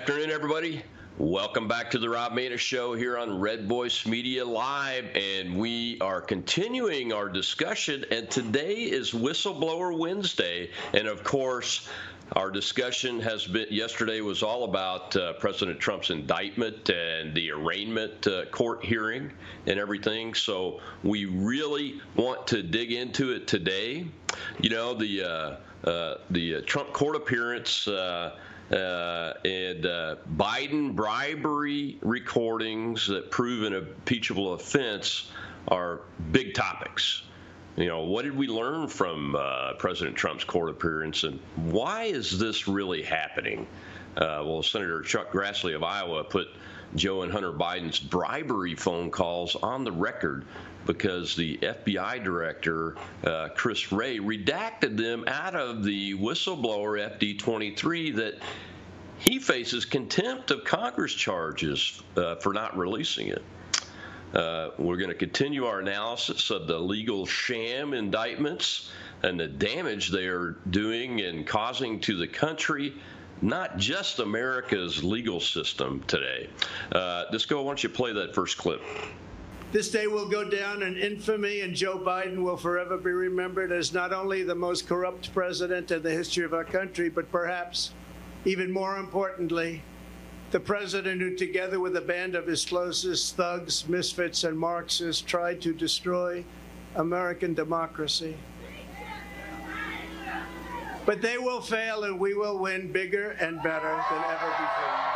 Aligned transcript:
Afternoon, 0.00 0.30
everybody. 0.30 0.82
Welcome 1.18 1.68
back 1.68 1.90
to 1.90 1.98
the 1.98 2.08
Rob 2.08 2.32
Maness 2.32 2.56
Show 2.58 2.94
here 2.94 3.18
on 3.18 3.38
Red 3.38 3.68
Voice 3.68 4.06
Media 4.06 4.42
Live, 4.46 5.04
and 5.14 5.58
we 5.58 5.98
are 6.00 6.22
continuing 6.22 7.12
our 7.12 7.28
discussion. 7.28 8.06
And 8.10 8.30
today 8.30 8.76
is 8.76 9.10
Whistleblower 9.10 9.96
Wednesday, 9.96 10.70
and 10.94 11.06
of 11.06 11.22
course, 11.22 11.86
our 12.32 12.50
discussion 12.50 13.20
has 13.20 13.46
been 13.46 13.66
yesterday 13.68 14.22
was 14.22 14.42
all 14.42 14.64
about 14.64 15.14
uh, 15.16 15.34
President 15.34 15.78
Trump's 15.78 16.08
indictment 16.08 16.88
and 16.88 17.34
the 17.34 17.50
arraignment 17.50 18.26
uh, 18.26 18.46
court 18.46 18.82
hearing 18.82 19.30
and 19.66 19.78
everything. 19.78 20.32
So 20.32 20.80
we 21.04 21.26
really 21.26 22.00
want 22.16 22.46
to 22.46 22.62
dig 22.62 22.92
into 22.92 23.32
it 23.32 23.46
today. 23.46 24.06
You 24.62 24.70
know, 24.70 24.94
the 24.94 25.22
uh, 25.24 25.56
uh 25.86 26.14
the 26.30 26.56
uh, 26.56 26.60
Trump 26.64 26.94
court 26.94 27.16
appearance 27.16 27.86
uh, 27.86 28.38
uh, 28.70 29.34
and 29.44 29.86
uh, 29.86 30.16
Biden 30.36 30.94
bribery 30.94 31.98
recordings 32.02 33.08
that 33.08 33.30
prove 33.30 33.64
an 33.64 33.74
impeachable 33.74 34.54
offense 34.54 35.30
are 35.68 36.00
big 36.30 36.54
topics. 36.54 37.22
You 37.76 37.86
know, 37.86 38.04
what 38.04 38.22
did 38.22 38.36
we 38.36 38.46
learn 38.46 38.88
from 38.88 39.36
uh, 39.36 39.74
President 39.74 40.16
Trump's 40.16 40.44
court 40.44 40.70
appearance, 40.70 41.24
and 41.24 41.40
why 41.56 42.04
is 42.04 42.38
this 42.38 42.68
really 42.68 43.02
happening? 43.02 43.66
Uh, 44.16 44.42
well, 44.44 44.62
Senator 44.62 45.02
Chuck 45.02 45.30
Grassley 45.30 45.74
of 45.74 45.82
Iowa 45.82 46.24
put 46.24 46.48
Joe 46.96 47.22
and 47.22 47.30
Hunter 47.30 47.52
Biden's 47.52 48.00
bribery 48.00 48.74
phone 48.74 49.10
calls 49.10 49.54
on 49.56 49.84
the 49.84 49.92
record 49.92 50.44
because 50.92 51.36
the 51.36 51.56
FBI 51.58 52.24
director, 52.24 52.96
uh, 53.22 53.48
Chris 53.54 53.92
Wray, 53.92 54.18
redacted 54.18 54.96
them 54.96 55.22
out 55.28 55.54
of 55.54 55.84
the 55.84 56.14
whistleblower 56.14 56.98
FD 57.16 57.38
23 57.38 58.10
that 58.10 58.34
he 59.20 59.38
faces 59.38 59.84
contempt 59.84 60.50
of 60.50 60.64
Congress 60.64 61.14
charges 61.14 62.02
uh, 62.16 62.34
for 62.36 62.52
not 62.52 62.76
releasing 62.76 63.28
it. 63.28 63.44
Uh, 64.34 64.70
we're 64.78 64.96
going 64.96 65.10
to 65.10 65.14
continue 65.14 65.64
our 65.64 65.78
analysis 65.78 66.50
of 66.50 66.66
the 66.66 66.78
legal 66.78 67.24
sham 67.24 67.94
indictments 67.94 68.90
and 69.22 69.38
the 69.38 69.46
damage 69.46 70.08
they 70.08 70.26
are 70.26 70.56
doing 70.70 71.20
and 71.20 71.46
causing 71.46 72.00
to 72.00 72.16
the 72.16 72.26
country 72.26 72.94
not 73.42 73.78
just 73.78 74.18
America's 74.18 75.04
legal 75.04 75.40
system 75.40 76.02
today. 76.08 76.50
Uh, 76.92 77.24
Disco, 77.30 77.62
why 77.62 77.68
don't 77.68 77.82
you 77.82 77.88
play 77.88 78.12
that 78.12 78.34
first 78.34 78.58
clip? 78.58 78.82
This 79.72 79.88
day 79.88 80.08
will 80.08 80.28
go 80.28 80.42
down 80.42 80.82
in 80.82 80.96
infamy, 80.96 81.60
and 81.60 81.76
Joe 81.76 81.96
Biden 81.96 82.42
will 82.42 82.56
forever 82.56 82.96
be 82.98 83.12
remembered 83.12 83.70
as 83.70 83.92
not 83.92 84.12
only 84.12 84.42
the 84.42 84.54
most 84.54 84.88
corrupt 84.88 85.32
president 85.32 85.92
in 85.92 86.02
the 86.02 86.10
history 86.10 86.44
of 86.44 86.52
our 86.52 86.64
country, 86.64 87.08
but 87.08 87.30
perhaps 87.30 87.92
even 88.44 88.72
more 88.72 88.96
importantly, 88.96 89.82
the 90.50 90.58
president 90.58 91.20
who, 91.20 91.36
together 91.36 91.78
with 91.78 91.96
a 91.96 92.00
band 92.00 92.34
of 92.34 92.48
his 92.48 92.64
closest 92.64 93.36
thugs, 93.36 93.88
misfits, 93.88 94.42
and 94.42 94.58
Marxists, 94.58 95.22
tried 95.22 95.60
to 95.60 95.72
destroy 95.72 96.44
American 96.96 97.54
democracy. 97.54 98.36
But 101.06 101.22
they 101.22 101.38
will 101.38 101.60
fail, 101.60 102.02
and 102.02 102.18
we 102.18 102.34
will 102.34 102.58
win 102.58 102.90
bigger 102.90 103.36
and 103.40 103.62
better 103.62 104.02
than 104.10 104.24
ever 104.24 104.48
before. 104.48 105.09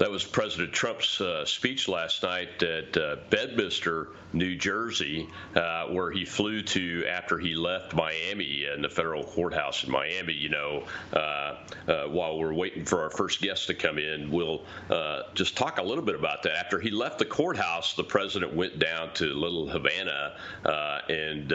That 0.00 0.10
was 0.10 0.24
President 0.24 0.72
Trump's 0.72 1.20
uh, 1.20 1.44
speech 1.44 1.86
last 1.86 2.22
night 2.22 2.62
at 2.62 2.96
uh, 2.96 3.16
Bedminster, 3.28 4.08
New 4.32 4.56
Jersey, 4.56 5.28
uh, 5.54 5.88
where 5.88 6.10
he 6.10 6.24
flew 6.24 6.62
to 6.62 7.04
after 7.06 7.38
he 7.38 7.54
left 7.54 7.92
Miami 7.92 8.64
and 8.64 8.82
the 8.82 8.88
federal 8.88 9.22
courthouse 9.22 9.84
in 9.84 9.90
Miami. 9.90 10.32
You 10.32 10.48
know, 10.48 10.86
uh, 11.12 11.16
uh, 11.18 12.04
while 12.06 12.38
we're 12.38 12.54
waiting 12.54 12.86
for 12.86 13.02
our 13.02 13.10
first 13.10 13.42
guest 13.42 13.66
to 13.66 13.74
come 13.74 13.98
in, 13.98 14.30
we'll 14.30 14.64
uh, 14.88 15.24
just 15.34 15.54
talk 15.54 15.76
a 15.76 15.82
little 15.82 16.04
bit 16.04 16.14
about 16.14 16.44
that. 16.44 16.56
After 16.56 16.80
he 16.80 16.90
left 16.90 17.18
the 17.18 17.26
courthouse, 17.26 17.92
the 17.92 18.04
president 18.04 18.54
went 18.54 18.78
down 18.78 19.12
to 19.16 19.26
Little 19.26 19.68
Havana 19.68 20.34
and 21.10 21.52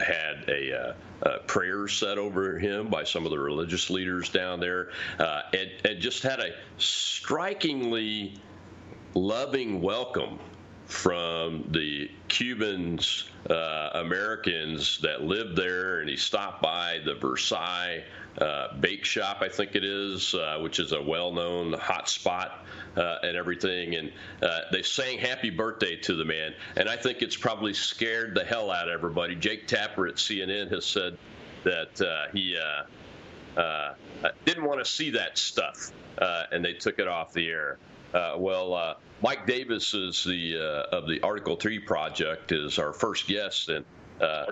had 0.00 0.44
a, 0.48 0.72
uh, 0.72 0.92
uh, 1.22 1.38
prayer 1.46 1.88
said 1.88 2.18
over 2.18 2.58
him 2.58 2.88
by 2.88 3.04
some 3.04 3.24
of 3.24 3.30
the 3.30 3.38
religious 3.38 3.90
leaders 3.90 4.28
down 4.28 4.60
there, 4.60 4.90
uh, 5.18 5.42
and, 5.52 5.70
and 5.84 6.00
just 6.00 6.22
had 6.22 6.40
a 6.40 6.54
strikingly 6.78 8.34
loving 9.14 9.80
welcome 9.80 10.38
from 10.86 11.64
the 11.70 12.10
Cubans, 12.28 13.28
uh, 13.50 13.90
Americans 13.94 14.98
that 15.02 15.22
lived 15.22 15.56
there, 15.56 16.00
and 16.00 16.08
he 16.08 16.16
stopped 16.16 16.62
by 16.62 17.00
the 17.04 17.14
Versailles 17.14 18.04
uh, 18.40 18.74
Bake 18.78 19.04
Shop, 19.04 19.38
I 19.40 19.48
think 19.48 19.74
it 19.74 19.84
is, 19.84 20.34
uh, 20.34 20.58
which 20.62 20.78
is 20.78 20.92
a 20.92 21.02
well-known 21.02 21.74
hot 21.74 22.08
spot 22.08 22.64
uh, 22.98 23.18
and 23.22 23.36
everything. 23.36 23.94
And 23.94 24.12
uh, 24.42 24.60
they 24.72 24.82
sang 24.82 25.18
"Happy 25.18 25.50
Birthday" 25.50 25.96
to 25.96 26.14
the 26.14 26.24
man, 26.24 26.54
and 26.76 26.88
I 26.88 26.96
think 26.96 27.22
it's 27.22 27.36
probably 27.36 27.74
scared 27.74 28.34
the 28.34 28.44
hell 28.44 28.70
out 28.70 28.88
of 28.88 28.94
everybody. 28.94 29.34
Jake 29.34 29.66
Tapper 29.66 30.06
at 30.08 30.16
CNN 30.16 30.70
has 30.70 30.84
said 30.84 31.16
that 31.64 32.00
uh, 32.00 32.26
he 32.32 32.58
didn't 34.44 34.64
want 34.64 34.84
to 34.84 34.90
see 34.90 35.10
that 35.10 35.38
stuff, 35.38 35.90
and 36.18 36.64
they 36.64 36.74
took 36.74 36.98
it 36.98 37.08
off 37.08 37.32
the 37.32 37.48
air. 37.48 37.78
well. 38.12 38.96
Mike 39.20 39.46
Davis 39.46 39.94
is 39.94 40.22
the 40.22 40.56
uh, 40.56 40.96
of 40.96 41.08
the 41.08 41.20
Article 41.22 41.56
Three 41.56 41.80
project 41.80 42.52
is 42.52 42.78
our 42.78 42.92
first 42.92 43.26
guest, 43.26 43.68
and 43.68 43.84
uh, 44.20 44.46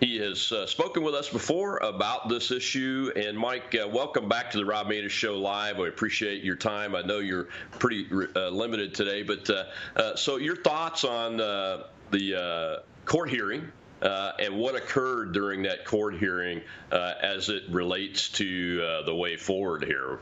he 0.00 0.18
has 0.18 0.52
uh, 0.52 0.66
spoken 0.66 1.02
with 1.02 1.14
us 1.14 1.28
before 1.28 1.78
about 1.78 2.28
this 2.28 2.50
issue. 2.50 3.10
And 3.16 3.38
Mike, 3.38 3.74
uh, 3.74 3.88
welcome 3.88 4.28
back 4.28 4.50
to 4.52 4.58
the 4.58 4.64
Rob 4.64 4.88
Maness 4.88 5.10
Show 5.10 5.38
Live. 5.38 5.80
I 5.80 5.88
appreciate 5.88 6.42
your 6.42 6.56
time. 6.56 6.94
I 6.94 7.02
know 7.02 7.18
you're 7.18 7.48
pretty 7.78 8.06
uh, 8.34 8.48
limited 8.48 8.94
today, 8.94 9.22
but 9.22 9.48
uh, 9.50 10.16
so 10.16 10.36
your 10.36 10.56
thoughts 10.56 11.04
on 11.04 11.36
the 11.36 12.82
court 13.04 13.30
hearing 13.30 13.70
uh, 14.04 14.32
and 14.38 14.56
what 14.56 14.74
occurred 14.74 15.32
during 15.32 15.62
that 15.62 15.84
court 15.84 16.16
hearing 16.16 16.60
uh, 16.92 17.14
as 17.22 17.48
it 17.48 17.64
relates 17.70 18.28
to 18.28 18.82
uh, 18.82 19.02
the 19.06 19.14
way 19.14 19.36
forward 19.36 19.84
here? 19.84 20.18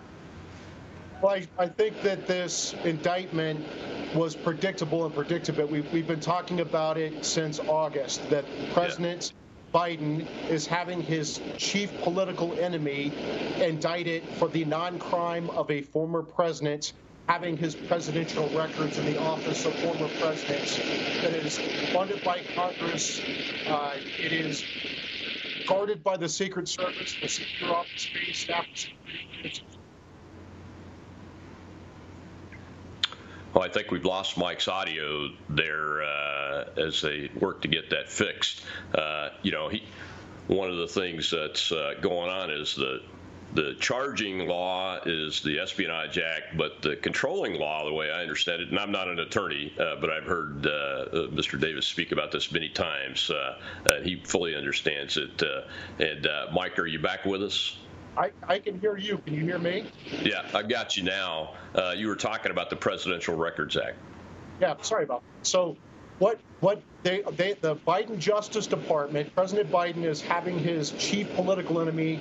Well, 1.21 1.33
I, 1.35 1.47
I, 1.59 1.69
think 1.69 2.03
that 2.03 2.27
this 2.27 2.75
indictment 2.85 3.65
was 4.15 4.35
predictable 4.35 5.05
and 5.05 5.15
predictable. 5.15 5.67
We've, 5.67 5.91
we've 5.93 6.07
been 6.07 6.21
talking 6.21 6.61
about 6.61 6.99
it 6.99 7.25
since 7.25 7.61
August 7.61 8.29
that 8.31 8.45
President 8.73 9.33
yeah. 9.33 9.39
Biden 9.73 10.27
is 10.51 10.67
having 10.67 11.01
his 11.01 11.41
chief 11.57 11.91
political 12.03 12.53
enemy 12.59 13.13
indicted 13.61 14.23
for 14.39 14.49
the 14.49 14.65
non 14.65 14.99
crime 14.99 15.49
of 15.51 15.71
a 15.71 15.81
former 15.81 16.23
president 16.23 16.93
having 17.29 17.57
his 17.57 17.75
presidential 17.75 18.49
records 18.51 18.99
in 18.99 19.05
the 19.07 19.19
office 19.19 19.65
of 19.65 19.75
former 19.77 20.09
presidents 20.21 20.77
that 21.23 21.33
is 21.33 21.59
funded 21.93 22.23
by 22.25 22.43
Congress. 22.55 23.21
Uh, 23.67 23.97
it 24.19 24.33
is 24.33 24.65
guarded 25.67 26.03
by 26.03 26.17
the 26.17 26.29
Secret 26.29 26.69
Service, 26.69 27.17
the 27.23 27.29
secure 27.29 27.73
office 27.73 28.03
space, 28.03 28.41
staff 28.41 28.67
Well, 33.55 33.65
I 33.65 33.69
think 33.69 33.91
we've 33.91 34.05
lost 34.05 34.39
Mike's 34.39 34.67
audio 34.67 35.29
there 35.51 36.03
uh, 36.03 36.65
as 36.79 37.03
they 37.03 37.31
work 37.39 37.63
to 37.63 37.69
get 37.69 37.91
that 37.91 38.09
fixed. 38.09 38.63
Uh, 38.95 39.29
you 39.43 39.53
know, 39.53 39.69
he, 39.69 39.83
one 40.47 40.71
of 40.71 40.79
the 40.79 40.89
things 40.89 41.31
that's 41.31 41.71
uh, 41.71 41.95
going 42.01 42.31
on 42.31 42.51
is 42.51 42.75
the 42.75 43.03
the 43.55 43.77
charging 43.81 44.47
law 44.49 44.99
is 45.05 45.43
the 45.43 45.59
Espionage 45.59 46.17
Act, 46.19 46.57
but 46.57 46.81
the 46.81 46.97
controlling 46.97 47.53
law, 47.53 47.85
the 47.85 47.93
way 47.93 48.11
I 48.11 48.23
understand 48.23 48.63
it, 48.63 48.71
and 48.71 48.79
I'm 48.79 48.93
not 48.93 49.09
an 49.09 49.19
attorney, 49.19 49.75
uh, 49.79 49.97
but 50.01 50.09
I've 50.09 50.25
heard 50.25 50.67
uh, 50.67 51.29
Mr. 51.29 51.61
Davis 51.61 51.87
speak 51.87 52.13
about 52.13 52.33
this 52.33 52.51
many 52.51 52.71
times. 52.71 53.31
Uh, 53.31 53.59
he 54.03 54.17
fully 54.25 54.57
understands 54.57 55.19
it. 55.19 55.43
and 55.99 56.27
Mike, 56.55 56.79
are 56.79 56.87
you 56.87 56.99
back 56.99 57.27
with 57.27 57.43
us? 57.43 57.77
I, 58.17 58.31
I 58.47 58.59
can 58.59 58.79
hear 58.79 58.97
you. 58.97 59.19
Can 59.19 59.35
you 59.35 59.45
hear 59.45 59.59
me? 59.59 59.87
Yeah, 60.23 60.47
I've 60.55 60.69
got 60.69 60.97
you 60.97 61.03
now. 61.03 61.55
Uh, 61.75 61.95
you 61.97 62.09
were 62.09 62.17
talking 62.17 62.51
about 62.51 62.71
the 62.71 62.77
Presidential 62.77 63.37
Records 63.37 63.77
Act. 63.77 63.97
Yeah, 64.61 64.75
sorry 64.83 65.05
about 65.05 65.23
that. 65.23 65.47
So, 65.47 65.77
what 66.19 66.39
what 66.63 66.81
they, 67.03 67.23
they 67.37 67.55
the 67.55 67.75
Biden 67.75 68.17
Justice 68.19 68.69
Department, 68.69 69.35
President 69.35 69.69
Biden 69.71 70.05
is 70.05 70.21
having 70.21 70.57
his 70.57 70.93
chief 70.93 71.33
political 71.35 71.81
enemy 71.81 72.21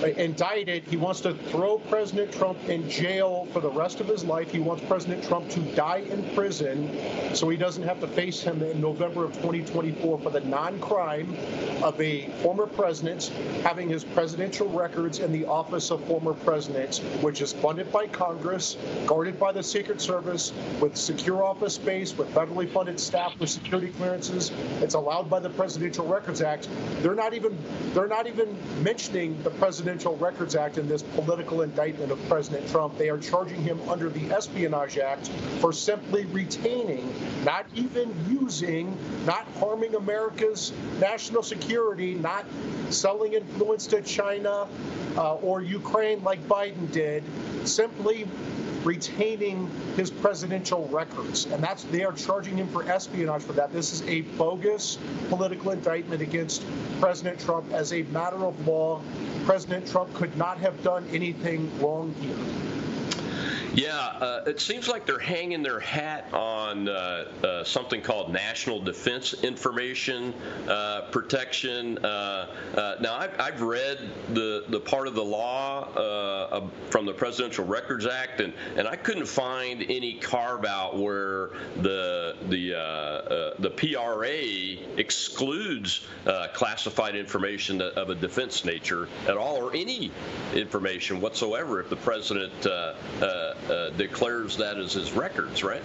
uh, 0.00 0.06
indicted. 0.06 0.84
He 0.84 0.96
wants 0.96 1.20
to 1.22 1.34
throw 1.34 1.78
President 1.78 2.32
Trump 2.32 2.56
in 2.68 2.88
jail 2.88 3.48
for 3.52 3.58
the 3.58 3.70
rest 3.70 4.00
of 4.00 4.06
his 4.06 4.24
life. 4.24 4.52
He 4.52 4.60
wants 4.60 4.84
President 4.86 5.24
Trump 5.24 5.48
to 5.50 5.60
die 5.74 6.04
in 6.08 6.22
prison 6.34 6.88
so 7.34 7.48
he 7.48 7.56
doesn't 7.56 7.82
have 7.82 7.98
to 8.00 8.06
face 8.06 8.40
him 8.40 8.62
in 8.62 8.80
November 8.80 9.24
of 9.24 9.32
2024 9.34 10.20
for 10.20 10.30
the 10.30 10.40
non 10.40 10.78
crime 10.80 11.36
of 11.82 12.00
a 12.00 12.28
former 12.42 12.66
president 12.66 13.32
having 13.64 13.88
his 13.88 14.04
presidential 14.04 14.68
records 14.68 15.18
in 15.18 15.32
the 15.32 15.44
office 15.46 15.90
of 15.90 16.04
former 16.04 16.34
presidents, 16.34 17.00
which 17.20 17.42
is 17.42 17.52
funded 17.52 17.90
by 17.90 18.06
Congress, 18.06 18.76
guarded 19.06 19.40
by 19.40 19.50
the 19.50 19.62
Secret 19.62 20.00
Service, 20.00 20.52
with 20.80 20.96
secure 20.96 21.42
office 21.42 21.74
space, 21.74 22.16
with 22.16 22.28
federally 22.32 22.70
funded 22.70 23.00
staff 23.00 23.32
with 23.40 23.50
security 23.72 23.96
clearances. 23.96 24.52
It's 24.82 24.92
allowed 24.92 25.30
by 25.30 25.40
the 25.40 25.48
Presidential 25.48 26.06
Records 26.06 26.42
Act. 26.42 26.68
They're 27.00 27.14
not 27.14 27.32
even 27.32 27.56
they're 27.94 28.06
not 28.06 28.26
even 28.26 28.54
mentioning 28.82 29.42
the 29.44 29.48
Presidential 29.48 30.14
Records 30.18 30.54
Act 30.54 30.76
in 30.76 30.86
this 30.86 31.02
political 31.02 31.62
indictment 31.62 32.12
of 32.12 32.22
President 32.28 32.68
Trump. 32.68 32.98
They 32.98 33.08
are 33.08 33.16
charging 33.16 33.62
him 33.62 33.80
under 33.88 34.10
the 34.10 34.30
Espionage 34.30 34.98
Act 34.98 35.28
for 35.58 35.72
simply 35.72 36.26
retaining, 36.26 37.14
not 37.44 37.64
even 37.74 38.14
using, 38.28 38.94
not 39.24 39.46
harming 39.58 39.94
America's 39.94 40.74
national 41.00 41.42
security, 41.42 42.12
not 42.12 42.44
selling 42.90 43.32
influence 43.32 43.86
to 43.86 44.02
China 44.02 44.68
uh, 45.16 45.36
or 45.36 45.62
Ukraine 45.62 46.22
like 46.22 46.46
Biden 46.46 46.92
did, 46.92 47.24
simply 47.66 48.26
retaining 48.84 49.70
his 49.96 50.10
presidential 50.10 50.88
records. 50.88 51.46
And 51.46 51.62
that's 51.62 51.84
they 51.84 52.04
are 52.04 52.12
charging 52.12 52.56
him 52.56 52.68
for 52.68 52.84
espionage 52.84 53.42
for 53.42 53.52
that. 53.54 53.72
This 53.72 53.92
is 53.92 54.02
a 54.02 54.22
bogus 54.36 54.98
political 55.28 55.70
indictment 55.70 56.22
against 56.22 56.64
President 57.00 57.40
Trump 57.40 57.70
as 57.72 57.92
a 57.92 58.02
matter 58.04 58.44
of 58.44 58.66
law. 58.66 59.00
President 59.44 59.86
Trump 59.86 60.12
could 60.14 60.36
not 60.36 60.58
have 60.58 60.82
done 60.82 61.06
anything 61.12 61.70
wrong 61.80 62.14
here. 62.20 62.71
Yeah, 63.74 63.96
uh, 63.96 64.44
it 64.46 64.60
seems 64.60 64.86
like 64.86 65.06
they're 65.06 65.18
hanging 65.18 65.62
their 65.62 65.80
hat 65.80 66.28
on 66.34 66.88
uh, 66.88 67.24
uh, 67.42 67.64
something 67.64 68.02
called 68.02 68.30
national 68.30 68.80
defense 68.80 69.32
information 69.42 70.34
uh, 70.68 71.08
protection. 71.10 71.96
Uh, 72.04 72.54
uh, 72.76 72.96
now, 73.00 73.16
I've, 73.16 73.40
I've, 73.40 73.62
read 73.62 74.10
the, 74.34 74.64
the 74.68 74.80
part 74.80 75.06
of 75.06 75.14
the 75.14 75.24
law 75.24 76.68
from 76.90 77.06
the 77.06 77.14
Presidential 77.14 77.64
Records 77.64 78.06
Act, 78.06 78.40
and, 78.40 78.52
and 78.76 78.86
I 78.86 78.96
couldn't 78.96 79.26
find 79.26 79.82
any 79.82 80.14
carve 80.14 80.64
out 80.64 80.98
where 80.98 81.50
the 81.76 82.36
the 82.48 83.54
the 83.58 83.70
PRA 83.70 84.98
excludes 84.98 86.06
classified 86.52 87.14
information 87.14 87.80
of 87.80 88.10
a 88.10 88.14
defense 88.14 88.64
nature 88.64 89.08
at 89.28 89.36
all, 89.36 89.56
or 89.56 89.74
any 89.74 90.10
information 90.54 91.20
whatsoever 91.20 91.80
if 91.80 91.88
the 91.88 91.96
president 91.96 92.66
uh, 92.66 93.54
Uh, 93.70 93.90
declares 93.90 94.56
that 94.56 94.76
as 94.76 94.94
his 94.94 95.12
records, 95.12 95.62
right? 95.62 95.82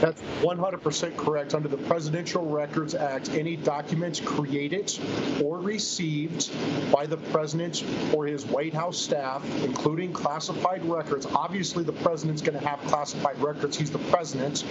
That's 0.00 0.22
100% 0.40 1.16
correct. 1.16 1.54
Under 1.54 1.68
the 1.68 1.76
Presidential 1.76 2.46
Records 2.46 2.94
Act, 2.94 3.30
any 3.30 3.56
documents 3.56 4.18
created 4.18 4.98
or 5.42 5.58
received 5.58 6.50
by 6.90 7.04
the 7.04 7.18
president 7.18 7.84
or 8.14 8.26
his 8.26 8.46
White 8.46 8.72
House 8.72 8.96
staff, 8.96 9.44
including 9.62 10.12
classified 10.14 10.82
records, 10.86 11.26
obviously 11.26 11.84
the 11.84 11.92
president's 11.92 12.40
going 12.40 12.58
to 12.58 12.66
have 12.66 12.78
classified 12.88 13.38
records. 13.42 13.76
He's 13.76 13.90
the 13.90 13.98
president. 13.98 14.64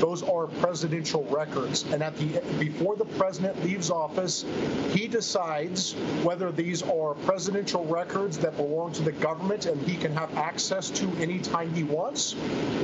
Those 0.00 0.22
are 0.22 0.48
presidential 0.48 1.24
records. 1.26 1.84
And 1.84 2.02
at 2.02 2.14
the 2.18 2.42
before 2.58 2.96
the 2.96 3.06
president 3.06 3.64
leaves 3.64 3.90
office, 3.90 4.44
he 4.90 5.08
decides 5.08 5.92
whether 6.24 6.52
these 6.52 6.82
are 6.82 7.14
presidential 7.14 7.86
records 7.86 8.36
that 8.38 8.56
belong 8.56 8.92
to 8.92 9.02
the 9.02 9.12
government 9.12 9.64
and 9.64 9.80
he 9.88 9.96
can 9.96 10.12
have 10.12 10.36
access 10.36 10.90
to 10.90 11.08
anytime 11.22 11.72
he 11.72 11.83
wants, 11.88 12.34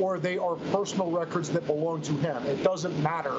or 0.00 0.19
they 0.19 0.38
are 0.38 0.55
personal 0.73 1.11
records 1.11 1.50
that 1.50 1.67
belong 1.67 1.81
belong 1.81 2.02
to 2.02 2.12
him. 2.29 2.47
It 2.47 2.62
doesn't 2.62 3.00
matter 3.02 3.35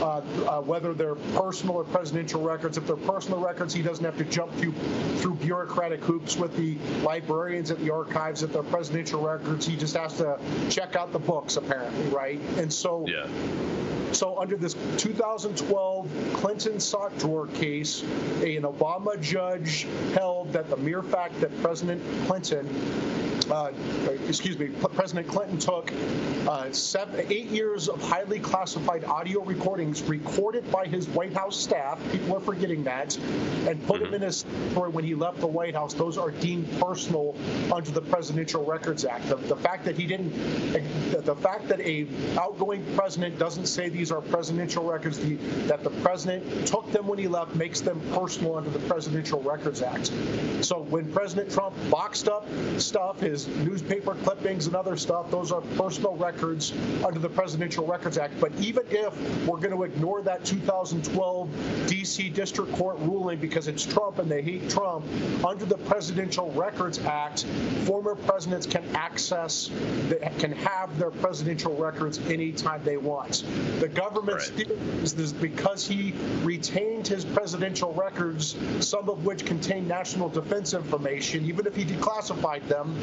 uh, 0.00 0.22
uh, 0.46 0.60
whether 0.60 0.94
they're 0.94 1.16
personal 1.34 1.76
or 1.76 1.84
presidential 1.84 2.40
records. 2.40 2.76
If 2.78 2.86
they're 2.86 2.96
personal 2.96 3.40
records, 3.40 3.74
he 3.74 3.82
doesn't 3.82 4.04
have 4.04 4.16
to 4.18 4.24
jump 4.24 4.52
through, 4.54 4.72
through 5.18 5.34
bureaucratic 5.34 6.00
hoops 6.00 6.36
with 6.36 6.56
the 6.56 6.78
librarians 7.02 7.70
at 7.70 7.78
the 7.80 7.90
archives. 7.90 8.42
If 8.42 8.52
they're 8.52 8.62
presidential 8.62 9.20
records, 9.20 9.66
he 9.66 9.76
just 9.76 9.96
has 9.96 10.16
to 10.18 10.38
check 10.70 10.96
out 10.96 11.12
the 11.12 11.18
books, 11.18 11.56
apparently, 11.56 12.06
right? 12.08 12.40
And 12.56 12.72
so. 12.72 13.06
Yeah. 13.06 13.26
So, 14.12 14.40
under 14.40 14.56
this 14.56 14.74
2012 14.96 16.32
Clinton 16.32 16.80
sock 16.80 17.16
drawer 17.18 17.46
case, 17.46 18.02
an 18.02 18.62
Obama 18.62 19.20
judge 19.20 19.86
held 20.14 20.52
that 20.52 20.68
the 20.68 20.76
mere 20.76 21.00
fact 21.00 21.40
that 21.40 21.62
President 21.62 22.02
Clinton 22.26 22.66
uh, 23.50 23.72
excuse 24.28 24.58
me, 24.58 24.68
President 25.00 25.28
Clinton 25.28 25.56
took 25.56 25.90
uh, 26.46 26.70
seven, 26.72 27.24
eight 27.30 27.46
years 27.46 27.88
of 27.88 28.02
highly 28.02 28.38
classified 28.38 29.02
audio 29.04 29.42
recordings 29.42 30.02
recorded 30.02 30.70
by 30.70 30.84
his 30.84 31.08
White 31.08 31.32
House 31.32 31.58
staff. 31.58 31.98
People 32.12 32.36
are 32.36 32.40
forgetting 32.40 32.84
that, 32.84 33.16
and 33.16 33.82
put 33.86 34.02
mm-hmm. 34.02 34.04
them 34.04 34.14
in 34.16 34.20
his 34.20 34.44
story 34.72 34.90
when 34.90 35.02
he 35.02 35.14
left 35.14 35.40
the 35.40 35.46
White 35.46 35.74
House. 35.74 35.94
Those 35.94 36.18
are 36.18 36.30
deemed 36.30 36.68
personal 36.78 37.34
under 37.72 37.90
the 37.90 38.02
Presidential 38.02 38.62
Records 38.62 39.06
Act. 39.06 39.26
The, 39.30 39.36
the 39.36 39.56
fact 39.56 39.86
that 39.86 39.96
he 39.96 40.04
didn't, 40.04 40.34
the 41.24 41.34
fact 41.34 41.68
that 41.68 41.80
a 41.80 42.06
outgoing 42.38 42.84
president 42.94 43.38
doesn't 43.38 43.68
say 43.68 43.88
these 43.88 44.12
are 44.12 44.20
presidential 44.20 44.84
records, 44.84 45.18
the, 45.18 45.36
that 45.66 45.82
the 45.82 45.90
president 46.02 46.66
took 46.66 46.92
them 46.92 47.06
when 47.06 47.18
he 47.18 47.26
left, 47.26 47.54
makes 47.54 47.80
them 47.80 48.02
personal 48.12 48.56
under 48.56 48.68
the 48.68 48.80
Presidential 48.80 49.40
Records 49.40 49.80
Act. 49.80 50.08
So 50.62 50.82
when 50.82 51.10
President 51.10 51.50
Trump 51.50 51.74
boxed 51.90 52.28
up 52.28 52.46
stuff, 52.76 53.20
his 53.20 53.48
newspaper 53.48 54.14
clippings 54.16 54.66
and 54.66 54.76
other 54.80 54.96
stuff. 54.96 55.30
Those 55.30 55.52
are 55.52 55.60
personal 55.76 56.16
records 56.16 56.72
under 57.04 57.18
the 57.18 57.28
Presidential 57.28 57.86
Records 57.86 58.16
Act. 58.16 58.40
But 58.40 58.52
even 58.58 58.84
if 58.88 59.14
we're 59.46 59.58
going 59.58 59.76
to 59.76 59.82
ignore 59.82 60.22
that 60.22 60.42
2012 60.42 61.86
D.C. 61.86 62.30
District 62.30 62.72
Court 62.72 62.98
ruling 63.00 63.38
because 63.38 63.68
it's 63.68 63.84
Trump 63.84 64.18
and 64.18 64.30
they 64.30 64.40
hate 64.40 64.70
Trump, 64.70 65.04
under 65.44 65.66
the 65.66 65.76
Presidential 65.76 66.50
Records 66.52 66.98
Act, 67.00 67.44
former 67.84 68.14
presidents 68.14 68.66
can 68.66 68.82
access, 68.96 69.70
can 70.38 70.52
have 70.52 70.98
their 70.98 71.10
presidential 71.10 71.76
records 71.76 72.18
anytime 72.30 72.82
they 72.82 72.96
want. 72.96 73.44
The 73.80 73.88
government's 73.88 74.50
right. 74.52 74.70
is 75.02 75.14
this 75.14 75.32
because 75.32 75.86
he 75.86 76.14
retained 76.42 77.06
his 77.06 77.26
presidential 77.26 77.92
records, 77.92 78.56
some 78.80 79.10
of 79.10 79.26
which 79.26 79.44
contain 79.44 79.86
national 79.86 80.30
defense 80.30 80.72
information, 80.72 81.44
even 81.44 81.66
if 81.66 81.76
he 81.76 81.84
declassified 81.84 82.66
them, 82.66 82.94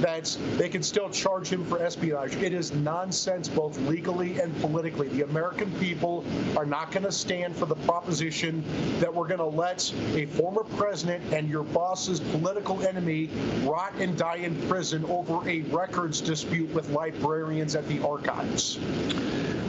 that 0.00 0.36
they 0.56 0.68
can 0.68 0.82
still 0.82 1.08
charge 1.20 1.48
him 1.48 1.64
for 1.66 1.82
espionage. 1.82 2.34
It 2.36 2.54
is 2.54 2.72
nonsense, 2.72 3.48
both 3.48 3.78
legally 3.80 4.40
and 4.40 4.58
politically. 4.60 5.08
The 5.08 5.22
American 5.22 5.70
people 5.78 6.24
are 6.56 6.64
not 6.64 6.92
going 6.92 7.02
to 7.02 7.12
stand 7.12 7.54
for 7.54 7.66
the 7.66 7.74
proposition 7.74 8.64
that 9.00 9.12
we're 9.12 9.28
going 9.28 9.38
to 9.38 9.44
let 9.44 9.92
a 10.14 10.24
former 10.26 10.64
president 10.64 11.34
and 11.34 11.48
your 11.48 11.64
boss's 11.64 12.20
political 12.20 12.82
enemy 12.86 13.28
rot 13.64 13.92
and 13.98 14.16
die 14.16 14.36
in 14.36 14.56
prison 14.68 15.04
over 15.06 15.46
a 15.48 15.60
records 15.62 16.20
dispute 16.22 16.70
with 16.70 16.88
librarians 16.90 17.74
at 17.74 17.86
the 17.86 18.00
archives. 18.00 18.78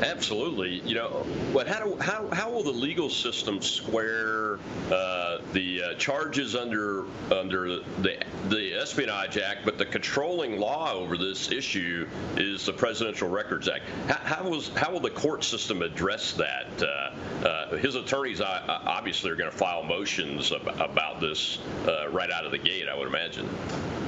Absolutely. 0.03 0.81
You 0.81 0.95
know, 0.95 1.25
but 1.53 1.67
how 1.67 1.83
do, 1.83 1.95
how 1.97 2.27
how 2.31 2.49
will 2.49 2.63
the 2.63 2.71
legal 2.71 3.09
system 3.09 3.61
square 3.61 4.59
uh, 4.91 5.39
the 5.53 5.83
uh, 5.83 5.93
charges 5.95 6.55
under 6.55 7.05
under 7.31 7.67
the 8.01 8.17
the 8.49 8.73
Espionage 8.73 9.37
Act, 9.37 9.63
but 9.63 9.77
the 9.77 9.85
controlling 9.85 10.59
law 10.59 10.93
over 10.93 11.17
this 11.17 11.40
issue 11.49 12.07
is 12.35 12.65
the 12.65 12.73
Presidential 12.73 13.29
Records 13.29 13.69
Act? 13.69 13.83
How, 14.07 14.35
how 14.35 14.49
was 14.49 14.69
how 14.69 14.91
will 14.91 14.99
the 14.99 15.09
court 15.09 15.43
system 15.43 15.81
address 15.81 16.33
that? 16.33 16.67
Uh, 16.81 17.45
uh 17.47 17.77
his 17.77 17.95
attorneys 17.95 18.41
uh, 18.41 18.81
obviously 18.85 19.31
are 19.31 19.35
going 19.35 19.49
to 19.49 19.57
file 19.57 19.83
motions 19.83 20.51
about 20.51 21.21
this 21.21 21.59
uh, 21.87 22.09
right 22.09 22.29
out 22.29 22.45
of 22.45 22.51
the 22.51 22.57
gate. 22.57 22.87
I 22.87 22.97
would 22.97 23.07
imagine. 23.07 23.47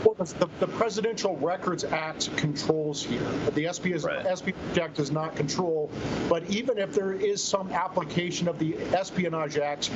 Well, 0.03 0.15
the, 0.15 0.49
the 0.59 0.67
Presidential 0.67 1.37
Records 1.37 1.85
Act 1.85 2.35
controls 2.35 3.01
here. 3.01 3.21
The 3.53 3.65
SPS, 3.65 4.03
right. 4.03 4.25
Espionage 4.25 4.77
Act 4.77 4.95
does 4.97 5.11
not 5.11 5.35
control. 5.35 5.89
But 6.27 6.43
even 6.49 6.77
if 6.77 6.93
there 6.93 7.13
is 7.13 7.41
some 7.41 7.71
application 7.71 8.49
of 8.49 8.59
the 8.59 8.77
Espionage 8.93 9.57
Act, 9.57 9.91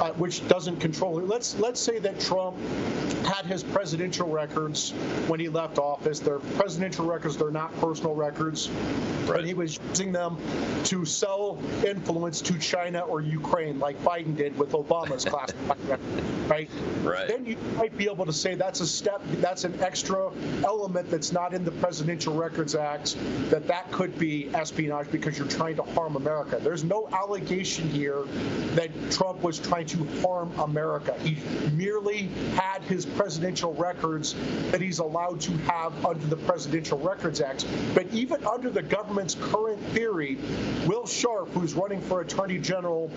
uh, 0.00 0.10
which 0.14 0.46
doesn't 0.48 0.80
control 0.80 1.20
it, 1.20 1.26
let's 1.28 1.58
let's 1.60 1.80
say 1.80 2.00
that 2.00 2.18
Trump 2.18 2.56
had 3.24 3.46
his 3.46 3.62
presidential 3.62 4.28
records 4.28 4.90
when 5.28 5.38
he 5.38 5.48
left 5.48 5.78
office. 5.78 6.18
They're 6.18 6.38
presidential 6.38 6.81
presidential 6.82 7.06
records. 7.06 7.36
They're 7.36 7.50
not 7.52 7.72
personal 7.80 8.14
records. 8.16 8.68
Right. 8.68 9.38
And 9.38 9.46
he 9.46 9.54
was 9.54 9.78
using 9.90 10.10
them 10.10 10.36
to 10.84 11.04
sell 11.04 11.62
influence 11.86 12.40
to 12.42 12.58
China 12.58 13.00
or 13.00 13.20
Ukraine, 13.20 13.78
like 13.78 14.02
Biden 14.02 14.36
did 14.36 14.58
with 14.58 14.72
Obama's 14.72 15.24
classified 15.32 15.78
record, 15.86 16.00
right? 16.48 16.68
Right. 17.02 17.28
Then 17.28 17.46
you 17.46 17.56
might 17.76 17.96
be 17.96 18.10
able 18.10 18.26
to 18.26 18.32
say 18.32 18.56
that's 18.56 18.80
a 18.80 18.86
step, 18.86 19.22
that's 19.38 19.62
an 19.62 19.80
extra 19.80 20.32
element 20.64 21.08
that's 21.08 21.30
not 21.30 21.54
in 21.54 21.64
the 21.64 21.70
Presidential 21.70 22.34
Records 22.34 22.74
Act, 22.74 23.16
that 23.50 23.68
that 23.68 23.92
could 23.92 24.18
be 24.18 24.52
espionage 24.52 25.08
because 25.12 25.38
you're 25.38 25.46
trying 25.46 25.76
to 25.76 25.82
harm 25.82 26.16
America. 26.16 26.58
There's 26.60 26.82
no 26.82 27.08
allegation 27.12 27.88
here 27.90 28.24
that 28.74 28.90
Trump 29.12 29.40
was 29.42 29.60
trying 29.60 29.86
to 29.86 30.04
harm 30.20 30.52
America. 30.58 31.14
He 31.20 31.38
merely 31.70 32.26
had 32.56 32.82
his 32.82 33.06
presidential 33.06 33.72
records 33.74 34.34
that 34.72 34.80
he's 34.80 34.98
allowed 34.98 35.40
to 35.42 35.52
have 35.58 36.04
under 36.04 36.26
the 36.26 36.36
Presidential 36.72 37.00
Records 37.00 37.42
Act. 37.42 37.66
But 37.94 38.06
even 38.14 38.46
under 38.46 38.70
the 38.70 38.80
government's 38.80 39.34
current 39.34 39.78
theory, 39.88 40.36
Will 40.86 41.02
Scharf, 41.02 41.48
who's 41.48 41.74
running 41.74 42.00
for 42.00 42.22
Attorney 42.22 42.56
General 42.56 43.10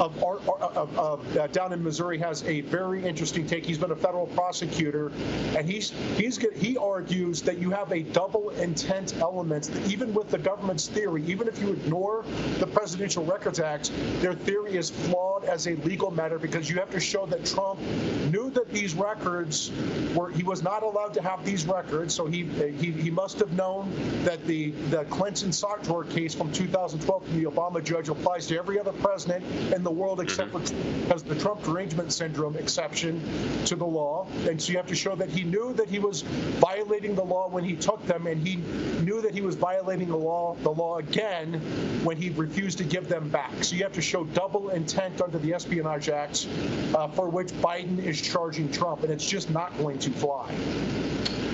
of, 0.00 0.20
of, 0.24 0.98
of 0.98 1.36
uh, 1.36 1.46
down 1.48 1.72
in 1.72 1.84
Missouri, 1.84 2.18
has 2.18 2.42
a 2.42 2.62
very 2.62 3.06
interesting 3.06 3.46
take. 3.46 3.64
He's 3.64 3.78
been 3.78 3.92
a 3.92 3.96
federal 3.96 4.26
prosecutor, 4.26 5.12
and 5.56 5.68
he's 5.68 5.90
he's 6.16 6.36
he 6.36 6.76
argues 6.76 7.42
that 7.42 7.58
you 7.58 7.70
have 7.70 7.92
a 7.92 8.00
double 8.02 8.50
intent 8.50 9.14
element. 9.20 9.70
Even 9.86 10.12
with 10.12 10.28
the 10.30 10.38
government's 10.38 10.88
theory, 10.88 11.22
even 11.26 11.46
if 11.46 11.60
you 11.60 11.74
ignore 11.74 12.24
the 12.58 12.66
Presidential 12.66 13.24
Records 13.24 13.60
Act, 13.60 13.92
their 14.20 14.34
theory 14.34 14.76
is 14.76 14.90
flawed 14.90 15.44
as 15.44 15.68
a 15.68 15.76
legal 15.76 16.10
matter 16.10 16.40
because 16.40 16.68
you 16.68 16.80
have 16.80 16.90
to 16.90 16.98
show 16.98 17.24
that 17.26 17.46
Trump 17.46 17.78
knew 18.32 18.50
that 18.50 18.72
these 18.72 18.94
records 18.94 19.70
were 20.12 20.32
he 20.32 20.42
was 20.42 20.64
not 20.64 20.82
allowed 20.82 21.14
to 21.14 21.22
have 21.22 21.44
these 21.44 21.66
records, 21.66 22.12
so 22.12 22.26
he 22.26 22.42
he, 22.44 22.95
he 22.98 23.10
must 23.10 23.38
have 23.38 23.52
known 23.52 23.92
that 24.24 24.46
the 24.46 24.70
the 24.90 25.04
Clinton 25.04 25.50
drawer 25.82 26.04
case 26.04 26.34
from 26.34 26.52
2012 26.52 27.26
from 27.26 27.38
the 27.38 27.44
Obama 27.44 27.82
judge 27.82 28.08
applies 28.08 28.46
to 28.46 28.58
every 28.58 28.78
other 28.78 28.92
president 28.92 29.44
in 29.72 29.82
the 29.82 29.90
world 29.90 30.20
except 30.20 30.50
for 30.50 30.60
because 30.60 31.22
the 31.22 31.38
Trump 31.38 31.62
derangement 31.62 32.12
syndrome 32.12 32.56
exception 32.56 33.20
to 33.64 33.76
the 33.76 33.84
law, 33.84 34.26
and 34.48 34.60
so 34.60 34.72
you 34.72 34.78
have 34.78 34.86
to 34.86 34.94
show 34.94 35.14
that 35.16 35.28
he 35.28 35.44
knew 35.44 35.72
that 35.74 35.88
he 35.88 35.98
was 35.98 36.22
violating 36.22 37.14
the 37.14 37.24
law 37.24 37.48
when 37.48 37.64
he 37.64 37.76
took 37.76 38.04
them, 38.06 38.26
and 38.26 38.46
he 38.46 38.56
knew 39.02 39.20
that 39.20 39.34
he 39.34 39.40
was 39.40 39.54
violating 39.54 40.08
the 40.08 40.16
law 40.16 40.54
the 40.62 40.70
law 40.70 40.98
again 40.98 41.54
when 42.04 42.16
he 42.16 42.30
refused 42.30 42.78
to 42.78 42.84
give 42.84 43.08
them 43.08 43.28
back. 43.28 43.64
So 43.64 43.76
you 43.76 43.82
have 43.82 43.92
to 43.92 44.02
show 44.02 44.24
double 44.24 44.70
intent 44.70 45.20
under 45.20 45.38
the 45.38 45.54
Espionage 45.54 46.08
Act, 46.08 46.46
uh, 46.94 47.08
for 47.08 47.28
which 47.28 47.48
Biden 47.48 47.98
is 47.98 48.20
charging 48.20 48.70
Trump, 48.70 49.02
and 49.02 49.12
it's 49.12 49.26
just 49.26 49.50
not 49.50 49.76
going 49.78 49.98
to 50.00 50.10
fly. 50.10 50.54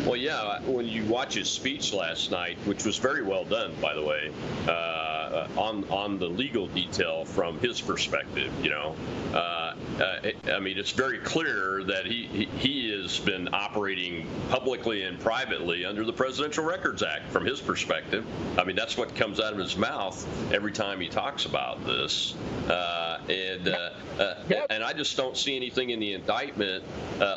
Well, 0.05 0.17
yeah, 0.17 0.61
when 0.63 0.87
you 0.87 1.05
watch 1.05 1.35
his 1.35 1.49
speech 1.49 1.93
last 1.93 2.33
night, 2.33 2.59
which 2.65 2.85
was 2.85 2.99
very 2.99 3.23
well 3.23 3.45
done, 3.45 3.73
by 3.81 3.95
the 3.95 4.03
way, 4.03 4.33
uh, 4.67 5.47
on 5.57 5.85
on 5.91 6.19
the 6.19 6.27
legal 6.27 6.67
detail 6.67 7.25
from 7.25 7.59
his 7.61 7.81
perspective, 7.81 8.53
you 8.63 8.71
know, 8.71 8.97
uh, 9.33 9.75
uh, 10.01 10.31
I 10.53 10.59
mean, 10.59 10.77
it's 10.77 10.91
very 10.91 11.19
clear 11.19 11.85
that 11.85 12.05
he, 12.05 12.27
he 12.27 12.45
he 12.59 13.01
has 13.01 13.21
been 13.21 13.49
operating 13.53 14.27
publicly 14.51 15.05
and 15.05 15.21
privately 15.21 15.85
under 15.85 16.05
the 16.05 16.13
Presidential 16.13 16.65
Records 16.65 17.03
Act 17.03 17.31
from 17.31 17.45
his 17.47 17.61
perspective. 17.61 18.27
I 18.59 18.65
mean, 18.65 18.77
that's 18.77 18.97
what 18.97 19.15
comes 19.15 19.39
out 19.39 19.53
of 19.53 19.59
his 19.59 19.77
mouth 19.77 20.27
every 20.53 20.73
time 20.73 21.01
he 21.01 21.09
talks 21.09 21.47
about 21.47 21.85
this, 21.87 22.35
uh, 22.69 23.12
and 23.29 23.69
uh, 23.69 23.91
uh, 24.19 24.35
and 24.71 24.83
I 24.83 24.93
just 24.93 25.17
don't 25.17 25.37
see 25.37 25.57
anything 25.57 25.91
in 25.91 26.01
the 26.01 26.13
indictment 26.15 26.85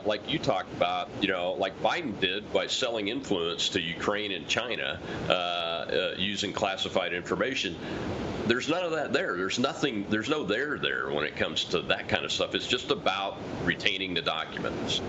like 0.05 0.29
you 0.31 0.39
talked 0.39 0.71
about, 0.73 1.09
you 1.21 1.27
know, 1.27 1.53
like 1.53 1.79
Biden 1.81 2.19
did 2.19 2.51
by 2.53 2.67
selling 2.67 3.07
influence 3.07 3.69
to 3.69 3.81
Ukraine 3.81 4.31
and 4.31 4.47
China 4.47 4.99
uh, 5.29 5.31
uh, 5.31 6.15
using 6.17 6.53
classified 6.53 7.13
information. 7.13 7.75
There's 8.47 8.69
none 8.69 8.83
of 8.83 8.91
that 8.91 9.11
there. 9.11 9.35
There's 9.35 9.57
nothing. 9.57 10.05
There's 10.09 10.29
no 10.29 10.43
there 10.43 10.77
there 10.77 11.09
when 11.09 11.25
it 11.25 11.35
comes 11.35 11.63
to 11.65 11.81
that 11.83 12.07
kind 12.07 12.23
of 12.23 12.31
stuff. 12.31 12.53
It's 12.53 12.67
just 12.67 12.91
about 12.91 13.37
retaining 13.63 14.13
the 14.13 14.21
documents. 14.21 15.01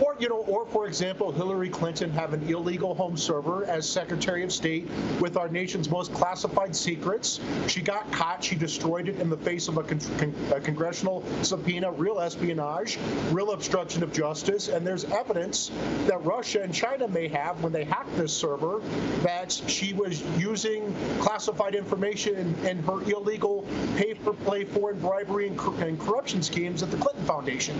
Or, 0.00 0.16
you 0.18 0.28
know, 0.28 0.38
or 0.48 0.66
for 0.66 0.86
example, 0.86 1.30
Hillary 1.30 1.68
Clinton 1.68 2.10
have 2.10 2.32
an 2.32 2.42
illegal 2.48 2.94
home 2.94 3.16
server 3.16 3.64
as 3.66 3.88
Secretary 3.88 4.42
of 4.42 4.52
State 4.52 4.90
with 5.20 5.36
our 5.36 5.48
nation's 5.48 5.88
most 5.88 6.12
classified 6.12 6.74
secrets. 6.74 7.40
She 7.68 7.82
got 7.82 8.10
caught. 8.10 8.42
She 8.42 8.56
destroyed 8.56 9.08
it 9.08 9.20
in 9.20 9.30
the 9.30 9.36
face 9.36 9.68
of 9.68 9.78
a, 9.78 9.84
con- 10.22 10.34
a 10.54 10.60
congressional 10.60 11.24
subpoena, 11.42 11.90
real 11.90 12.20
espionage, 12.20 12.98
real 13.30 13.52
obstruction 13.52 14.02
of 14.02 14.12
justice. 14.12 14.68
And 14.68 14.86
there's 14.86 15.04
evidence 15.04 15.70
that 16.06 16.24
Russia 16.24 16.62
and 16.62 16.72
China 16.72 17.08
may 17.08 17.28
have 17.28 17.62
when 17.62 17.72
they 17.72 17.84
hacked 17.84 18.16
this 18.16 18.32
server 18.32 18.80
that 19.22 19.52
she 19.66 19.92
was 19.92 20.22
using 20.38 20.94
classified 21.20 21.74
information 21.74 22.36
in, 22.36 22.66
in 22.66 22.82
her 22.84 23.02
illegal 23.10 23.66
pay 23.96 24.14
for 24.14 24.32
play 24.32 24.64
foreign 24.64 24.98
bribery 25.00 25.48
and, 25.48 25.58
cor- 25.58 25.74
and 25.82 25.98
corruption 25.98 26.42
schemes 26.42 26.82
at 26.82 26.90
the 26.90 26.96
Clinton 26.96 27.24
Foundation. 27.24 27.76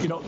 You 0.00 0.08
know, 0.08 0.22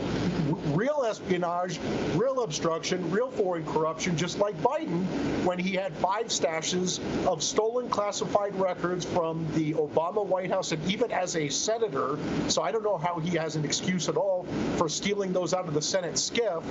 real 0.73 1.03
espionage, 1.07 1.79
real 2.15 2.43
obstruction, 2.43 3.09
real 3.11 3.29
foreign 3.31 3.65
corruption, 3.65 4.17
just 4.17 4.39
like 4.39 4.55
Biden 4.61 5.05
when 5.45 5.59
he 5.59 5.73
had 5.73 5.93
five 5.97 6.27
stashes 6.27 6.99
of 7.25 7.41
stolen 7.41 7.89
classified 7.89 8.55
records 8.59 9.05
from 9.05 9.47
the 9.53 9.73
Obama 9.73 10.25
White 10.25 10.49
House 10.49 10.71
and 10.71 10.91
even 10.91 11.11
as 11.11 11.35
a 11.35 11.49
senator. 11.53 12.17
So 12.47 12.61
I 12.61 12.71
don't 12.71 12.83
know 12.83 12.97
how 12.97 13.19
he 13.19 13.37
has 13.37 13.55
an 13.55 13.65
excuse 13.65 14.09
at 14.09 14.17
all 14.17 14.45
for 14.77 14.89
stealing 14.89 15.33
those 15.33 15.53
out 15.53 15.67
of 15.67 15.73
the 15.73 15.81
Senate 15.81 16.15
SCIF. 16.15 16.63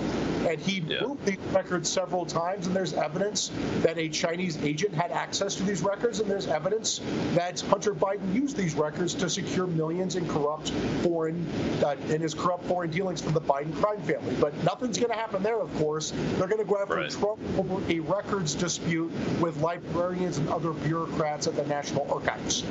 And 0.49 0.61
he 0.61 0.81
yeah. 0.81 1.03
moved 1.03 1.25
these 1.25 1.39
records 1.53 1.89
several 1.89 2.27
times, 2.27 2.67
and 2.67 2.75
there's 2.75 2.95
evidence 2.95 3.51
that 3.81 3.99
a 3.99 4.09
Chinese 4.09 4.57
agent 4.63 4.95
had 4.95 5.11
access 5.11 5.55
to 5.57 5.63
these 5.63 5.83
records, 5.83 6.21
and 6.21 6.31
there's 6.31 6.47
evidence 6.47 7.01
that 7.35 7.61
Hunter 7.61 7.95
Biden 7.95 8.35
used 8.35 8.57
these 8.57 8.75
records 8.75 9.15
to 9.15 9.31
secure 9.31 9.67
millions 9.67 10.17
in 10.17 10.27
corrupt 10.29 10.71
foreign 11.03 11.47
uh, 11.85 11.97
in 12.09 12.21
his 12.21 12.35
corrupt 12.35 12.65
foreign 12.65 12.91
dealings 12.91 13.21
from 13.21 13.35
the 13.35 13.41
Biden 13.41 13.75
crime 13.81 14.01
family. 14.03 14.35
But 14.41 14.55
nothing's 14.65 14.99
going 14.99 15.11
to 15.11 15.17
happen 15.17 15.43
there, 15.43 15.61
of 15.61 15.73
course. 15.77 16.11
They're 16.11 16.49
going 16.49 16.59
to 16.59 16.65
go 16.65 16.81
after 16.81 16.97
right. 16.97 17.11
Trump 17.11 17.41
over 17.57 17.83
a 17.91 18.01
records 18.01 18.55
dispute 18.55 19.13
with 19.41 19.57
librarians 19.59 20.39
and 20.39 20.49
other 20.49 20.73
bureaucrats 20.73 21.47
at 21.47 21.57
the 21.57 21.67
National 21.67 22.11
Archives. 22.13 22.65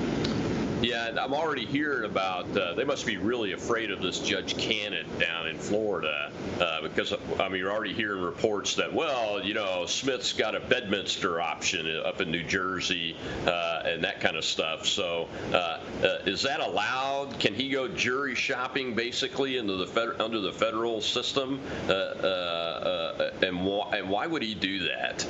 Yeah, 0.81 1.15
I'm 1.21 1.33
already 1.33 1.65
hearing 1.65 2.05
about. 2.09 2.57
Uh, 2.57 2.73
they 2.73 2.83
must 2.83 3.05
be 3.05 3.17
really 3.17 3.53
afraid 3.53 3.91
of 3.91 4.01
this 4.01 4.19
Judge 4.19 4.57
Cannon 4.57 5.05
down 5.19 5.47
in 5.47 5.57
Florida 5.59 6.31
uh, 6.59 6.81
because 6.81 7.13
I 7.39 7.49
mean 7.49 7.59
you're 7.59 7.71
already 7.71 7.93
hearing 7.93 8.23
reports 8.23 8.75
that 8.75 8.91
well, 8.91 9.43
you 9.43 9.53
know, 9.53 9.85
Smith's 9.85 10.33
got 10.33 10.55
a 10.55 10.59
Bedminster 10.59 11.39
option 11.39 11.85
up 12.03 12.19
in 12.19 12.31
New 12.31 12.43
Jersey 12.43 13.15
uh, 13.45 13.83
and 13.85 14.03
that 14.03 14.21
kind 14.21 14.35
of 14.35 14.43
stuff. 14.43 14.87
So 14.87 15.29
uh, 15.53 15.55
uh, 15.55 16.17
is 16.25 16.41
that 16.43 16.61
allowed? 16.61 17.39
Can 17.39 17.53
he 17.53 17.69
go 17.69 17.87
jury 17.87 18.33
shopping 18.33 18.95
basically 18.95 19.57
into 19.57 19.75
the 19.75 19.87
fed- 19.87 20.19
under 20.19 20.39
the 20.39 20.51
federal 20.51 21.01
system? 21.01 21.61
Uh, 21.87 23.29
and 23.43 23.57
wh- 23.59 23.93
and 23.93 24.09
why 24.09 24.25
would 24.25 24.41
he 24.41 24.55
do 24.55 24.87
that? 24.87 25.27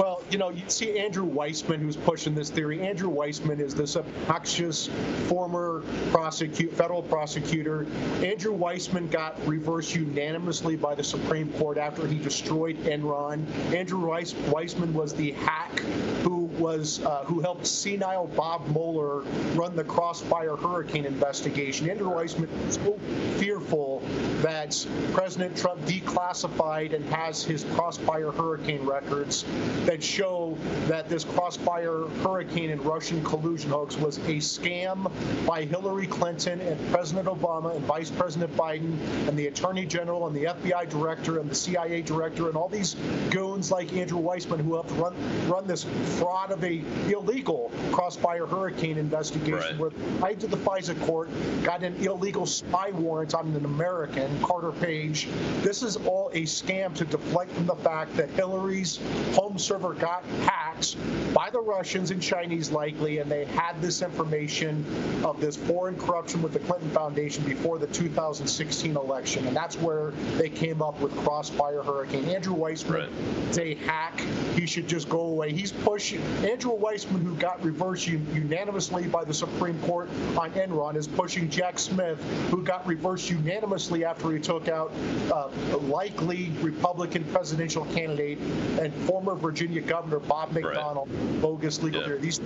Well, 0.00 0.22
you 0.30 0.38
know, 0.38 0.48
you 0.48 0.62
see 0.68 0.98
Andrew 0.98 1.26
Weissmann, 1.26 1.80
who's 1.80 1.94
pushing 1.94 2.34
this 2.34 2.48
theory. 2.48 2.80
Andrew 2.80 3.10
Weissmann 3.10 3.60
is 3.60 3.74
this 3.74 3.98
obnoxious 3.98 4.88
former 5.28 5.82
prosecute, 6.10 6.72
federal 6.72 7.02
prosecutor. 7.02 7.86
Andrew 8.24 8.56
Weissmann 8.56 9.10
got 9.10 9.38
reversed 9.46 9.94
unanimously 9.94 10.74
by 10.74 10.94
the 10.94 11.04
Supreme 11.04 11.52
Court 11.52 11.76
after 11.76 12.06
he 12.06 12.18
destroyed 12.18 12.78
Enron. 12.84 13.46
Andrew 13.74 14.06
Weiss, 14.06 14.32
Weissmann 14.32 14.94
was 14.94 15.12
the 15.12 15.32
hack 15.32 15.80
who 16.22 16.44
was 16.58 17.04
uh, 17.04 17.24
who 17.24 17.40
helped 17.40 17.66
senile 17.66 18.26
Bob 18.28 18.68
Mueller 18.68 19.20
run 19.54 19.76
the 19.76 19.84
Crossfire 19.84 20.56
hurricane 20.56 21.04
investigation. 21.04 21.90
Andrew 21.90 22.08
Weissmann 22.08 22.48
was 22.64 22.76
so 22.76 22.98
fearful 23.38 23.99
that 24.42 24.86
President 25.12 25.56
Trump 25.56 25.80
declassified 25.82 26.94
and 26.94 27.04
has 27.06 27.42
his 27.42 27.64
Crossfire 27.74 28.30
hurricane 28.30 28.84
records 28.86 29.44
that 29.84 30.02
show 30.02 30.56
that 30.86 31.08
this 31.08 31.24
crossfire 31.24 32.06
hurricane 32.22 32.70
and 32.70 32.84
Russian 32.84 33.22
collusion 33.24 33.70
hoax 33.70 33.96
was 33.96 34.18
a 34.18 34.36
scam 34.36 35.10
by 35.46 35.64
Hillary 35.64 36.06
Clinton 36.06 36.60
and 36.60 36.92
President 36.92 37.26
Obama 37.26 37.74
and 37.74 37.84
Vice 37.84 38.10
President 38.10 38.54
Biden 38.56 38.98
and 39.28 39.38
the 39.38 39.46
Attorney 39.46 39.86
General 39.86 40.26
and 40.26 40.36
the 40.36 40.44
FBI 40.44 40.88
Director 40.88 41.38
and 41.38 41.50
the 41.50 41.54
CIA 41.54 42.02
Director 42.02 42.48
and 42.48 42.56
all 42.56 42.68
these 42.68 42.94
goons 43.30 43.70
like 43.70 43.92
Andrew 43.92 44.20
Weissmann 44.20 44.60
who 44.60 44.74
helped 44.74 44.90
run 44.92 45.14
run 45.48 45.66
this 45.66 45.84
fraud 46.18 46.50
of 46.50 46.62
a 46.64 46.82
illegal 47.10 47.70
crossfire 47.92 48.46
hurricane 48.46 48.98
investigation 48.98 49.58
right. 49.58 49.78
where 49.78 49.90
tied 50.20 50.40
to 50.40 50.46
the 50.46 50.56
FISA 50.56 51.00
court 51.06 51.28
got 51.62 51.82
an 51.82 51.94
illegal 51.96 52.46
spy 52.46 52.90
warrant 52.90 53.34
on 53.34 53.48
an 53.54 53.64
American, 53.64 53.99
Carter 54.42 54.72
Page. 54.72 55.28
This 55.62 55.82
is 55.82 55.96
all 55.96 56.30
a 56.32 56.42
scam 56.42 56.94
to 56.94 57.04
deflect 57.04 57.50
from 57.52 57.66
the 57.66 57.76
fact 57.76 58.16
that 58.16 58.30
Hillary's 58.30 58.98
home 59.34 59.58
server 59.58 59.94
got 59.94 60.24
hacked 60.42 60.59
attacks 60.80 60.94
by 61.34 61.50
the 61.50 61.60
Russians 61.60 62.10
and 62.10 62.22
Chinese 62.22 62.70
likely, 62.70 63.18
and 63.18 63.30
they 63.30 63.44
had 63.44 63.80
this 63.80 64.02
information 64.02 64.84
of 65.24 65.40
this 65.40 65.56
foreign 65.56 65.96
corruption 65.96 66.42
with 66.42 66.52
the 66.52 66.58
Clinton 66.60 66.90
Foundation 66.90 67.44
before 67.44 67.78
the 67.78 67.86
2016 67.88 68.96
election, 68.96 69.46
and 69.46 69.56
that's 69.56 69.76
where 69.76 70.10
they 70.36 70.48
came 70.48 70.82
up 70.82 71.00
with 71.00 71.16
Crossfire 71.18 71.82
Hurricane. 71.82 72.24
Andrew 72.26 72.54
Weissmann 72.54 73.10
right. 73.10 73.50
is 73.50 73.58
a 73.58 73.74
hack. 73.74 74.20
He 74.54 74.66
should 74.66 74.88
just 74.88 75.08
go 75.08 75.20
away. 75.20 75.52
He's 75.52 75.72
pushing 75.72 76.20
Andrew 76.44 76.76
Weissmann, 76.78 77.22
who 77.22 77.34
got 77.36 77.62
reversed 77.64 78.06
unanimously 78.06 79.06
by 79.06 79.24
the 79.24 79.34
Supreme 79.34 79.80
Court 79.82 80.08
on 80.36 80.50
Enron, 80.52 80.96
is 80.96 81.06
pushing 81.06 81.48
Jack 81.48 81.78
Smith, 81.78 82.20
who 82.50 82.62
got 82.62 82.86
reversed 82.86 83.30
unanimously 83.30 84.04
after 84.04 84.32
he 84.32 84.40
took 84.40 84.68
out 84.68 84.92
uh, 85.32 85.48
likely 85.78 86.50
Republican 86.60 87.24
presidential 87.24 87.84
candidate 87.86 88.38
and 88.80 88.92
former 89.06 89.34
Virginia 89.34 89.80
Governor 89.80 90.20
Bob 90.20 90.52
McDonnell, 90.74 91.08
right. 91.08 91.42
bogus 91.42 91.82
legal 91.82 92.02
yeah. 92.02 92.16
These 92.16 92.40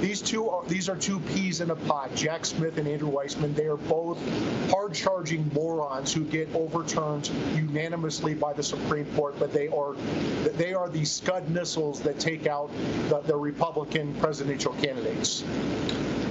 these 0.00 0.22
two 0.22 0.48
are 0.48 0.64
these 0.66 0.88
are 0.88 0.96
two 0.96 1.20
peas 1.20 1.60
in 1.60 1.70
a 1.70 1.76
pod. 1.76 2.14
Jack 2.16 2.44
Smith 2.46 2.78
and 2.78 2.88
Andrew 2.88 3.10
Weissmann. 3.10 3.54
They 3.54 3.66
are 3.66 3.76
both 3.76 4.18
hard-charging 4.70 5.52
morons 5.52 6.12
who 6.12 6.24
get 6.24 6.48
overturned 6.54 7.28
unanimously 7.54 8.34
by 8.34 8.52
the 8.52 8.62
Supreme 8.62 9.06
Court, 9.14 9.38
but 9.38 9.52
they 9.52 9.68
are 9.68 9.94
they 10.56 10.74
are 10.74 10.88
the 10.88 11.04
Scud 11.04 11.48
missiles 11.50 12.00
that 12.00 12.18
take 12.18 12.46
out 12.46 12.70
the, 13.08 13.20
the 13.26 13.36
Republican 13.36 14.14
presidential 14.16 14.72
candidates. 14.74 15.44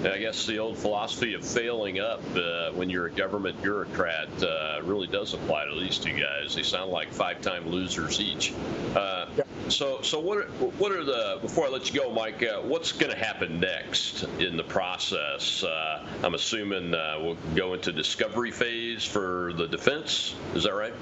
I 0.04 0.18
guess 0.18 0.46
the 0.46 0.60
old 0.60 0.78
philosophy 0.78 1.34
of 1.34 1.46
failing 1.46 2.00
up 2.00 2.22
uh, 2.34 2.72
when 2.72 2.90
you're 2.90 3.08
a 3.08 3.12
government 3.12 3.62
bureaucrat 3.62 4.30
uh, 4.42 4.80
really 4.84 5.08
does 5.08 5.34
apply 5.34 5.66
to 5.66 5.78
these 5.78 5.98
two 5.98 6.18
guys. 6.18 6.56
They 6.56 6.64
sound 6.64 6.90
like 6.90 7.12
five-time 7.12 7.70
losers 7.70 8.22
each. 8.22 8.54
Uh, 8.96 9.28
yeah. 9.36 9.44
So, 9.70 10.02
so 10.02 10.20
what? 10.20 10.38
Are, 10.40 10.48
what 10.78 10.92
are 10.92 11.04
the? 11.04 11.40
Before 11.42 11.66
I 11.66 11.70
let 11.70 11.92
you 11.92 12.00
go, 12.00 12.12
Mike, 12.12 12.44
uh, 12.44 12.62
what's 12.62 12.92
going 12.92 13.12
to 13.12 13.18
happen 13.18 13.60
next 13.60 14.24
in 14.40 14.58
the 14.58 14.64
process? 14.64 15.64
Uh, 15.64 16.06
I'm 16.24 16.34
assuming 16.34 16.94
uh, 16.94 17.18
we'll 17.20 17.38
go 17.56 17.74
into 17.74 17.92
discovery 17.92 18.52
phase 18.52 19.06
for 19.06 19.54
the 19.54 19.68
defense. 19.68 20.36
Is 20.56 20.64
that 20.64 20.74
right? 20.74 20.94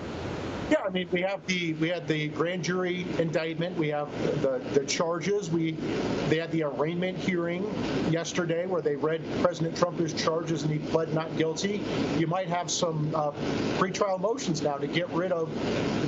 I 0.88 0.90
mean, 0.90 1.10
we 1.12 1.22
have 1.22 1.46
the 1.48 1.74
we 1.74 1.90
had 1.90 2.08
the 2.08 2.30
grand 2.30 2.64
jury 2.64 3.06
indictment. 3.20 3.78
We 3.78 3.90
have 3.90 4.10
the 4.42 4.62
the 4.74 4.86
charges. 4.86 5.50
We 5.50 5.72
they 6.30 6.38
had 6.38 6.50
the 6.54 6.64
arraignment 6.64 7.18
hearing 7.18 7.66
yesterday 8.10 8.66
where 8.68 8.82
they 8.82 8.96
read 8.96 9.22
President 9.42 9.76
Trump's 9.76 10.14
charges 10.14 10.64
and 10.64 10.72
he 10.72 10.80
pled 10.80 11.14
not 11.14 11.36
guilty. 11.36 11.84
You 12.18 12.28
might 12.28 12.48
have 12.48 12.72
some 12.72 13.14
uh, 13.14 13.32
pretrial 13.78 14.18
motions 14.22 14.62
now 14.62 14.78
to 14.78 14.88
get 14.88 15.10
rid 15.10 15.34
of 15.34 15.52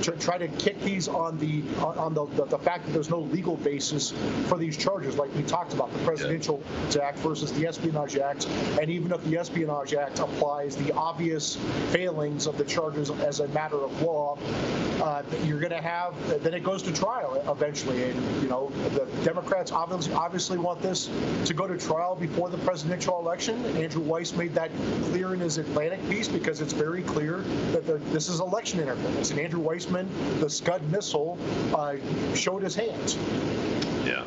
to 0.03 0.11
try 0.13 0.37
to 0.37 0.47
kick 0.47 0.81
these 0.81 1.09
on 1.09 1.37
the 1.39 1.61
on 1.81 2.13
the, 2.13 2.25
the, 2.37 2.45
the 2.45 2.59
fact 2.59 2.85
that 2.85 2.93
there's 2.93 3.09
no 3.09 3.19
legal 3.19 3.57
basis 3.57 4.11
for 4.47 4.57
these 4.57 4.77
charges, 4.77 5.17
like 5.17 5.33
we 5.35 5.43
talked 5.43 5.73
about 5.73 5.91
the 5.91 5.99
Presidential 5.99 6.63
yeah. 6.91 7.01
Act 7.01 7.17
versus 7.17 7.51
the 7.51 7.67
Espionage 7.67 8.15
Act, 8.15 8.47
and 8.79 8.89
even 8.89 9.11
if 9.11 9.21
the 9.25 9.37
Espionage 9.37 9.93
Act 9.93 10.19
applies 10.19 10.77
the 10.77 10.93
obvious 10.93 11.57
failings 11.91 12.47
of 12.47 12.57
the 12.57 12.63
charges 12.63 13.09
as 13.09 13.41
a 13.41 13.47
matter 13.49 13.77
of 13.77 14.01
law 14.01 14.37
uh, 15.01 15.23
you're 15.43 15.59
going 15.59 15.71
to 15.71 15.81
have 15.81 16.15
then 16.43 16.53
it 16.53 16.63
goes 16.63 16.83
to 16.83 16.93
trial 16.93 17.43
eventually. 17.49 18.09
And 18.09 18.41
you 18.41 18.49
know 18.49 18.69
the 18.89 19.05
Democrats 19.23 19.71
obviously 19.71 20.13
obviously 20.13 20.57
want 20.57 20.81
this 20.81 21.09
to 21.45 21.53
go 21.53 21.67
to 21.67 21.77
trial 21.77 22.15
before 22.15 22.49
the 22.49 22.57
presidential 22.59 23.19
election. 23.19 23.63
Andrew 23.77 24.01
Weiss 24.01 24.33
made 24.33 24.53
that 24.55 24.71
clear 25.05 25.33
in 25.33 25.39
his 25.39 25.57
Atlantic 25.57 26.07
piece 26.09 26.27
because 26.27 26.61
it's 26.61 26.73
very 26.73 27.03
clear 27.03 27.39
that 27.71 27.85
the, 27.85 27.97
this 28.11 28.29
is 28.29 28.39
election 28.39 28.79
interference. 28.79 29.31
And 29.31 29.39
Andrew 29.39 29.61
Weissmann 29.61 30.07
the 30.39 30.49
Scud 30.49 30.81
missile, 30.91 31.37
uh, 31.73 31.95
showed 32.35 32.63
his 32.63 32.75
hands. 32.75 33.17
Yeah. 34.05 34.23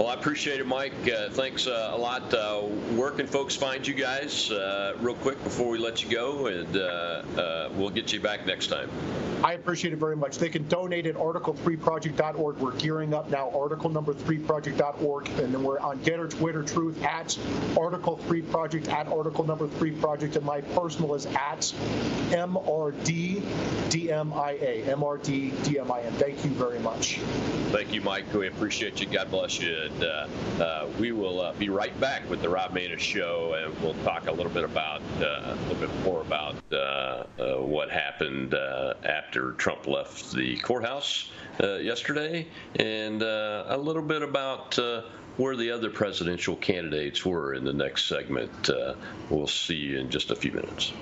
Well, 0.00 0.08
I 0.08 0.14
appreciate 0.14 0.60
it, 0.60 0.66
Mike. 0.66 0.94
Uh, 1.06 1.28
thanks 1.28 1.66
uh, 1.66 1.90
a 1.92 1.98
lot. 1.98 2.32
Uh, 2.32 2.62
where 2.96 3.10
can 3.10 3.26
folks 3.26 3.54
find 3.54 3.86
you 3.86 3.92
guys, 3.92 4.50
uh, 4.50 4.94
real 4.98 5.14
quick, 5.16 5.44
before 5.44 5.68
we 5.68 5.76
let 5.76 6.02
you 6.02 6.08
go? 6.08 6.46
And 6.46 6.74
uh, 6.74 6.80
uh, 6.80 7.68
we'll 7.74 7.90
get 7.90 8.10
you 8.10 8.18
back 8.18 8.46
next 8.46 8.68
time. 8.68 8.88
I 9.44 9.52
appreciate 9.52 9.92
it 9.92 9.98
very 9.98 10.16
much. 10.16 10.38
They 10.38 10.48
can 10.48 10.66
donate 10.68 11.06
at 11.06 11.16
article3project.org. 11.16 12.56
We're 12.56 12.76
gearing 12.76 13.12
up 13.12 13.28
now, 13.28 13.50
article 13.50 13.90
number 13.90 14.14
3project.org. 14.14 15.28
And 15.28 15.52
then 15.52 15.62
we're 15.62 15.80
on 15.80 15.98
Gettr, 15.98 16.30
Twitter, 16.30 16.62
Truth, 16.62 17.02
at 17.02 17.38
article 17.78 18.16
3 18.16 18.40
project, 18.40 18.88
at 18.88 19.06
article 19.06 19.44
number 19.44 19.68
3 19.68 19.90
project. 19.92 20.34
And 20.36 20.46
my 20.46 20.62
personal 20.62 21.14
is 21.14 21.26
at 21.26 21.74
MRD 22.30 23.42
DMIA. 23.90 24.84
MRD 24.86 25.50
DMIA. 25.50 26.10
Thank 26.12 26.42
you 26.42 26.50
very 26.52 26.78
much. 26.78 27.16
Thank 27.70 27.92
you, 27.92 28.00
Mike. 28.00 28.32
We 28.32 28.46
appreciate 28.46 28.98
you. 29.00 29.06
God 29.06 29.30
bless 29.30 29.60
you 29.60 29.89
and 29.90 30.04
uh, 30.04 30.26
uh, 30.62 30.88
we 30.98 31.12
will 31.12 31.40
uh, 31.40 31.52
be 31.54 31.68
right 31.68 31.98
back 32.00 32.28
with 32.28 32.42
the 32.42 32.48
Rob 32.48 32.72
Maness 32.72 33.00
Show, 33.00 33.54
and 33.54 33.78
we'll 33.82 33.94
talk 34.04 34.26
a 34.26 34.32
little 34.32 34.52
bit 34.52 34.64
about 34.64 35.00
a 35.20 35.56
little 35.68 35.86
bit 35.86 36.04
more 36.04 36.20
about 36.20 36.56
what 37.60 37.90
happened 37.90 38.54
after 39.04 39.52
Trump 39.52 39.86
left 39.86 40.32
the 40.32 40.56
courthouse 40.58 41.30
yesterday, 41.60 42.46
and 42.76 43.22
a 43.22 43.76
little 43.78 44.02
bit 44.02 44.22
about 44.22 44.78
where 45.36 45.56
the 45.56 45.70
other 45.70 45.90
presidential 45.90 46.56
candidates 46.56 47.24
were 47.24 47.54
in 47.54 47.64
the 47.64 47.72
next 47.72 48.06
segment. 48.06 48.68
Uh, 48.68 48.94
we'll 49.30 49.46
see 49.46 49.76
you 49.76 49.98
in 49.98 50.10
just 50.10 50.30
a 50.30 50.36
few 50.36 50.52
minutes. 50.52 50.92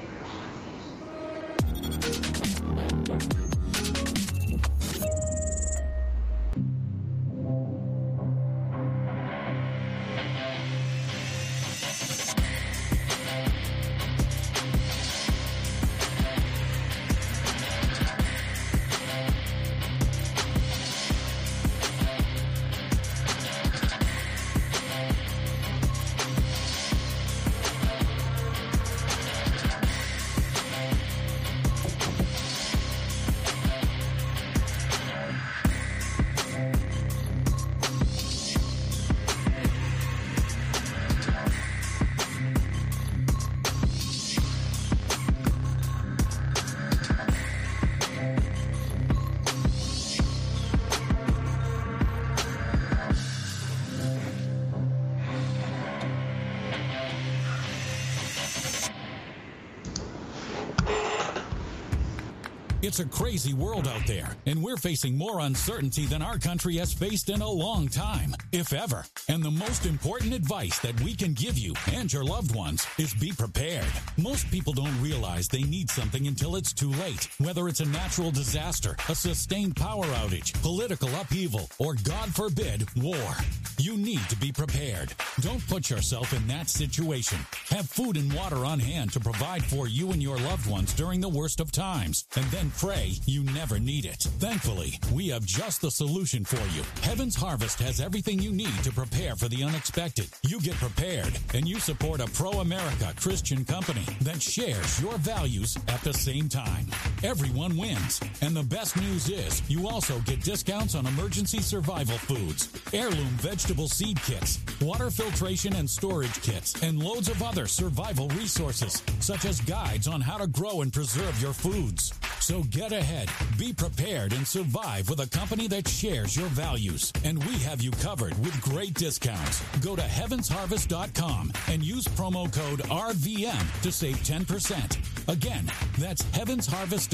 There, 64.08 64.34
and 64.46 64.62
we're 64.62 64.78
facing 64.78 65.16
more 65.16 65.40
uncertainty 65.40 66.06
than 66.06 66.22
our 66.22 66.38
country 66.38 66.76
has 66.78 66.92
faced 66.92 67.28
in 67.28 67.42
a 67.42 67.48
long 67.48 67.86
time, 67.88 68.34
if 68.50 68.72
ever. 68.72 69.04
And 69.30 69.42
the 69.42 69.50
most 69.50 69.84
important 69.84 70.32
advice 70.32 70.78
that 70.78 70.98
we 71.02 71.14
can 71.14 71.34
give 71.34 71.58
you 71.58 71.74
and 71.92 72.10
your 72.10 72.24
loved 72.24 72.54
ones 72.54 72.86
is 72.96 73.12
be 73.12 73.30
prepared. 73.30 73.84
Most 74.16 74.50
people 74.50 74.72
don't 74.72 75.02
realize 75.02 75.48
they 75.48 75.64
need 75.64 75.90
something 75.90 76.26
until 76.26 76.56
it's 76.56 76.72
too 76.72 76.90
late, 76.92 77.28
whether 77.36 77.68
it's 77.68 77.80
a 77.80 77.84
natural 77.84 78.30
disaster, 78.30 78.96
a 79.10 79.14
sustained 79.14 79.76
power 79.76 80.06
outage, 80.06 80.54
political 80.62 81.10
upheaval, 81.14 81.68
or 81.78 81.94
God 82.04 82.34
forbid, 82.34 82.88
war. 82.96 83.34
You 83.78 83.98
need 83.98 84.26
to 84.30 84.36
be 84.36 84.50
prepared. 84.50 85.12
Don't 85.40 85.64
put 85.68 85.90
yourself 85.90 86.32
in 86.32 86.46
that 86.46 86.70
situation. 86.70 87.38
Have 87.68 87.88
food 87.88 88.16
and 88.16 88.32
water 88.32 88.64
on 88.64 88.80
hand 88.80 89.12
to 89.12 89.20
provide 89.20 89.62
for 89.62 89.86
you 89.86 90.10
and 90.10 90.22
your 90.22 90.38
loved 90.38 90.68
ones 90.68 90.94
during 90.94 91.20
the 91.20 91.28
worst 91.28 91.60
of 91.60 91.70
times, 91.70 92.24
and 92.34 92.46
then 92.46 92.72
pray 92.78 93.12
you 93.26 93.44
never 93.44 93.78
need 93.78 94.06
it. 94.06 94.22
Thankfully, 94.40 94.98
we 95.12 95.28
have 95.28 95.44
just 95.44 95.82
the 95.82 95.90
solution 95.90 96.44
for 96.44 96.56
you. 96.74 96.82
Heaven's 97.02 97.36
Harvest 97.36 97.78
has 97.80 98.00
everything 98.00 98.40
you 98.40 98.52
need 98.52 98.82
to 98.82 98.90
prepare 98.90 99.17
for 99.18 99.48
the 99.48 99.64
unexpected. 99.64 100.28
You 100.46 100.60
get 100.60 100.74
prepared 100.74 101.36
and 101.52 101.66
you 101.66 101.80
support 101.80 102.20
a 102.20 102.26
pro 102.26 102.52
America 102.60 103.12
Christian 103.16 103.64
company 103.64 104.04
that 104.20 104.40
shares 104.40 105.02
your 105.02 105.18
values 105.18 105.76
at 105.88 106.00
the 106.02 106.14
same 106.14 106.48
time. 106.48 106.86
Everyone 107.24 107.76
wins. 107.76 108.20
And 108.42 108.54
the 108.54 108.62
best 108.62 108.96
news 108.96 109.28
is 109.28 109.68
you 109.68 109.88
also 109.88 110.20
get 110.20 110.42
discounts 110.42 110.94
on 110.94 111.04
emergency 111.04 111.58
survival 111.58 112.16
foods, 112.16 112.68
heirloom 112.92 113.26
vegetable 113.40 113.88
seed 113.88 114.22
kits, 114.22 114.60
water 114.80 115.10
filtration 115.10 115.74
and 115.74 115.90
storage 115.90 116.40
kits, 116.42 116.80
and 116.80 117.02
loads 117.02 117.28
of 117.28 117.42
other 117.42 117.66
survival 117.66 118.28
resources, 118.28 119.02
such 119.18 119.46
as 119.46 119.60
guides 119.62 120.06
on 120.06 120.20
how 120.20 120.38
to 120.38 120.46
grow 120.46 120.82
and 120.82 120.92
preserve 120.92 121.40
your 121.42 121.52
foods. 121.52 122.12
So 122.38 122.62
get 122.62 122.92
ahead, 122.92 123.28
be 123.58 123.72
prepared, 123.72 124.32
and 124.32 124.46
survive 124.46 125.10
with 125.10 125.20
a 125.20 125.28
company 125.28 125.66
that 125.68 125.88
shares 125.88 126.36
your 126.36 126.46
values. 126.46 127.12
And 127.24 127.44
we 127.44 127.54
have 127.58 127.82
you 127.82 127.90
covered 127.90 128.38
with 128.38 128.58
great 128.62 128.94
discounts. 128.94 129.60
Go 129.80 129.96
to 129.96 130.02
heavensharvest.com 130.02 131.52
and 131.68 131.82
use 131.82 132.04
promo 132.06 132.50
code 132.50 132.80
RVM 132.88 133.82
to 133.82 133.92
save 133.92 134.16
10%. 134.18 135.28
Again, 135.28 135.70
that's 135.98 136.22
heavensharvest.com 136.22 137.07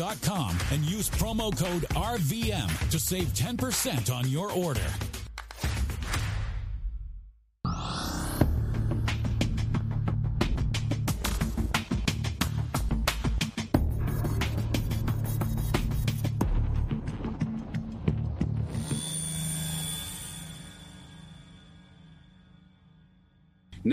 and 0.72 0.82
use 0.84 1.08
promo 1.08 1.56
code 1.56 1.82
RVM 1.90 2.90
to 2.90 2.98
save 2.98 3.28
10% 3.28 4.12
on 4.14 4.28
your 4.28 4.50
order. 4.52 4.80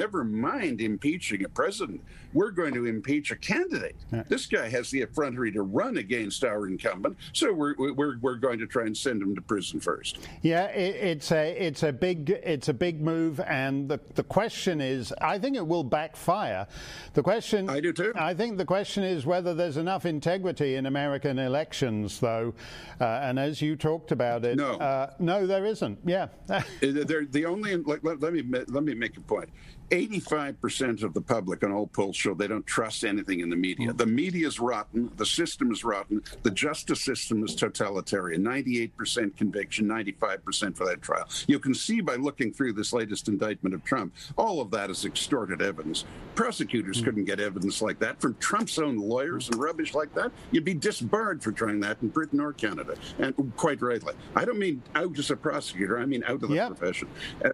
Never 0.01 0.23
mind 0.23 0.81
impeaching 0.81 1.45
a 1.45 1.49
president. 1.49 2.01
We're 2.33 2.49
going 2.49 2.73
to 2.73 2.87
impeach 2.87 3.29
a 3.29 3.35
candidate. 3.35 3.95
Yeah. 4.11 4.23
This 4.27 4.47
guy 4.47 4.67
has 4.67 4.89
the 4.89 5.03
effrontery 5.03 5.51
to 5.51 5.61
run 5.61 5.97
against 5.97 6.43
our 6.43 6.65
incumbent, 6.67 7.17
so 7.33 7.53
we're, 7.53 7.75
we're, 7.77 8.17
we're 8.17 8.35
going 8.37 8.57
to 8.57 8.65
try 8.65 8.85
and 8.85 8.97
send 8.97 9.21
him 9.21 9.35
to 9.35 9.41
prison 9.41 9.79
first. 9.79 10.17
Yeah, 10.41 10.65
it, 10.69 10.95
it's 10.95 11.31
a 11.31 11.51
it's 11.51 11.83
a 11.83 11.93
big 11.93 12.31
it's 12.31 12.67
a 12.67 12.73
big 12.73 12.99
move, 12.99 13.39
and 13.41 13.87
the 13.87 13.99
the 14.15 14.23
question 14.23 14.81
is, 14.81 15.13
I 15.21 15.37
think 15.37 15.55
it 15.55 15.67
will 15.67 15.83
backfire. 15.83 16.65
The 17.13 17.21
question 17.21 17.69
I 17.69 17.79
do 17.79 17.93
too. 17.93 18.11
I 18.15 18.33
think 18.33 18.57
the 18.57 18.65
question 18.65 19.03
is 19.03 19.27
whether 19.27 19.53
there's 19.53 19.77
enough 19.77 20.07
integrity 20.07 20.77
in 20.77 20.87
American 20.87 21.37
elections, 21.37 22.19
though. 22.19 22.55
Uh, 22.99 23.05
and 23.21 23.37
as 23.37 23.61
you 23.61 23.75
talked 23.75 24.11
about 24.11 24.45
it, 24.45 24.57
no, 24.57 24.77
uh, 24.77 25.11
no, 25.19 25.45
there 25.45 25.65
isn't. 25.65 25.99
Yeah, 26.05 26.29
they're 26.81 27.25
the 27.25 27.45
only. 27.45 27.75
Let, 27.75 28.03
let, 28.03 28.19
let 28.19 28.33
me 28.33 28.41
let 28.67 28.83
me 28.83 28.95
make 28.95 29.15
a 29.17 29.21
point 29.21 29.49
85% 29.91 31.03
of 31.03 31.13
the 31.13 31.21
public 31.21 31.63
on 31.63 31.71
all 31.71 31.87
polls 31.87 32.15
show 32.15 32.33
they 32.33 32.47
don't 32.47 32.65
trust 32.65 33.03
anything 33.03 33.41
in 33.41 33.49
the 33.49 33.55
media. 33.55 33.89
Mm-hmm. 33.89 33.97
The 33.97 34.05
media 34.05 34.47
is 34.47 34.59
rotten. 34.59 35.11
The 35.17 35.25
system 35.25 35.71
is 35.71 35.83
rotten. 35.83 36.23
The 36.43 36.51
justice 36.51 37.01
system 37.01 37.43
is 37.43 37.55
totalitarian. 37.55 38.43
98% 38.43 39.35
conviction, 39.35 39.87
95% 39.87 40.77
for 40.77 40.85
that 40.85 41.01
trial. 41.01 41.27
You 41.47 41.59
can 41.59 41.73
see 41.73 41.99
by 41.99 42.15
looking 42.15 42.53
through 42.53 42.73
this 42.73 42.93
latest 42.93 43.27
indictment 43.27 43.75
of 43.75 43.83
Trump, 43.83 44.13
all 44.37 44.61
of 44.61 44.71
that 44.71 44.89
is 44.89 45.05
extorted 45.05 45.61
evidence. 45.61 46.05
Prosecutors 46.35 46.97
mm-hmm. 46.97 47.05
couldn't 47.05 47.25
get 47.25 47.41
evidence 47.41 47.81
like 47.81 47.99
that 47.99 48.21
from 48.21 48.35
Trump's 48.35 48.79
own 48.79 48.97
lawyers 48.97 49.49
and 49.49 49.57
rubbish 49.57 49.93
like 49.93 50.13
that. 50.15 50.31
You'd 50.51 50.63
be 50.63 50.73
disbarred 50.73 51.43
for 51.43 51.51
trying 51.51 51.81
that 51.81 51.97
in 52.01 52.07
Britain 52.07 52.39
or 52.39 52.53
Canada. 52.53 52.95
And 53.19 53.35
quite 53.57 53.81
rightly. 53.81 54.13
I 54.35 54.45
don't 54.45 54.59
mean 54.59 54.81
out 54.95 55.19
as 55.19 55.31
a 55.31 55.35
prosecutor, 55.35 55.99
I 55.99 56.05
mean 56.05 56.23
out 56.23 56.41
of 56.43 56.49
the 56.49 56.55
yep. 56.55 56.69
profession. 56.69 57.09
Uh, 57.43 57.49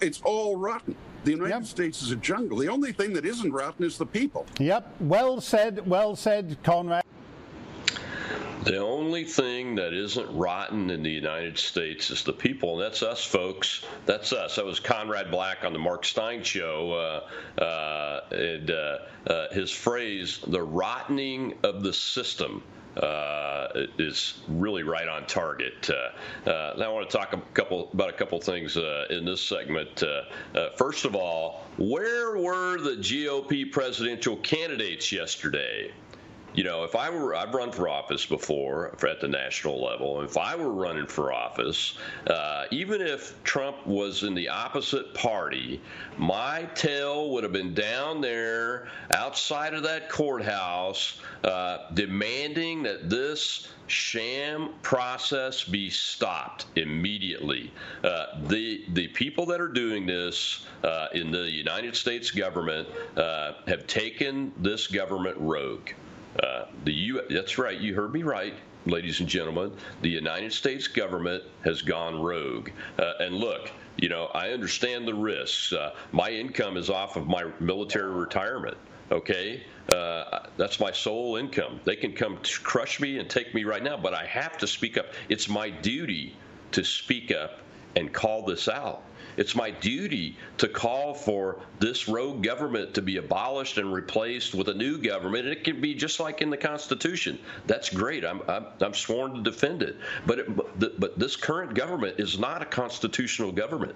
it's 0.00 0.22
all 0.24 0.56
rotten. 0.56 0.96
The 1.24 1.30
United 1.30 1.50
yep. 1.54 1.64
States 1.64 2.02
is 2.02 2.10
a 2.10 2.16
jungle. 2.16 2.58
The 2.58 2.68
only 2.68 2.92
thing 2.92 3.14
that 3.14 3.24
isn't 3.24 3.50
rotten 3.50 3.84
is 3.84 3.96
the 3.96 4.04
people. 4.04 4.44
Yep. 4.60 4.96
Well 5.00 5.40
said. 5.40 5.86
Well 5.86 6.14
said, 6.16 6.58
Conrad. 6.62 7.02
The 8.64 8.78
only 8.78 9.24
thing 9.24 9.74
that 9.74 9.92
isn't 9.92 10.34
rotten 10.34 10.88
in 10.90 11.02
the 11.02 11.10
United 11.10 11.58
States 11.58 12.10
is 12.10 12.24
the 12.24 12.32
people, 12.32 12.74
and 12.74 12.82
that's 12.82 13.02
us, 13.02 13.22
folks. 13.22 13.84
That's 14.06 14.32
us. 14.32 14.56
That 14.56 14.64
was 14.64 14.80
Conrad 14.80 15.30
Black 15.30 15.64
on 15.64 15.74
the 15.74 15.78
Mark 15.78 16.04
Steyn 16.04 16.42
show, 16.42 16.92
uh, 17.58 17.62
uh, 17.62 18.20
and 18.30 18.70
uh, 18.70 18.98
uh 19.26 19.52
his 19.52 19.70
phrase, 19.70 20.40
"the 20.46 20.64
rottening 20.66 21.62
of 21.62 21.82
the 21.82 21.92
system." 21.92 22.62
Uh, 22.96 23.68
is 23.98 24.40
really 24.48 24.82
right 24.82 25.08
on 25.08 25.26
target. 25.26 25.90
Uh, 25.90 26.50
uh, 26.50 26.74
now 26.78 26.84
I 26.84 26.88
want 26.88 27.10
to 27.10 27.16
talk 27.16 27.32
a 27.32 27.40
couple 27.52 27.90
about 27.92 28.10
a 28.10 28.12
couple 28.12 28.40
things 28.40 28.76
in 28.76 29.24
this 29.24 29.42
segment. 29.42 30.02
First 30.76 31.04
of 31.04 31.14
all, 31.14 31.64
where 31.76 32.36
were 32.36 32.78
the 32.78 32.96
GOP 32.96 33.70
presidential 33.70 34.36
candidates 34.38 35.10
yesterday? 35.10 35.90
You 36.54 36.62
know, 36.62 36.84
if 36.84 36.94
I 36.94 37.10
were, 37.10 37.34
I've 37.34 37.52
run 37.52 37.72
for 37.72 37.88
office 37.88 38.24
before 38.24 38.94
at 39.06 39.20
the 39.20 39.28
national 39.28 39.84
level. 39.84 40.20
If 40.22 40.36
I 40.36 40.54
were 40.54 40.72
running 40.72 41.06
for 41.06 41.32
office, 41.32 41.98
uh, 42.28 42.66
even 42.70 43.00
if 43.00 43.42
Trump 43.42 43.84
was 43.86 44.22
in 44.22 44.34
the 44.34 44.48
opposite 44.48 45.12
party, 45.14 45.80
my 46.16 46.64
tail 46.74 47.30
would 47.30 47.42
have 47.42 47.52
been 47.52 47.74
down 47.74 48.20
there 48.20 48.88
outside 49.10 49.74
of 49.74 49.82
that 49.82 50.08
courthouse 50.08 51.20
uh, 51.42 51.90
demanding 51.94 52.84
that 52.84 53.10
this 53.10 53.68
sham 53.86 54.70
process 54.82 55.64
be 55.64 55.90
stopped 55.90 56.66
immediately. 56.76 57.72
Uh, 58.02 58.26
the 58.46 58.84
the 58.90 59.08
people 59.08 59.44
that 59.44 59.60
are 59.60 59.68
doing 59.68 60.06
this 60.06 60.66
uh, 60.84 61.08
in 61.12 61.30
the 61.30 61.50
United 61.50 61.94
States 61.94 62.30
government 62.30 62.88
uh, 63.16 63.52
have 63.66 63.86
taken 63.86 64.52
this 64.58 64.86
government 64.86 65.36
rogue. 65.38 65.90
Uh, 66.42 66.66
the 66.84 66.92
U. 66.92 67.22
That's 67.30 67.58
right. 67.58 67.78
You 67.78 67.94
heard 67.94 68.12
me 68.12 68.22
right, 68.22 68.54
ladies 68.86 69.20
and 69.20 69.28
gentlemen. 69.28 69.72
The 70.02 70.10
United 70.10 70.52
States 70.52 70.88
government 70.88 71.44
has 71.64 71.82
gone 71.82 72.20
rogue. 72.20 72.70
Uh, 72.98 73.12
and 73.20 73.34
look, 73.34 73.70
you 73.96 74.08
know, 74.08 74.26
I 74.34 74.50
understand 74.50 75.06
the 75.06 75.14
risks. 75.14 75.72
Uh, 75.72 75.94
my 76.12 76.30
income 76.30 76.76
is 76.76 76.90
off 76.90 77.16
of 77.16 77.26
my 77.26 77.44
military 77.60 78.10
retirement. 78.10 78.76
Okay, 79.12 79.62
uh, 79.94 80.46
that's 80.56 80.80
my 80.80 80.90
sole 80.90 81.36
income. 81.36 81.78
They 81.84 81.94
can 81.94 82.12
come 82.12 82.38
crush 82.62 83.00
me 83.00 83.18
and 83.18 83.28
take 83.28 83.54
me 83.54 83.64
right 83.64 83.82
now, 83.82 83.96
but 83.96 84.14
I 84.14 84.24
have 84.24 84.56
to 84.58 84.66
speak 84.66 84.96
up. 84.96 85.06
It's 85.28 85.48
my 85.48 85.70
duty 85.70 86.34
to 86.72 86.82
speak 86.82 87.30
up 87.30 87.58
and 87.94 88.12
call 88.12 88.44
this 88.44 88.68
out. 88.68 89.02
It's 89.36 89.56
my 89.56 89.70
duty 89.70 90.36
to 90.58 90.68
call 90.68 91.14
for 91.14 91.58
this 91.80 92.08
rogue 92.08 92.42
government 92.42 92.94
to 92.94 93.02
be 93.02 93.16
abolished 93.16 93.78
and 93.78 93.92
replaced 93.92 94.54
with 94.54 94.68
a 94.68 94.74
new 94.74 94.98
government. 94.98 95.46
It 95.46 95.64
can 95.64 95.80
be 95.80 95.94
just 95.94 96.20
like 96.20 96.40
in 96.40 96.50
the 96.50 96.56
Constitution. 96.56 97.38
That's 97.66 97.88
great. 97.88 98.24
I'm, 98.24 98.42
I'm, 98.48 98.66
I'm 98.80 98.94
sworn 98.94 99.34
to 99.34 99.42
defend 99.42 99.82
it. 99.82 99.96
But, 100.26 100.38
it, 100.40 100.56
but, 100.56 101.00
but 101.00 101.18
this 101.18 101.34
current 101.36 101.74
government 101.74 102.20
is 102.20 102.38
not 102.38 102.62
a 102.62 102.66
constitutional 102.66 103.50
government. 103.50 103.94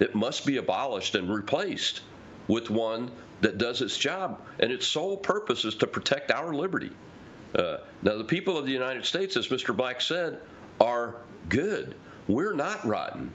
It 0.00 0.14
must 0.14 0.44
be 0.44 0.56
abolished 0.56 1.14
and 1.14 1.32
replaced 1.32 2.00
with 2.48 2.70
one 2.70 3.10
that 3.42 3.58
does 3.58 3.82
its 3.82 3.96
job. 3.96 4.40
And 4.58 4.72
its 4.72 4.86
sole 4.86 5.16
purpose 5.16 5.64
is 5.64 5.76
to 5.76 5.86
protect 5.86 6.30
our 6.30 6.52
liberty. 6.52 6.90
Uh, 7.54 7.78
now, 8.02 8.16
the 8.16 8.24
people 8.24 8.56
of 8.56 8.66
the 8.66 8.72
United 8.72 9.04
States, 9.04 9.36
as 9.36 9.48
Mr. 9.48 9.76
Black 9.76 10.00
said, 10.00 10.40
are 10.80 11.16
good. 11.48 11.94
We're 12.28 12.54
not 12.54 12.84
rotten 12.86 13.32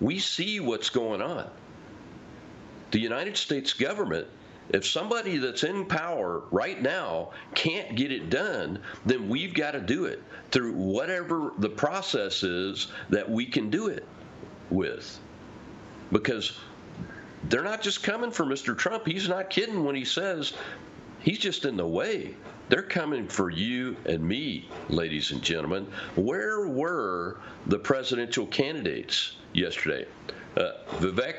we 0.00 0.18
see 0.18 0.60
what's 0.60 0.90
going 0.90 1.22
on. 1.22 1.48
The 2.90 3.00
United 3.00 3.36
States 3.36 3.72
government, 3.72 4.26
if 4.70 4.86
somebody 4.86 5.38
that's 5.38 5.62
in 5.62 5.86
power 5.86 6.42
right 6.50 6.80
now 6.80 7.30
can't 7.54 7.96
get 7.96 8.12
it 8.12 8.30
done, 8.30 8.80
then 9.06 9.28
we've 9.28 9.54
got 9.54 9.72
to 9.72 9.80
do 9.80 10.04
it 10.04 10.22
through 10.50 10.72
whatever 10.72 11.52
the 11.58 11.68
process 11.68 12.42
is 12.42 12.88
that 13.10 13.28
we 13.28 13.46
can 13.46 13.70
do 13.70 13.88
it 13.88 14.06
with. 14.70 15.18
Because 16.12 16.58
they're 17.48 17.64
not 17.64 17.82
just 17.82 18.02
coming 18.02 18.30
for 18.30 18.44
Mr. 18.44 18.76
Trump. 18.76 19.06
He's 19.06 19.28
not 19.28 19.50
kidding 19.50 19.84
when 19.84 19.94
he 19.94 20.04
says 20.04 20.52
he's 21.20 21.38
just 21.38 21.64
in 21.64 21.76
the 21.76 21.86
way. 21.86 22.34
They're 22.68 22.82
coming 22.82 23.26
for 23.26 23.50
you 23.50 23.96
and 24.04 24.22
me, 24.22 24.68
ladies 24.88 25.30
and 25.30 25.42
gentlemen. 25.42 25.86
Where 26.16 26.68
were 26.68 27.40
the 27.66 27.78
presidential 27.78 28.46
candidates 28.46 29.36
yesterday? 29.58 30.06
Uh, 30.56 30.72
Vivek 30.98 31.34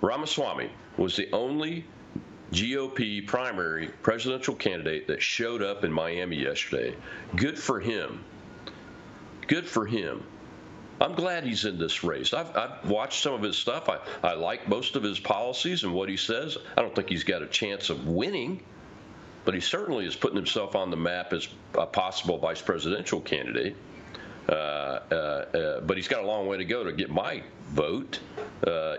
Ramaswamy 0.00 0.70
was 0.96 1.16
the 1.16 1.30
only 1.32 1.84
GOP 2.52 3.26
primary 3.26 3.88
presidential 4.02 4.54
candidate 4.54 5.06
that 5.06 5.22
showed 5.22 5.62
up 5.62 5.84
in 5.84 5.92
Miami 5.92 6.36
yesterday. 6.36 6.96
Good 7.36 7.58
for 7.58 7.78
him. 7.80 8.24
Good 9.46 9.66
for 9.66 9.86
him. 9.86 10.22
I'm 11.00 11.14
glad 11.14 11.44
he's 11.44 11.64
in 11.64 11.78
this 11.78 12.02
race. 12.02 12.34
I've, 12.34 12.56
I've, 12.56 12.90
watched 12.90 13.22
some 13.22 13.34
of 13.34 13.42
his 13.42 13.56
stuff. 13.56 13.88
I, 13.88 13.98
I 14.22 14.34
like 14.34 14.66
most 14.68 14.96
of 14.96 15.02
his 15.02 15.20
policies 15.20 15.84
and 15.84 15.94
what 15.94 16.08
he 16.08 16.16
says. 16.16 16.58
I 16.76 16.82
don't 16.82 16.94
think 16.94 17.08
he's 17.08 17.22
got 17.22 17.42
a 17.42 17.46
chance 17.46 17.88
of 17.90 18.08
winning 18.08 18.62
but 19.48 19.54
he 19.54 19.60
certainly 19.60 20.04
is 20.04 20.14
putting 20.14 20.36
himself 20.36 20.76
on 20.76 20.90
the 20.90 20.96
map 20.98 21.32
as 21.32 21.48
a 21.72 21.86
possible 21.86 22.36
vice 22.36 22.60
presidential 22.60 23.18
candidate. 23.18 23.74
Uh, 24.48 24.52
uh, 24.52 25.14
uh, 25.14 25.80
but 25.80 25.96
he's 25.96 26.08
got 26.08 26.24
a 26.24 26.26
long 26.26 26.46
way 26.46 26.56
to 26.56 26.64
go 26.64 26.82
to 26.82 26.92
get 26.92 27.10
my 27.10 27.42
vote, 27.68 28.20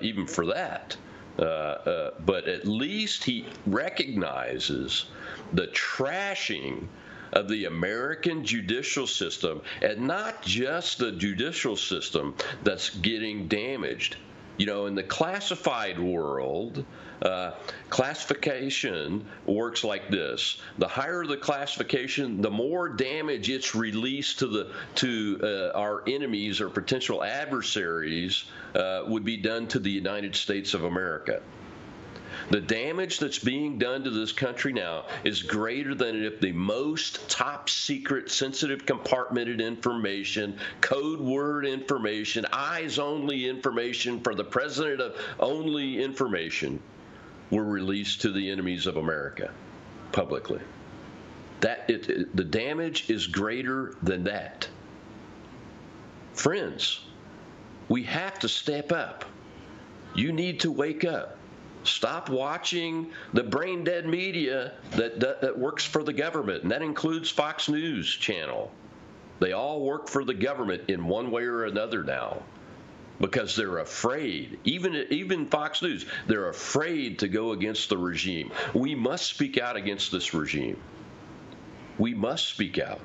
even 0.01 0.27
for 0.27 0.45
that. 0.45 0.95
But 1.37 2.47
at 2.47 2.67
least 2.67 3.23
he 3.23 3.45
recognizes 3.65 5.05
the 5.53 5.67
trashing 5.67 6.87
of 7.33 7.47
the 7.47 7.65
American 7.65 8.43
judicial 8.43 9.07
system, 9.07 9.61
and 9.81 10.07
not 10.07 10.41
just 10.41 10.97
the 10.97 11.11
judicial 11.11 11.75
system 11.75 12.35
that's 12.63 12.89
getting 12.89 13.47
damaged. 13.47 14.17
You 14.57 14.65
know, 14.65 14.87
in 14.87 14.95
the 14.95 15.03
classified 15.03 15.99
world, 15.99 16.83
uh, 17.21 17.51
classification 17.89 19.25
works 19.45 19.83
like 19.83 20.09
this: 20.09 20.61
the 20.77 20.87
higher 20.87 21.25
the 21.25 21.37
classification, 21.37 22.41
the 22.41 22.49
more 22.51 22.87
damage 22.89 23.49
it's 23.49 23.75
released 23.75 24.39
to 24.39 24.47
the 24.47 24.71
to 24.95 25.39
uh, 25.43 25.77
our 25.77 26.03
enemies 26.07 26.61
or 26.61 26.69
potential 26.69 27.23
adversaries 27.23 28.45
uh, 28.75 29.03
would 29.07 29.25
be 29.25 29.37
done 29.37 29.67
to 29.67 29.79
the 29.79 29.91
United 29.91 30.35
States 30.35 30.73
of 30.73 30.83
America. 30.85 31.41
The 32.51 32.61
damage 32.61 33.19
that's 33.19 33.37
being 33.37 33.77
done 33.77 34.03
to 34.03 34.09
this 34.09 34.31
country 34.31 34.71
now 34.71 35.05
is 35.23 35.43
greater 35.43 35.93
than 35.93 36.23
if 36.23 36.39
the 36.39 36.51
most 36.51 37.29
top 37.29 37.69
secret, 37.69 38.31
sensitive, 38.31 38.85
compartmented 38.85 39.59
information, 39.59 40.57
code 40.79 41.19
word 41.19 41.65
information, 41.65 42.45
eyes 42.51 42.97
only 42.97 43.47
information 43.47 44.21
for 44.21 44.33
the 44.33 44.43
president 44.43 45.01
of 45.01 45.15
only 45.39 46.01
information 46.01 46.81
were 47.51 47.63
released 47.63 48.21
to 48.21 48.31
the 48.31 48.49
enemies 48.49 48.87
of 48.87 48.97
America 48.97 49.51
publicly. 50.11 50.61
That 51.61 51.89
it, 51.89 52.09
it, 52.09 52.35
the 52.35 52.43
damage 52.43 53.09
is 53.09 53.27
greater 53.27 53.95
than 54.01 54.23
that. 54.25 54.67
Friends, 56.33 57.01
we 57.89 58.03
have 58.03 58.39
to 58.39 58.49
step 58.49 58.91
up. 58.91 59.25
You 60.15 60.31
need 60.31 60.61
to 60.61 60.71
wake 60.71 61.03
up. 61.03 61.37
Stop 61.83 62.29
watching 62.29 63.11
the 63.33 63.43
brain 63.43 63.83
dead 63.83 64.05
media 64.05 64.73
that, 64.91 65.19
that, 65.19 65.41
that, 65.41 65.57
works 65.57 65.85
for 65.85 66.03
the 66.03 66.13
government, 66.13 66.63
and 66.63 66.71
that 66.71 66.81
includes 66.81 67.29
Fox 67.29 67.69
News 67.69 68.09
Channel. 68.09 68.71
They 69.39 69.53
all 69.53 69.81
work 69.81 70.09
for 70.09 70.25
the 70.25 70.33
government 70.33 70.83
in 70.89 71.07
one 71.07 71.31
way 71.31 71.43
or 71.43 71.65
another 71.65 72.03
now 72.03 72.43
because 73.19 73.55
they're 73.55 73.79
afraid. 73.79 74.59
Even, 74.63 74.95
even 75.09 75.45
Fox 75.47 75.81
News, 75.81 76.05
they're 76.27 76.49
afraid 76.49 77.19
to 77.19 77.27
go 77.27 77.51
against 77.51 77.89
the 77.89 77.97
regime. 77.97 78.51
We 78.73 78.95
must 78.95 79.25
speak 79.25 79.57
out 79.57 79.75
against 79.75 80.11
this 80.11 80.33
regime. 80.33 80.79
We 81.97 82.13
must 82.13 82.47
speak 82.47 82.79
out 82.79 83.01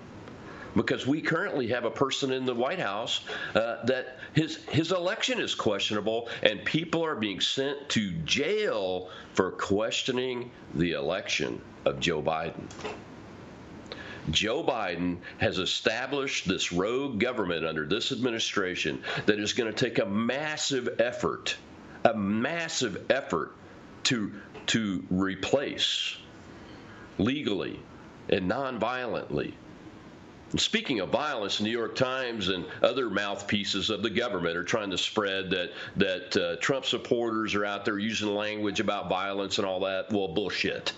because 0.77 1.07
we 1.07 1.21
currently 1.21 1.69
have 1.69 1.85
a 1.85 1.91
person 1.91 2.33
in 2.33 2.47
the 2.47 2.55
White 2.55 2.79
House 2.79 3.21
uh, 3.55 3.85
that 3.85 4.19
his 4.33 4.65
his 4.65 4.93
election 4.93 5.41
is 5.41 5.55
questionable, 5.55 6.29
and 6.43 6.65
people 6.65 7.05
are 7.05 7.15
being 7.15 7.41
sent 7.41 7.89
to 7.91 8.13
jail 8.25 9.11
for 9.35 9.53
questioning 9.53 10.51
the 10.75 10.93
election 10.93 11.61
of 11.85 12.01
Joe 12.01 12.23
Biden. 12.23 12.69
Joe 14.31 14.63
Biden 14.63 15.19
has 15.39 15.59
established 15.59 16.49
this 16.49 16.73
rogue 16.73 17.21
government 17.21 17.65
under 17.65 17.87
this 17.87 18.13
administration 18.13 19.03
that 19.27 19.39
is 19.39 19.53
going 19.53 19.73
to 19.73 19.85
take 19.85 19.99
a 19.99 20.07
massive 20.07 21.01
effort, 21.01 21.57
a 22.05 22.15
massive 22.15 23.11
effort 23.11 23.55
to 24.05 24.33
to 24.67 25.05
replace 25.11 26.17
legally 27.19 27.79
and 28.31 28.51
nonviolently 28.51 29.53
speaking 30.57 31.01
of 31.01 31.09
violence, 31.11 31.59
the 31.59 31.65
New 31.65 31.71
York 31.71 31.95
Times 31.97 32.49
and 32.49 32.65
other 32.83 33.11
mouthpieces 33.11 33.91
of 33.91 34.03
the 34.03 34.11
government 34.11 34.57
are 34.57 34.65
trying 34.65 34.91
to 34.91 34.99
spread 34.99 35.51
that 35.51 35.73
that 35.97 36.37
uh, 36.37 36.57
Trump 36.61 36.85
supporters 36.85 37.55
are 37.55 37.65
out 37.65 37.85
there 37.85 37.99
using 37.99 38.29
language 38.29 38.81
about 38.81 39.09
violence 39.09 39.59
and 39.59 39.67
all 39.67 39.81
that. 39.81 40.13
Well, 40.13 40.29
bullshit. 40.29 40.93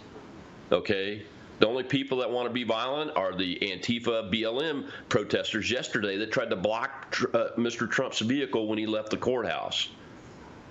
Okay. 0.70 1.22
The 1.58 1.66
only 1.66 1.84
people 1.84 2.18
that 2.18 2.30
want 2.30 2.48
to 2.48 2.52
be 2.52 2.64
violent 2.64 3.16
are 3.16 3.34
the 3.34 3.58
Antifa 3.62 4.30
BLM 4.30 4.90
protesters 5.08 5.70
yesterday 5.70 6.18
that 6.18 6.30
tried 6.30 6.50
to 6.50 6.56
block 6.56 7.16
uh, 7.32 7.48
Mr. 7.56 7.90
Trump's 7.90 8.18
vehicle 8.18 8.66
when 8.68 8.78
he 8.78 8.86
left 8.86 9.10
the 9.10 9.16
courthouse, 9.16 9.88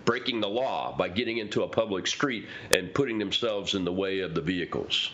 breaking 0.05 0.41
the 0.41 0.47
law 0.47 0.95
by 0.95 1.09
getting 1.09 1.39
into 1.39 1.63
a 1.63 1.67
public 1.67 2.05
street 2.05 2.47
and 2.69 2.93
putting 2.93 3.17
themselves 3.17 3.73
in 3.73 3.83
the 3.83 3.91
way 3.91 4.19
of 4.19 4.35
the 4.35 4.41
vehicles. 4.41 5.11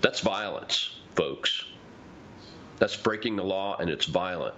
That's 0.00 0.20
violence, 0.20 1.00
folks. 1.16 1.64
That's 2.78 2.96
breaking 2.96 3.36
the 3.36 3.44
law 3.44 3.76
and 3.76 3.90
it's 3.90 4.06
violent. 4.06 4.54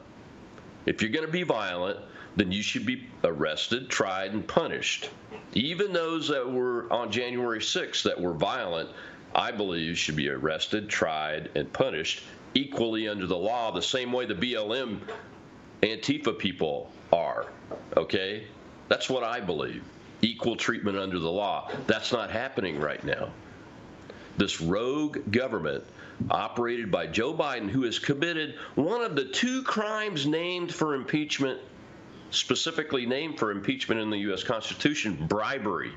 If 0.85 1.01
you're 1.01 1.11
going 1.11 1.27
to 1.27 1.33
be 1.33 1.44
violent, 1.44 1.99
then 2.37 2.53
you 2.53 2.62
should 2.62 2.85
be 2.85 3.07
arrested, 3.25 3.88
tried, 3.88 4.33
and 4.33 4.46
punished. 4.46 5.09
Even 5.55 5.92
those 5.92 6.29
that 6.29 6.51
were 6.51 6.92
on 6.92 7.11
January 7.11 7.61
6th 7.61 8.03
that 8.03 8.20
were 8.20 8.35
violent, 8.35 8.90
I 9.37 9.51
believe 9.51 9.99
should 9.99 10.16
be 10.16 10.31
arrested, 10.31 10.88
tried, 10.88 11.51
and 11.55 11.70
punished 11.70 12.22
equally 12.55 13.07
under 13.07 13.27
the 13.27 13.37
law, 13.37 13.70
the 13.70 13.83
same 13.83 14.11
way 14.11 14.25
the 14.25 14.35
BLM 14.35 14.99
Antifa 15.83 16.38
people 16.38 16.90
are. 17.12 17.46
Okay? 17.99 18.46
That's 18.88 19.11
what 19.11 19.22
I 19.22 19.40
believe. 19.40 19.85
Equal 20.22 20.57
treatment 20.57 20.96
under 20.96 21.18
the 21.18 21.31
law. 21.31 21.70
That's 21.87 22.12
not 22.12 22.31
happening 22.31 22.81
right 22.81 23.05
now. 23.05 23.29
This 24.38 24.62
rogue 24.62 25.18
government 25.31 25.85
operated 26.31 26.90
by 26.90 27.07
Joe 27.07 27.35
Biden, 27.35 27.68
who 27.68 27.83
has 27.83 27.99
committed 27.99 28.55
one 28.75 29.03
of 29.03 29.16
the 29.16 29.27
two 29.27 29.62
crimes 29.62 30.27
named 30.27 30.75
for 30.75 30.94
impeachment, 30.94 31.61
specifically 32.31 33.05
named 33.05 33.38
for 33.38 33.51
impeachment 33.51 34.01
in 34.01 34.09
the 34.09 34.18
U.S. 34.18 34.42
Constitution 34.42 35.27
bribery. 35.27 35.92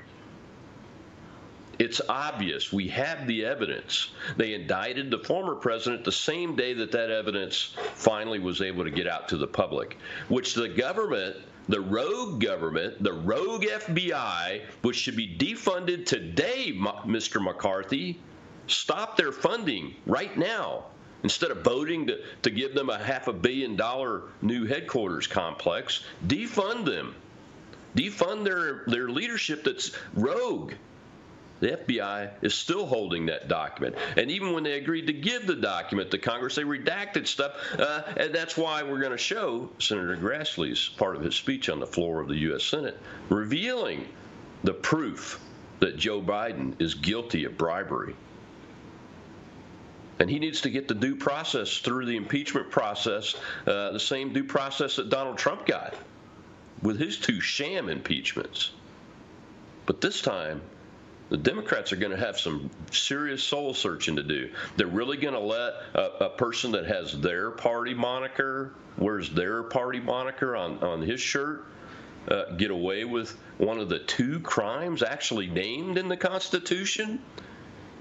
It's 1.79 2.01
obvious. 2.09 2.73
We 2.73 2.89
have 2.89 3.25
the 3.25 3.45
evidence. 3.45 4.11
They 4.35 4.53
indicted 4.53 5.09
the 5.09 5.19
former 5.19 5.55
president 5.55 6.03
the 6.03 6.11
same 6.11 6.55
day 6.57 6.73
that 6.73 6.91
that 6.91 7.09
evidence 7.09 7.73
finally 7.95 8.37
was 8.37 8.61
able 8.61 8.83
to 8.83 8.91
get 8.91 9.07
out 9.07 9.29
to 9.29 9.37
the 9.37 9.47
public, 9.47 9.97
which 10.27 10.53
the 10.53 10.67
government 10.67 11.37
the 11.69 11.79
rogue 11.79 12.41
government, 12.41 13.01
the 13.03 13.13
rogue 13.13 13.61
FBI, 13.61 14.61
which 14.81 14.95
should 14.95 15.15
be 15.15 15.37
defunded 15.37 16.03
today, 16.03 16.73
Mr. 16.75 17.39
McCarthy, 17.39 18.19
stop 18.65 19.15
their 19.15 19.31
funding 19.31 19.93
right 20.07 20.35
now 20.35 20.85
instead 21.21 21.51
of 21.51 21.63
voting 21.63 22.07
to, 22.07 22.17
to 22.41 22.49
give 22.49 22.73
them 22.73 22.89
a 22.89 22.97
half 22.97 23.27
a 23.27 23.33
billion 23.33 23.75
dollar 23.75 24.23
new 24.41 24.65
headquarters 24.65 25.27
complex 25.27 26.03
defund 26.27 26.85
them 26.85 27.13
defund 27.95 28.43
their, 28.43 28.83
their 28.87 29.09
leadership 29.09 29.63
that's 29.63 29.91
rogue 30.13 30.73
the 31.59 31.71
FBI 31.71 32.31
is 32.41 32.53
still 32.53 32.85
holding 32.85 33.25
that 33.27 33.47
document. 33.47 33.95
And 34.17 34.31
even 34.31 34.53
when 34.53 34.63
they 34.63 34.73
agreed 34.73 35.07
to 35.07 35.13
give 35.13 35.45
the 35.45 35.55
document 35.55 36.11
to 36.11 36.17
Congress, 36.17 36.55
they 36.55 36.63
redacted 36.63 37.27
stuff. 37.27 37.53
Uh, 37.77 38.03
and 38.17 38.33
that's 38.33 38.55
why 38.57 38.83
we're 38.83 38.99
going 38.99 39.11
to 39.11 39.17
show 39.17 39.69
Senator 39.79 40.15
Grassley's 40.15 40.89
part 40.89 41.15
of 41.15 41.21
his 41.21 41.35
speech 41.35 41.69
on 41.69 41.79
the 41.79 41.87
floor 41.87 42.21
of 42.21 42.27
the 42.27 42.37
U.S. 42.37 42.63
Senate, 42.63 42.97
revealing 43.29 44.07
the 44.63 44.73
proof 44.73 45.39
that 45.79 45.97
Joe 45.97 46.21
Biden 46.21 46.79
is 46.81 46.93
guilty 46.93 47.45
of 47.45 47.57
bribery. 47.57 48.15
And 50.19 50.29
he 50.29 50.39
needs 50.39 50.61
to 50.61 50.69
get 50.69 50.89
the 50.89 50.93
due 50.93 51.15
process 51.15 51.77
through 51.77 52.05
the 52.05 52.17
impeachment 52.17 52.69
process, 52.69 53.35
uh, 53.65 53.91
the 53.91 53.99
same 53.99 54.33
due 54.33 54.43
process 54.43 54.97
that 54.97 55.09
Donald 55.09 55.37
Trump 55.37 55.65
got 55.65 55.95
with 56.81 56.99
his 56.99 57.17
two 57.17 57.39
sham 57.39 57.89
impeachments. 57.89 58.71
But 59.85 60.01
this 60.01 60.21
time, 60.21 60.61
the 61.29 61.37
Democrats 61.37 61.93
are 61.93 61.95
going 61.95 62.11
to 62.11 62.17
have 62.17 62.39
some 62.39 62.69
serious 62.91 63.43
soul 63.43 63.73
searching 63.73 64.15
to 64.15 64.23
do. 64.23 64.49
They're 64.75 64.87
really 64.87 65.17
going 65.17 65.35
to 65.35 65.39
let 65.39 65.73
a, 65.93 66.25
a, 66.25 66.29
person 66.29 66.71
that 66.71 66.85
has 66.87 67.19
their 67.19 67.51
party 67.51 67.93
moniker, 67.93 68.73
wears 68.97 69.29
their 69.29 69.63
party 69.63 69.99
moniker 69.99 70.55
on, 70.55 70.79
on 70.83 71.01
his 71.01 71.21
shirt, 71.21 71.65
uh, 72.27 72.51
get 72.57 72.71
away 72.71 73.05
with 73.05 73.37
one 73.57 73.79
of 73.79 73.89
the 73.89 73.99
two 73.99 74.39
crimes 74.39 75.03
actually 75.03 75.47
named 75.47 75.97
in 75.97 76.07
the 76.07 76.17
Constitution? 76.17 77.21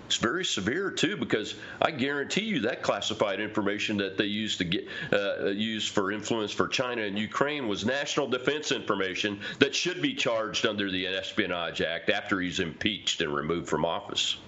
It's 0.09 0.17
very 0.17 0.47
severe 0.47 0.91
too, 0.91 1.19
because 1.19 1.55
I 1.83 1.91
guarantee 1.91 2.45
you 2.45 2.61
that 2.61 2.81
classified 2.83 3.41
information 3.41 3.99
that 3.99 4.17
they 4.17 4.25
used 4.25 4.57
to 4.57 4.65
get 4.65 4.89
uh, 5.13 5.49
used 5.49 5.93
for 5.93 6.11
influence 6.13 6.51
for 6.51 6.67
China 6.67 7.03
and 7.03 7.19
Ukraine 7.19 7.69
was 7.69 7.85
national 7.85 8.27
defense 8.27 8.73
information 8.73 9.39
that 9.59 9.75
should 9.75 10.01
be 10.01 10.15
charged 10.15 10.65
under 10.65 10.91
the 10.91 11.07
Espionage 11.07 11.83
Act 11.83 12.09
after 12.09 12.41
he's 12.41 12.59
impeached 12.59 13.21
and 13.21 13.35
removed 13.35 13.69
from 13.69 13.85
office. 13.85 14.39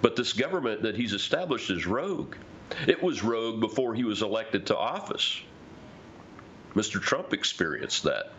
But 0.00 0.16
this 0.16 0.32
government 0.32 0.84
that 0.84 0.96
he's 0.96 1.12
established 1.12 1.68
is 1.68 1.86
rogue. 1.86 2.36
It 2.86 3.02
was 3.02 3.22
rogue 3.22 3.60
before 3.60 3.94
he 3.94 4.04
was 4.04 4.22
elected 4.22 4.64
to 4.68 4.78
office. 4.78 5.38
Mr. 6.74 6.98
Trump 6.98 7.34
experienced 7.34 8.04
that. 8.04 8.32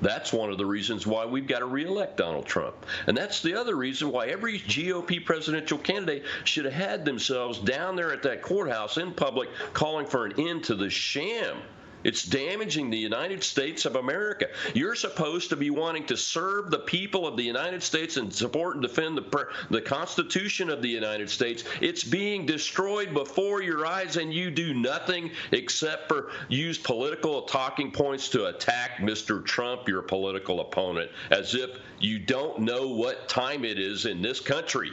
That's 0.00 0.32
one 0.32 0.50
of 0.50 0.58
the 0.58 0.66
reasons 0.66 1.06
why 1.06 1.24
we've 1.24 1.46
got 1.46 1.60
to 1.60 1.66
reelect 1.66 2.16
Donald 2.18 2.46
Trump. 2.46 2.74
And 3.06 3.16
that's 3.16 3.40
the 3.42 3.54
other 3.54 3.76
reason 3.76 4.10
why 4.10 4.26
every 4.26 4.60
GOP 4.60 5.24
presidential 5.24 5.78
candidate 5.78 6.24
should 6.44 6.64
have 6.64 6.74
had 6.74 7.04
themselves 7.04 7.58
down 7.58 7.96
there 7.96 8.12
at 8.12 8.22
that 8.22 8.42
courthouse 8.42 8.98
in 8.98 9.12
public 9.12 9.48
calling 9.72 10.06
for 10.06 10.26
an 10.26 10.34
end 10.38 10.64
to 10.64 10.74
the 10.74 10.90
sham 10.90 11.56
It's 12.04 12.22
damaging 12.22 12.90
the 12.90 12.98
United 12.98 13.42
States 13.42 13.84
of 13.86 13.96
America. 13.96 14.46
You're 14.74 14.94
supposed 14.94 15.50
to 15.50 15.56
be 15.56 15.70
wanting 15.70 16.06
to 16.06 16.16
serve 16.16 16.70
the 16.70 16.78
people 16.78 17.26
of 17.26 17.36
the 17.36 17.42
United 17.42 17.82
States 17.82 18.16
and 18.16 18.32
support 18.32 18.76
and 18.76 18.82
defend 18.82 19.16
the, 19.16 19.46
the 19.70 19.80
Constitution 19.80 20.70
of 20.70 20.82
the 20.82 20.88
United 20.88 21.30
States. 21.30 21.64
It's 21.80 22.04
being 22.04 22.46
destroyed 22.46 23.14
before 23.14 23.62
your 23.62 23.86
eyes, 23.86 24.16
and 24.16 24.32
you 24.32 24.50
do 24.50 24.74
nothing 24.74 25.30
except 25.52 26.08
for 26.08 26.30
use 26.48 26.78
political 26.78 27.42
talking 27.42 27.90
points 27.90 28.28
to 28.30 28.46
attack 28.46 28.98
Mr. 28.98 29.44
Trump, 29.44 29.88
your 29.88 30.02
political 30.02 30.60
opponent, 30.60 31.10
as 31.30 31.54
if 31.54 31.70
you 31.98 32.18
don't 32.18 32.60
know 32.60 32.88
what 32.88 33.28
time 33.28 33.64
it 33.64 33.78
is 33.78 34.04
in 34.04 34.20
this 34.20 34.40
country. 34.40 34.92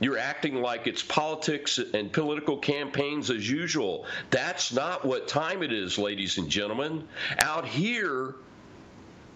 You're 0.00 0.18
acting 0.18 0.54
like 0.54 0.86
it's 0.86 1.02
politics 1.02 1.78
and 1.78 2.10
political 2.10 2.56
campaigns 2.56 3.30
as 3.30 3.48
usual. 3.48 4.06
That's 4.30 4.72
not 4.72 5.04
what 5.04 5.28
time 5.28 5.62
it 5.62 5.72
is, 5.72 5.98
ladies 5.98 6.38
and 6.38 6.48
gentlemen. 6.48 7.06
Out 7.38 7.66
here, 7.66 8.36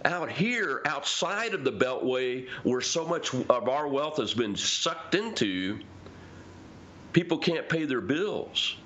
out 0.07 0.31
here, 0.31 0.81
outside 0.87 1.53
of 1.53 1.65
the 1.65 1.73
Beltway, 1.73 2.49
where 2.63 2.81
so 2.81 3.07
much 3.07 3.35
of 3.35 3.69
our 3.69 3.87
wealth 3.89 4.17
has 4.17 4.33
been 4.33 4.57
sucked 4.57 5.15
into, 5.15 5.81
people 7.13 7.37
can't 7.37 7.69
pay 7.69 7.85
their 7.85 8.01
bills. 8.01 8.77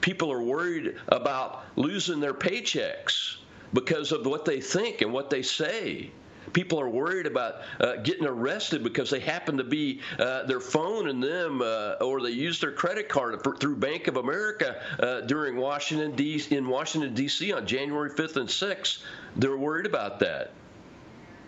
People 0.00 0.32
are 0.32 0.42
worried 0.42 0.94
about 1.08 1.64
losing 1.74 2.20
their 2.20 2.34
paychecks 2.34 3.36
because 3.72 4.12
of 4.12 4.24
what 4.24 4.44
they 4.44 4.60
think 4.60 5.02
and 5.02 5.12
what 5.12 5.30
they 5.30 5.42
say 5.42 6.12
people 6.54 6.80
are 6.80 6.88
worried 6.88 7.26
about 7.26 7.56
uh, 7.80 7.96
getting 7.96 8.26
arrested 8.26 8.82
because 8.82 9.10
they 9.10 9.20
happen 9.20 9.58
to 9.58 9.64
be 9.64 10.00
uh, 10.18 10.44
their 10.44 10.60
phone 10.60 11.08
and 11.08 11.22
them, 11.22 11.60
uh, 11.60 11.96
or 12.00 12.22
they 12.22 12.30
use 12.30 12.60
their 12.60 12.72
credit 12.72 13.08
card 13.08 13.42
for, 13.42 13.56
through 13.56 13.76
Bank 13.76 14.08
of 14.08 14.16
America 14.16 14.80
uh, 15.00 15.20
during 15.22 15.56
Washington 15.56 16.14
D. 16.16 16.42
in 16.50 16.66
Washington 16.66 17.12
D.C. 17.12 17.52
on 17.52 17.66
January 17.66 18.10
5th 18.10 18.36
and 18.36 18.48
6th. 18.48 19.02
They're 19.36 19.56
worried 19.56 19.86
about 19.86 20.20
that. 20.20 20.52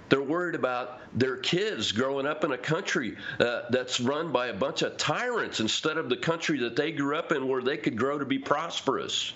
They're 0.08 0.22
worried 0.22 0.54
about 0.54 1.00
their 1.18 1.36
kids 1.36 1.90
growing 1.90 2.26
up 2.26 2.44
in 2.44 2.52
a 2.52 2.58
country 2.58 3.16
uh, 3.40 3.62
that's 3.70 4.00
run 4.00 4.30
by 4.30 4.48
a 4.48 4.54
bunch 4.54 4.82
of 4.82 4.96
tyrants 4.96 5.58
instead 5.60 5.98
of 5.98 6.08
the 6.08 6.16
country 6.16 6.58
that 6.60 6.76
they 6.76 6.92
grew 6.92 7.16
up 7.16 7.32
in 7.32 7.48
where 7.48 7.62
they 7.62 7.76
could 7.76 7.96
grow 7.96 8.18
to 8.18 8.24
be 8.24 8.38
prosperous. 8.38 9.32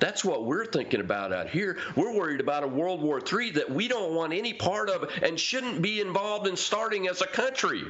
That's 0.00 0.24
what 0.24 0.44
we're 0.44 0.66
thinking 0.66 1.00
about 1.00 1.32
out 1.32 1.48
here. 1.48 1.78
We're 1.96 2.12
worried 2.12 2.40
about 2.40 2.64
a 2.64 2.68
World 2.68 3.00
War 3.00 3.20
III 3.20 3.50
that 3.52 3.70
we 3.70 3.88
don't 3.88 4.14
want 4.14 4.32
any 4.32 4.52
part 4.52 4.90
of 4.90 5.10
and 5.22 5.38
shouldn't 5.38 5.82
be 5.82 6.00
involved 6.00 6.46
in 6.46 6.56
starting 6.56 7.08
as 7.08 7.22
a 7.22 7.26
country. 7.26 7.84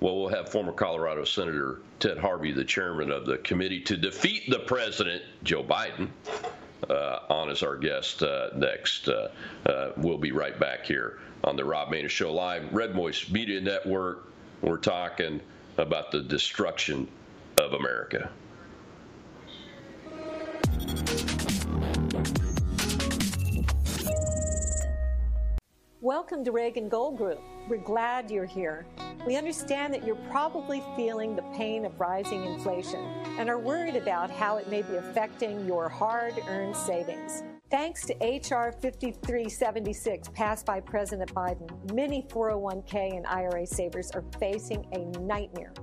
Well, 0.00 0.16
we'll 0.16 0.28
have 0.28 0.48
former 0.48 0.72
Colorado 0.72 1.24
Senator 1.24 1.80
Ted 1.98 2.18
Harvey, 2.18 2.52
the 2.52 2.64
chairman 2.64 3.10
of 3.10 3.26
the 3.26 3.38
committee 3.38 3.80
to 3.80 3.96
defeat 3.96 4.48
the 4.48 4.60
president, 4.60 5.22
Joe 5.42 5.64
Biden, 5.64 6.08
uh, 6.88 7.18
on 7.28 7.50
as 7.50 7.64
our 7.64 7.76
guest 7.76 8.22
uh, 8.22 8.50
next. 8.54 9.08
Uh, 9.08 9.28
uh 9.66 9.90
we'll 9.96 10.18
be 10.18 10.30
right 10.30 10.58
back 10.58 10.86
here 10.86 11.18
on 11.42 11.56
the 11.56 11.64
Rob 11.64 11.88
Maness 11.88 12.10
Show 12.10 12.32
Live, 12.32 12.72
Red 12.72 12.94
Voice 12.94 13.28
Media 13.28 13.60
Network. 13.60 14.32
We're 14.62 14.76
talking 14.76 15.40
about 15.76 16.12
the 16.12 16.22
destruction 16.22 17.08
of 17.56 17.72
America. 17.72 18.30
Welcome 26.08 26.42
to 26.44 26.52
Reagan 26.52 26.88
Gold 26.88 27.18
Group. 27.18 27.38
We're 27.68 27.76
glad 27.76 28.30
you're 28.30 28.46
here. 28.46 28.86
We 29.26 29.36
understand 29.36 29.92
that 29.92 30.06
you're 30.06 30.16
probably 30.30 30.82
feeling 30.96 31.36
the 31.36 31.42
pain 31.54 31.84
of 31.84 32.00
rising 32.00 32.46
inflation 32.46 33.00
and 33.38 33.50
are 33.50 33.58
worried 33.58 33.94
about 33.94 34.30
how 34.30 34.56
it 34.56 34.70
may 34.70 34.80
be 34.80 34.96
affecting 34.96 35.66
your 35.66 35.86
hard 35.90 36.32
earned 36.48 36.74
savings. 36.74 37.42
Thanks 37.70 38.06
to 38.06 38.24
H.R. 38.24 38.72
5376 38.72 40.28
passed 40.28 40.64
by 40.64 40.80
President 40.80 41.34
Biden, 41.34 41.92
many 41.92 42.22
401k 42.22 43.14
and 43.14 43.26
IRA 43.26 43.66
savers 43.66 44.10
are 44.12 44.24
facing 44.40 44.86
a 44.94 45.18
nightmare. 45.20 45.74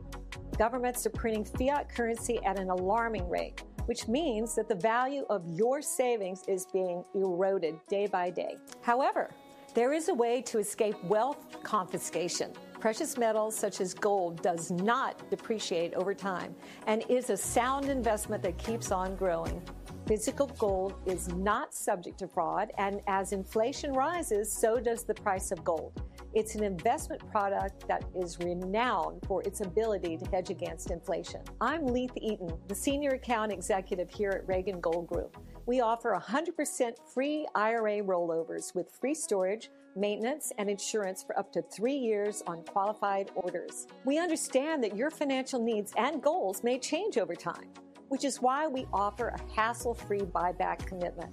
Governments 0.58 1.06
are 1.06 1.12
printing 1.12 1.46
fiat 1.46 1.88
currency 1.94 2.40
at 2.44 2.58
an 2.58 2.72
alarming 2.72 3.30
rate, 3.30 3.62
which 3.86 4.08
means 4.08 4.56
that 4.56 4.70
the 4.70 4.74
value 4.74 5.24
of 5.30 5.44
your 5.48 5.84
savings 5.84 6.42
is 6.48 6.66
being 6.74 7.04
eroded 7.14 7.76
day 7.88 8.08
by 8.08 8.32
day. 8.32 8.58
However, 8.82 9.30
there 9.76 9.92
is 9.92 10.08
a 10.08 10.14
way 10.14 10.42
to 10.42 10.58
escape 10.58 10.96
wealth 11.04 11.62
confiscation. 11.62 12.54
Precious 12.80 13.18
metals 13.18 13.54
such 13.58 13.82
as 13.82 13.94
gold 13.94 14.42
does 14.42 14.72
not 14.72 15.30
depreciate 15.30 15.94
over 15.96 16.14
time 16.14 16.56
and 16.88 17.04
is 17.10 17.30
a 17.30 17.36
sound 17.36 17.90
investment 17.90 18.42
that 18.44 18.58
keeps 18.58 18.94
on 18.94 19.18
growing. 19.18 19.62
Physical 20.08 20.48
gold 20.58 20.94
is 21.06 21.28
not 21.34 21.74
subject 21.74 22.20
to 22.20 22.28
fraud, 22.28 22.72
and 22.78 23.02
as 23.08 23.34
inflation 23.34 23.92
rises, 23.92 24.50
so 24.50 24.80
does 24.80 25.04
the 25.04 25.16
price 25.16 25.52
of 25.52 25.62
gold. 25.66 26.02
It's 26.34 26.56
an 26.56 26.64
investment 26.64 27.30
product 27.30 27.86
that 27.90 28.06
is 28.16 28.40
renowned 28.40 29.24
for 29.28 29.42
its 29.44 29.60
ability 29.60 30.16
to 30.18 30.26
hedge 30.28 30.52
against 30.52 30.92
inflation. 30.92 31.42
I'm 31.60 31.86
Leith 31.88 32.16
Eaton, 32.16 32.54
the 32.68 32.76
Senior 32.76 33.12
Account 33.12 33.52
Executive 33.52 34.10
here 34.10 34.30
at 34.30 34.48
Reagan 34.48 34.80
Gold 34.80 35.08
Group. 35.08 35.36
We 35.66 35.82
offer 35.82 36.20
100% 36.20 36.94
free 37.14 37.48
IRA 37.56 38.02
rollovers 38.02 38.76
with 38.76 38.92
free 39.00 39.16
storage, 39.16 39.70
maintenance, 39.96 40.52
and 40.58 40.70
insurance 40.70 41.24
for 41.24 41.38
up 41.40 41.52
to 41.54 41.62
three 41.62 41.96
years 41.96 42.44
on 42.46 42.64
qualified 42.64 43.32
orders. 43.36 43.88
We 44.04 44.20
understand 44.20 44.84
that 44.84 44.96
your 44.96 45.10
financial 45.10 45.60
needs 45.60 45.94
and 45.98 46.22
goals 46.22 46.64
may 46.64 46.78
change 46.80 47.18
over 47.18 47.36
time 47.36 47.70
which 48.10 48.24
is 48.24 48.42
why 48.42 48.68
we 48.68 48.86
offer 48.94 49.30
a 49.30 49.54
hassle 49.54 49.94
free 49.94 50.22
buyback 50.22 50.86
commitment. 50.86 51.32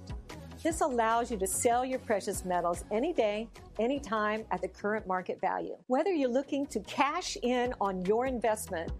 This 0.63 0.81
allows 0.81 1.29
you 1.29 1.37
to 1.37 1.47
sell 1.47 1.83
your 1.83 1.99
precious 1.99 2.45
metals 2.45 2.85
any 2.91 3.11
day, 3.11 3.49
anytime 3.79 4.45
at 4.51 4.61
the 4.61 4.67
current 4.67 5.05
market 5.05 5.41
value. 5.41 5.75
Whether 5.87 6.11
you're 6.11 6.31
looking 6.31 6.65
to 6.67 6.79
cash 6.81 7.37
in 7.43 7.73
on 7.81 8.05
your 8.05 8.27
investment, 8.27 8.91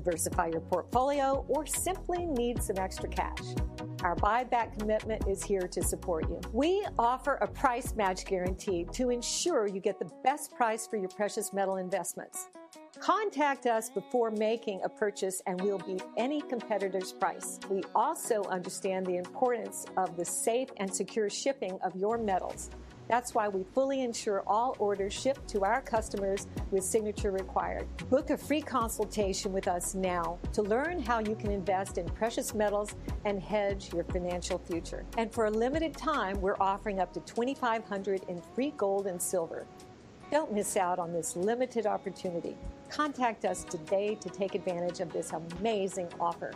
diversify 0.00 0.48
your 0.48 0.60
portfolio, 0.60 1.44
or 1.48 1.64
simply 1.64 2.26
need 2.26 2.62
some 2.62 2.76
extra 2.78 3.08
cash. 3.08 3.54
Our 4.02 4.14
buyback 4.16 4.78
commitment 4.78 5.26
is 5.26 5.42
here 5.42 5.66
to 5.68 5.82
support 5.82 6.28
you. 6.28 6.38
We 6.52 6.84
offer 6.98 7.34
a 7.40 7.46
price 7.46 7.94
match 7.96 8.26
guarantee 8.26 8.86
to 8.92 9.08
ensure 9.08 9.66
you 9.66 9.80
get 9.80 9.98
the 9.98 10.10
best 10.22 10.54
price 10.54 10.86
for 10.86 10.98
your 10.98 11.08
precious 11.08 11.52
metal 11.54 11.76
investments. 11.76 12.48
Contact 13.00 13.66
us 13.66 13.88
before 13.88 14.30
making 14.30 14.80
a 14.84 14.88
purchase 14.88 15.42
and 15.46 15.60
we'll 15.60 15.78
beat 15.78 16.02
any 16.16 16.40
competitor's 16.42 17.12
price. 17.12 17.58
We 17.70 17.82
also 17.94 18.42
understand 18.44 19.06
the 19.06 19.16
importance 19.16 19.86
of 19.96 20.16
the 20.16 20.24
safe 20.24 20.68
and 20.76 20.94
secure 20.94 21.30
shipping 21.30 21.78
of 21.82 21.96
your 21.96 22.18
metals. 22.18 22.70
That's 23.08 23.34
why 23.34 23.48
we 23.48 23.64
fully 23.74 24.02
insure 24.02 24.42
all 24.46 24.74
orders 24.78 25.12
shipped 25.12 25.48
to 25.50 25.64
our 25.64 25.80
customers 25.80 26.46
with 26.70 26.84
signature 26.84 27.30
required. 27.30 27.86
Book 28.10 28.30
a 28.30 28.36
free 28.36 28.60
consultation 28.60 29.52
with 29.52 29.68
us 29.68 29.94
now 29.94 30.38
to 30.52 30.62
learn 30.62 31.00
how 31.00 31.20
you 31.20 31.36
can 31.36 31.50
invest 31.52 31.98
in 31.98 32.08
precious 32.08 32.54
metals 32.54 32.96
and 33.24 33.40
hedge 33.40 33.92
your 33.92 34.04
financial 34.04 34.58
future. 34.58 35.04
And 35.18 35.32
for 35.32 35.46
a 35.46 35.50
limited 35.50 35.96
time, 35.96 36.40
we're 36.40 36.56
offering 36.58 36.98
up 36.98 37.12
to 37.14 37.20
2500 37.20 38.24
in 38.28 38.42
free 38.54 38.72
gold 38.76 39.06
and 39.06 39.20
silver. 39.20 39.66
Don't 40.32 40.52
miss 40.52 40.76
out 40.76 40.98
on 40.98 41.12
this 41.12 41.36
limited 41.36 41.86
opportunity. 41.86 42.56
Contact 42.88 43.44
us 43.44 43.62
today 43.64 44.16
to 44.16 44.28
take 44.28 44.56
advantage 44.56 44.98
of 44.98 45.12
this 45.12 45.32
amazing 45.32 46.08
offer. 46.18 46.52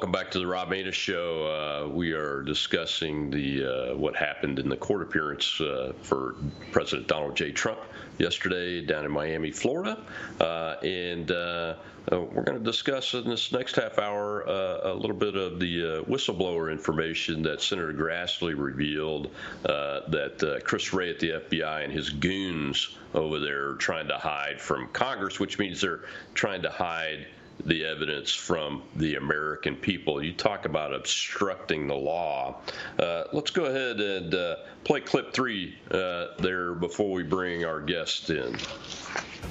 Welcome 0.00 0.12
back 0.12 0.30
to 0.30 0.38
the 0.38 0.46
Rob 0.46 0.70
Maness 0.70 0.94
Show. 0.94 1.44
Uh, 1.44 1.88
we 1.90 2.12
are 2.12 2.40
discussing 2.40 3.30
the 3.30 3.66
uh, 3.66 3.96
what 3.98 4.16
happened 4.16 4.58
in 4.58 4.66
the 4.66 4.76
court 4.78 5.02
appearance 5.02 5.60
uh, 5.60 5.92
for 6.00 6.36
President 6.72 7.06
Donald 7.06 7.36
J. 7.36 7.52
Trump 7.52 7.80
yesterday 8.16 8.80
down 8.80 9.04
in 9.04 9.10
Miami, 9.10 9.50
Florida, 9.50 10.02
uh, 10.40 10.76
and 10.82 11.30
uh, 11.30 11.74
uh, 12.10 12.18
we're 12.18 12.44
going 12.44 12.56
to 12.56 12.64
discuss 12.64 13.12
in 13.12 13.28
this 13.28 13.52
next 13.52 13.76
half 13.76 13.98
hour 13.98 14.40
a 14.40 14.94
little 14.94 15.14
bit 15.14 15.36
of 15.36 15.60
the 15.60 16.02
whistleblower 16.08 16.72
information 16.72 17.42
that 17.42 17.60
Senator 17.60 17.92
Grassley 17.92 18.54
revealed 18.56 19.30
that 19.64 20.62
Chris 20.64 20.94
Wray 20.94 21.10
at 21.10 21.18
the 21.18 21.32
FBI 21.32 21.84
and 21.84 21.92
his 21.92 22.08
goons 22.08 22.96
over 23.12 23.38
there 23.38 23.72
are 23.72 23.74
trying 23.74 24.08
to 24.08 24.16
hide 24.16 24.62
from 24.62 24.88
Congress, 24.94 25.38
which 25.38 25.58
means 25.58 25.82
they're 25.82 26.04
trying 26.32 26.62
to 26.62 26.70
hide 26.70 27.26
the 27.66 27.84
evidence 27.84 28.32
from 28.32 28.82
the 28.96 29.16
American 29.16 29.76
people. 29.76 30.22
You 30.22 30.32
talk 30.32 30.64
about 30.64 30.94
obstructing 30.94 31.86
the 31.86 31.94
law. 31.94 32.60
Uh, 32.98 33.24
let's 33.32 33.50
go 33.50 33.66
ahead 33.66 34.00
and 34.00 34.34
uh, 34.34 34.56
play 34.84 35.00
clip 35.00 35.32
three 35.32 35.76
uh, 35.90 36.28
there 36.38 36.74
before 36.74 37.10
we 37.10 37.22
bring 37.22 37.64
our 37.64 37.80
guest 37.80 38.30
in. 38.30 38.56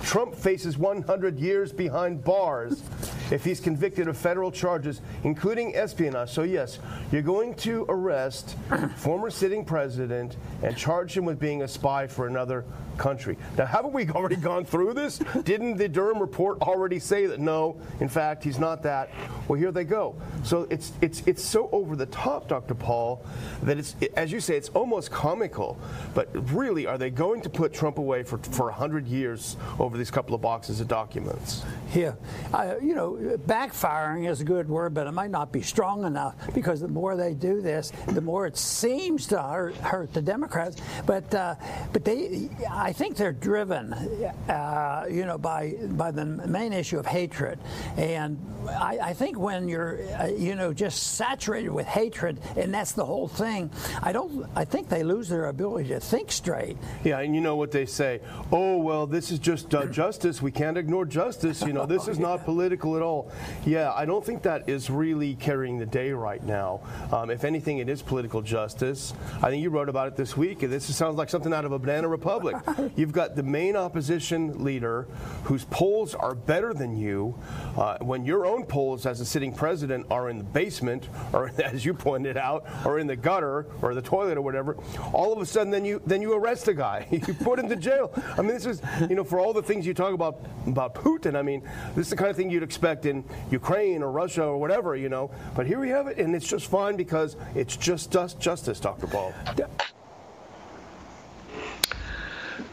Trump 0.04 0.36
faces 0.36 0.78
100 0.78 1.40
years 1.40 1.72
behind 1.72 2.24
bars 2.24 2.84
if 3.32 3.44
he's 3.44 3.60
convicted 3.60 4.08
of 4.08 4.18
federal 4.18 4.52
charges, 4.52 5.02
including 5.24 5.76
espionage. 5.76 6.32
So, 6.32 6.44
yes, 6.44 6.80
you're 7.12 7.22
going 7.22 7.54
to 7.56 7.86
arrest 7.90 8.56
former 8.96 9.30
sitting 9.30 9.66
president 9.66 10.38
and 10.64 10.76
charge 10.76 11.16
him 11.16 11.26
with 11.26 11.40
being 11.40 11.64
a 11.64 11.68
spy 11.68 12.08
for 12.08 12.28
another 12.28 12.66
country. 13.00 13.38
Now, 13.58 13.66
haven't 13.78 13.94
we 13.94 14.08
already 14.10 14.36
gone 14.36 14.66
through 14.66 14.94
this? 14.94 15.20
Didn't 15.44 15.78
the 15.78 15.88
Durham 15.90 16.20
report 16.20 16.62
already 16.62 17.00
say 17.00 17.26
that 17.26 17.40
no, 17.40 17.80
in 18.00 18.10
fact, 18.10 18.44
he's 18.44 18.60
not 18.60 18.84
that? 18.84 19.10
Well, 19.48 19.60
here 19.60 19.72
they 19.72 19.86
go. 19.86 20.16
So 20.44 20.68
it's 20.70 20.92
it's 21.02 21.24
it's 21.26 21.44
so 21.44 21.70
over 21.72 21.96
the 21.96 22.06
top, 22.08 22.48
Dr. 22.48 22.76
Paul, 22.76 23.26
that 23.64 23.78
it's 23.78 23.96
as 24.16 24.32
you 24.32 24.40
say, 24.40 24.56
it's 24.58 24.70
almost 24.70 25.10
comical. 25.10 25.80
But 26.14 26.30
really, 26.54 26.86
are 26.86 26.98
they 26.98 27.10
going 27.10 27.42
to 27.42 27.50
put 27.50 27.74
Trump 27.74 27.98
away 27.98 28.24
for 28.24 28.38
for 28.38 28.70
hundred 28.70 29.08
years 29.08 29.58
over 29.80 29.98
these 29.98 30.12
couple 30.12 30.36
of 30.36 30.42
boxes 30.42 30.82
of 30.82 30.88
documents? 30.88 31.64
Yeah, 31.94 32.14
uh, 32.54 32.76
you 32.82 32.94
know, 32.94 33.18
backfiring 33.48 34.30
is 34.30 34.42
a 34.42 34.44
good 34.44 34.68
word, 34.68 34.94
but 34.94 35.08
it 35.08 35.12
might 35.12 35.32
not 35.32 35.52
be 35.52 35.62
strong 35.62 36.06
enough 36.06 36.36
because 36.54 36.82
the 36.82 36.88
more 36.88 37.16
they 37.16 37.34
do 37.34 37.62
this, 37.62 37.92
the 38.08 38.22
more 38.22 38.46
it 38.46 38.58
seems 38.58 39.28
to 39.28 39.42
hurt, 39.42 39.76
hurt 39.78 40.14
the 40.14 40.22
Democrats. 40.22 40.78
But 41.06 41.34
uh, 41.34 41.56
but 41.94 42.04
they, 42.06 42.50
I 42.70 42.89
think 42.94 43.16
they're 43.16 43.32
driven, 43.32 43.94
uh, 43.94 45.06
you 45.10 45.26
know, 45.26 45.38
by 45.38 45.74
by 45.90 46.12
the 46.12 46.26
main 46.26 46.74
issue 46.74 47.00
of 47.00 47.06
hatred, 47.06 47.60
and 47.98 48.38
I, 48.68 49.00
I 49.02 49.14
think 49.14 49.38
when 49.38 49.68
you're, 49.68 50.00
uh, 50.20 50.28
you 50.28 50.56
know, 50.56 50.74
just 50.74 51.16
saturated 51.16 51.70
with 51.70 51.86
hatred, 51.86 52.40
and 52.56 52.74
that's 52.74 52.92
the 52.94 53.06
whole 53.06 53.28
thing. 53.28 53.72
I 54.02 54.12
don't. 54.12 54.50
I 54.56 54.66
think 54.66 54.90
they 54.90 55.04
lose 55.04 55.30
their 55.30 55.48
ability 55.48 55.90
to 55.90 56.00
think 56.00 56.32
straight. 56.32 56.78
Yeah, 57.04 57.20
and 57.20 57.36
you 57.36 57.42
know 57.42 57.56
what 57.56 57.72
they 57.72 57.86
say? 57.86 58.22
Oh 58.52 58.78
well, 58.78 59.08
this 59.08 59.32
is 59.32 59.40
just 59.40 59.74
uh, 59.74 59.86
justice. 59.86 60.42
We 60.42 60.52
can't 60.52 60.78
ignore 60.78 61.06
justice. 61.06 61.62
You 61.62 61.74
know, 61.74 61.86
this 61.86 62.08
is 62.14 62.20
not 62.20 62.46
political 62.46 62.96
at 62.96 63.02
all. 63.02 63.32
Yeah, 63.66 63.92
I 63.94 64.06
don't 64.06 64.26
think 64.26 64.44
that 64.44 64.70
is 64.70 64.90
really 64.90 65.36
carrying 65.36 65.78
the 65.78 65.86
day 65.86 66.12
right 66.12 66.44
now. 66.44 66.82
Um, 67.12 67.30
if 67.30 67.44
anything, 67.44 67.80
it 67.80 67.90
is 67.90 68.02
political 68.02 68.42
justice. 68.42 69.14
I 69.42 69.50
think 69.50 69.64
you 69.64 69.70
wrote 69.70 69.90
about 69.90 70.08
it 70.08 70.16
this 70.16 70.36
week, 70.36 70.64
and 70.64 70.72
this 70.72 70.94
sounds 70.96 71.16
like 71.16 71.30
something 71.30 71.54
out 71.54 71.66
of 71.66 71.72
a 71.72 71.80
banana 71.80 72.08
republic. 72.08 72.56
You've 72.96 73.12
got 73.12 73.36
the 73.36 73.44
main 73.44 73.76
opposition 73.76 74.64
leader 74.64 75.08
whose 75.44 75.66
polls 75.66 76.16
are 76.16 76.36
better 76.36 76.74
than 76.74 76.98
you. 76.98 77.38
Uh, 77.78 77.98
when 78.00 78.26
your 78.26 78.46
own 78.46 78.66
polls 78.66 79.06
as 79.06 79.20
a 79.20 79.26
sitting 79.26 79.54
president 79.54 80.06
are 80.10 80.30
in 80.30 80.38
the 80.38 80.44
basement, 80.44 81.10
or 81.34 81.52
as 81.64 81.86
you 81.86 81.94
pointed 81.94 82.38
out, 82.38 82.66
or 82.86 83.00
in 83.00 83.08
the 83.08 83.16
gutter 83.16 83.68
or 83.82 83.94
the 83.94 84.02
toilet 84.02 84.38
or 84.38 84.42
whatever, 84.42 84.76
all 85.14 85.34
of 85.34 85.42
a 85.42 85.46
sudden 85.46 85.72
then 85.72 85.86
you 85.86 86.02
then 86.06 86.22
you 86.22 86.34
arrest 86.34 86.68
a 86.68 86.74
guy, 86.74 87.08
you 87.12 87.34
put 87.34 87.60
him 87.60 87.70
to 87.70 87.76
jail. 87.76 88.12
I 88.38 88.42
mean, 88.42 88.50
this 88.52 88.66
is 88.66 88.82
you 89.10 89.16
know 89.16 89.24
for 89.24 89.40
all 89.40 89.54
the 89.54 89.64
things 89.64 89.86
you 89.86 89.94
talk 89.94 90.14
about 90.14 90.42
about 90.68 90.96
Putin. 90.96 91.36
I 91.36 91.42
mean, 91.42 91.62
this 91.96 92.08
is 92.08 92.10
the 92.12 92.16
kind 92.16 92.30
of 92.30 92.36
thing 92.36 92.50
you'd 92.50 92.64
expect 92.64 93.06
in 93.06 93.24
Ukraine 93.52 94.04
or 94.04 94.12
Russia 94.12 94.44
or 94.44 94.58
whatever, 94.58 94.96
you 94.96 95.10
know. 95.10 95.32
But 95.56 95.68
here 95.68 95.80
we 95.80 95.90
have 95.90 96.08
it, 96.08 96.18
and 96.18 96.36
it's 96.36 96.48
just 96.48 96.68
fine 96.68 96.96
because 96.96 97.36
it's 97.56 97.76
just 97.76 98.12
justice, 98.12 98.80
Dr. 98.80 99.08
Paul. 99.08 99.34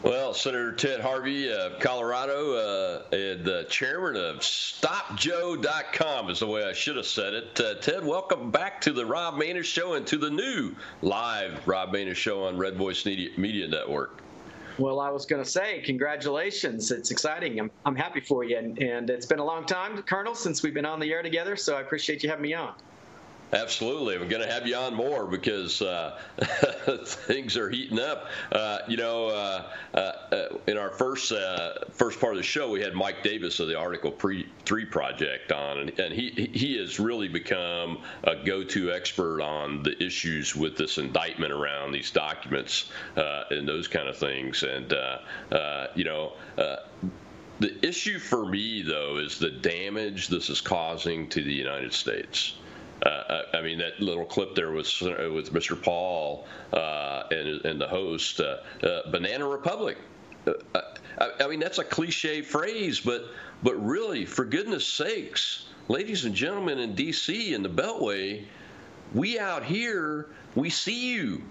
Well, 0.03 0.35
Senator 0.35 0.73
Ted 0.73 0.99
Harvey 0.99 1.51
of 1.51 1.79
Colorado 1.79 2.53
uh, 2.53 3.01
and 3.11 3.43
the 3.43 3.65
chairman 3.67 4.15
of 4.15 4.37
StopJoe.com 4.37 6.29
is 6.29 6.39
the 6.39 6.47
way 6.47 6.65
I 6.65 6.73
should 6.73 6.97
have 6.97 7.07
said 7.07 7.33
it. 7.33 7.59
Uh, 7.59 7.73
Ted, 7.75 8.05
welcome 8.05 8.51
back 8.51 8.79
to 8.81 8.93
the 8.93 9.03
Rob 9.03 9.33
Maness 9.35 9.65
Show 9.65 9.95
and 9.95 10.05
to 10.05 10.17
the 10.17 10.29
new 10.29 10.75
live 11.01 11.67
Rob 11.67 11.93
Maness 11.93 12.15
Show 12.15 12.43
on 12.43 12.57
Red 12.57 12.75
Voice 12.75 13.07
Media, 13.07 13.31
Media 13.37 13.67
Network. 13.67 14.21
Well, 14.77 14.99
I 14.99 15.09
was 15.09 15.25
going 15.25 15.43
to 15.43 15.49
say, 15.49 15.81
congratulations. 15.83 16.91
It's 16.91 17.09
exciting. 17.09 17.59
I'm, 17.59 17.71
I'm 17.83 17.95
happy 17.95 18.19
for 18.19 18.43
you. 18.43 18.59
And, 18.59 18.77
and 18.77 19.09
it's 19.09 19.25
been 19.25 19.39
a 19.39 19.45
long 19.45 19.65
time, 19.65 20.03
Colonel, 20.03 20.35
since 20.35 20.61
we've 20.61 20.75
been 20.75 20.85
on 20.85 20.99
the 20.99 21.11
air 21.11 21.23
together, 21.23 21.55
so 21.55 21.75
I 21.75 21.81
appreciate 21.81 22.21
you 22.21 22.29
having 22.29 22.43
me 22.43 22.53
on. 22.53 22.75
Absolutely. 23.53 24.17
We're 24.17 24.27
going 24.27 24.45
to 24.45 24.51
have 24.51 24.67
you 24.67 24.75
on 24.75 24.93
more 24.93 25.25
because 25.25 25.81
uh, 25.81 26.19
things 27.05 27.55
are 27.55 27.69
heating 27.69 27.97
up. 27.97 28.27
Uh, 28.51 28.79
you 28.89 28.97
know, 28.97 29.27
uh, 29.27 29.63
uh, 29.93 29.97
uh 29.97 30.57
in 30.67 30.77
our 30.77 30.89
first 30.89 31.31
uh, 31.31 31.85
first 31.91 32.19
part 32.19 32.33
of 32.33 32.37
the 32.37 32.43
show, 32.43 32.69
we 32.69 32.81
had 32.81 32.93
Mike 32.93 33.23
Davis 33.23 33.61
of 33.61 33.69
the 33.69 33.75
Article 33.75 34.11
3 34.11 34.85
Project 34.91 35.53
on, 35.53 35.77
and, 35.77 35.97
and 35.97 36.13
he 36.13 36.49
he 36.53 36.77
has 36.77 36.99
really 36.99 37.29
become 37.29 37.99
a 38.25 38.35
go-to 38.35 38.91
expert 38.91 39.41
on 39.41 39.81
the 39.81 40.03
issues 40.03 40.53
with 40.53 40.75
this 40.75 40.97
indictment 40.97 41.53
around 41.53 41.93
these 41.93 42.11
documents 42.11 42.91
and 43.15 43.65
those 43.65 43.87
kind 43.87 44.09
of 44.09 44.17
things. 44.17 44.63
And 44.63 44.93
you 45.95 46.03
know. 46.03 46.33
the 47.59 47.87
issue 47.87 48.19
for 48.19 48.45
me, 48.45 48.83
though, 48.83 49.17
is 49.17 49.39
the 49.39 49.49
damage 49.49 50.27
this 50.27 50.49
is 50.49 50.61
causing 50.61 51.27
to 51.29 51.41
the 51.41 51.53
United 51.53 51.91
States. 51.91 52.53
Uh, 53.03 53.43
I 53.53 53.61
mean, 53.61 53.77
that 53.79 53.99
little 53.99 54.25
clip 54.25 54.55
there 54.55 54.71
was 54.71 55.01
uh, 55.01 55.29
with 55.31 55.53
Mr. 55.53 55.81
Paul 55.81 56.47
uh, 56.73 57.23
and, 57.29 57.65
and 57.65 57.79
the 57.79 57.87
host, 57.87 58.39
uh, 58.39 58.57
uh 58.83 59.11
Banana 59.11 59.47
Republic. 59.47 59.97
Uh, 60.47 60.53
I, 61.19 61.43
I, 61.43 61.47
mean, 61.47 61.59
that's 61.59 61.77
a 61.77 61.83
cliche 61.83 62.41
phrase, 62.41 62.99
but 62.99 63.25
but 63.61 63.75
really, 63.83 64.25
for 64.25 64.45
goodness 64.45 64.87
sakes, 64.87 65.65
ladies 65.87 66.25
and 66.25 66.33
gentlemen 66.33 66.79
in 66.79 66.95
D.C. 66.95 67.53
in 67.53 67.63
the 67.63 67.69
Beltway, 67.69 68.45
we 69.13 69.39
out 69.39 69.63
here, 69.63 70.27
we 70.55 70.69
see 70.69 71.13
you. 71.13 71.43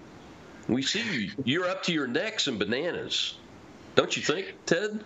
We 0.67 0.81
see 0.81 1.03
you. 1.11 1.31
You're 1.45 1.69
up 1.69 1.83
to 1.83 1.93
your 1.93 2.07
necks 2.07 2.47
in 2.47 2.57
bananas. 2.57 3.35
Don't 3.97 4.15
you 4.15 4.21
think, 4.21 4.53
Ted? 4.67 5.03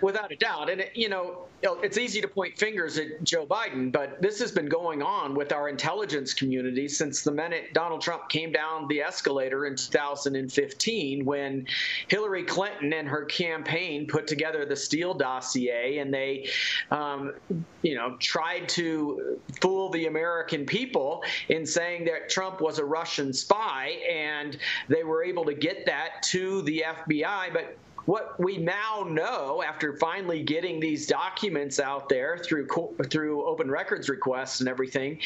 Without 0.00 0.32
a 0.32 0.36
doubt. 0.36 0.70
And, 0.70 0.86
you 0.94 1.10
know, 1.10 1.44
it's 1.62 1.98
easy 1.98 2.22
to 2.22 2.28
point 2.28 2.56
fingers 2.56 2.96
at 2.96 3.22
Joe 3.22 3.44
Biden, 3.44 3.92
but 3.92 4.22
this 4.22 4.40
has 4.40 4.50
been 4.50 4.66
going 4.66 5.02
on 5.02 5.34
with 5.34 5.52
our 5.52 5.68
intelligence 5.68 6.32
community 6.32 6.88
since 6.88 7.22
the 7.22 7.32
minute 7.32 7.74
Donald 7.74 8.00
Trump 8.00 8.30
came 8.30 8.50
down 8.50 8.88
the 8.88 9.02
escalator 9.02 9.66
in 9.66 9.76
2015 9.76 11.22
when 11.26 11.66
Hillary 12.08 12.42
Clinton 12.44 12.94
and 12.94 13.06
her 13.06 13.26
campaign 13.26 14.06
put 14.06 14.26
together 14.26 14.64
the 14.64 14.74
Steele 14.74 15.12
dossier 15.12 15.98
and 15.98 16.12
they, 16.12 16.48
um, 16.90 17.34
you 17.82 17.94
know, 17.94 18.16
tried 18.20 18.70
to 18.70 19.38
fool 19.60 19.90
the 19.90 20.06
American 20.06 20.64
people 20.64 21.22
in 21.50 21.66
saying 21.66 22.06
that 22.06 22.30
Trump 22.30 22.62
was 22.62 22.78
a 22.78 22.84
Russian 22.86 23.34
spy, 23.34 23.98
and 24.10 24.56
they 24.88 25.04
were 25.04 25.22
able 25.22 25.44
to 25.44 25.52
get 25.52 25.84
that 25.84 26.22
to 26.22 26.62
the 26.62 26.86
FBI. 26.88 27.52
But 27.52 27.76
what 28.10 28.34
we 28.40 28.58
now 28.58 29.06
know 29.08 29.62
after 29.62 29.96
finally 29.98 30.42
getting 30.42 30.80
these 30.80 31.06
documents 31.06 31.78
out 31.78 32.08
there 32.08 32.36
through 32.38 32.66
through 33.08 33.46
open 33.46 33.70
records 33.70 34.08
requests 34.08 34.58
and 34.58 34.68
everything 34.68 35.16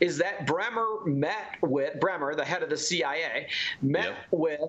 is 0.00 0.18
that 0.18 0.46
Brennan 0.46 0.98
met 1.06 1.56
with 1.62 1.98
Brennan, 2.00 2.36
the 2.36 2.44
head 2.44 2.62
of 2.62 2.68
the 2.68 2.76
CIA, 2.76 3.48
met 3.80 4.04
yep. 4.04 4.16
with 4.30 4.60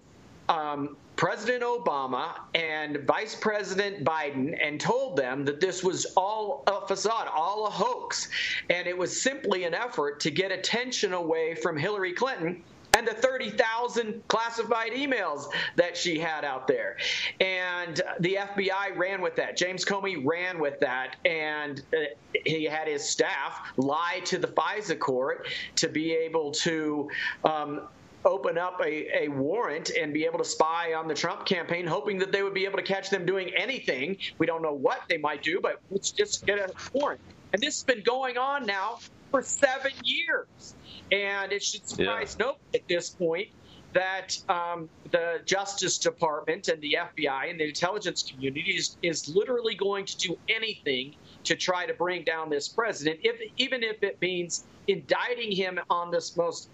um, 0.47 0.95
President 1.17 1.63
Obama 1.63 2.39
and 2.53 2.99
Vice 3.05 3.36
President 3.36 4.05
Biden 4.05 4.57
and 4.61 4.80
told 4.80 5.17
them 5.17 5.43
that 5.43 5.59
this 5.59 5.84
was 5.84 6.05
all 6.15 6.63
a 6.67 6.88
facade, 6.88 7.28
all 7.36 7.67
a 7.67 7.69
hoax, 7.69 8.30
and 8.69 8.88
it 8.88 8.97
was 8.97 9.21
simply 9.21 9.65
an 9.65 9.73
effort 9.73 10.21
to 10.21 10.32
get 10.32 10.49
attention 10.49 11.11
away 11.11 11.55
from 11.55 11.76
Hillary 11.76 12.13
Clinton 12.13 12.63
and 12.96 13.06
the 13.06 13.14
30,000 13.14 14.24
classified 14.30 14.93
emails 14.93 15.48
that 15.76 15.98
she 15.98 16.18
had 16.18 16.46
out 16.46 16.66
there. 16.68 16.96
And 17.41 18.02
the 18.22 18.38
FBI 18.41 18.98
ran 18.98 19.22
with 19.22 19.36
that. 19.36 19.58
James 19.58 19.84
Comey 19.84 20.26
ran 20.26 20.60
with 20.60 20.80
that. 20.80 21.18
And 21.26 21.82
uh, 21.93 22.06
he 22.46 22.64
had 22.64 22.88
his 22.88 23.08
staff 23.08 23.74
lie 23.76 24.22
to 24.26 24.38
the 24.38 24.48
FISA 24.48 24.98
court 24.98 25.48
to 25.76 25.89
be 25.89 26.14
able 26.14 26.52
to. 26.52 27.10
Um, 27.43 27.82
open 28.24 28.58
up 28.58 28.82
a, 28.84 29.26
a 29.26 29.28
warrant 29.28 29.91
and 29.91 30.12
be 30.12 30.26
able 30.26 30.39
to 30.39 30.43
spy 30.43 30.96
on 30.96 31.08
the 31.08 31.14
Trump 31.14 31.46
campaign, 31.46 31.86
hoping 31.86 32.18
that 32.18 32.32
they 32.32 32.41
would 32.41 32.56
be 32.56 32.66
able 32.66 32.78
to 32.78 32.84
catch 32.84 33.12
them 33.12 33.24
doing 33.24 33.52
anything. 33.56 34.18
We 34.39 34.48
don't 34.48 34.64
know 34.64 34.74
what 34.74 35.04
they 35.08 35.18
might 35.18 35.43
do, 35.43 35.60
but 35.62 35.80
let's 35.91 36.10
just 36.10 36.43
get 36.43 36.58
a 36.58 36.74
warrant. 36.91 37.22
And 37.54 37.62
this 37.62 37.76
has 37.76 37.84
been 37.84 38.02
going 38.02 38.39
on 38.39 38.66
now 38.66 38.98
for 39.30 39.43
seven 39.43 39.91
years. 40.04 40.74
And 41.12 41.51
it 41.51 41.64
should 41.64 41.88
surprise 41.88 42.36
yeah. 42.39 42.45
nobody 42.47 42.80
at 42.80 42.88
this 42.88 43.10
point 43.10 43.49
that 43.93 44.38
um, 44.49 44.89
the 45.12 45.39
Justice 45.45 45.97
Department 45.97 46.68
and 46.68 46.82
the 46.82 46.97
FBI 46.99 47.49
and 47.49 47.58
the 47.58 47.64
intelligence 47.64 48.24
community 48.24 48.72
is, 48.72 48.97
is 49.01 49.30
literally 49.30 49.74
going 49.74 50.06
to 50.06 50.18
do 50.18 50.38
anything 50.49 51.16
to 51.45 51.56
try 51.56 51.86
to 51.86 51.93
bring 51.93 52.24
down 52.26 52.49
this 52.49 52.68
president, 52.68 53.20
if 53.24 53.39
even 53.58 53.84
if 53.84 54.03
it 54.03 54.20
means 54.22 54.66
indicting 54.88 55.51
him 55.51 55.80
on 55.89 56.12
this 56.12 56.36
most, 56.36 56.70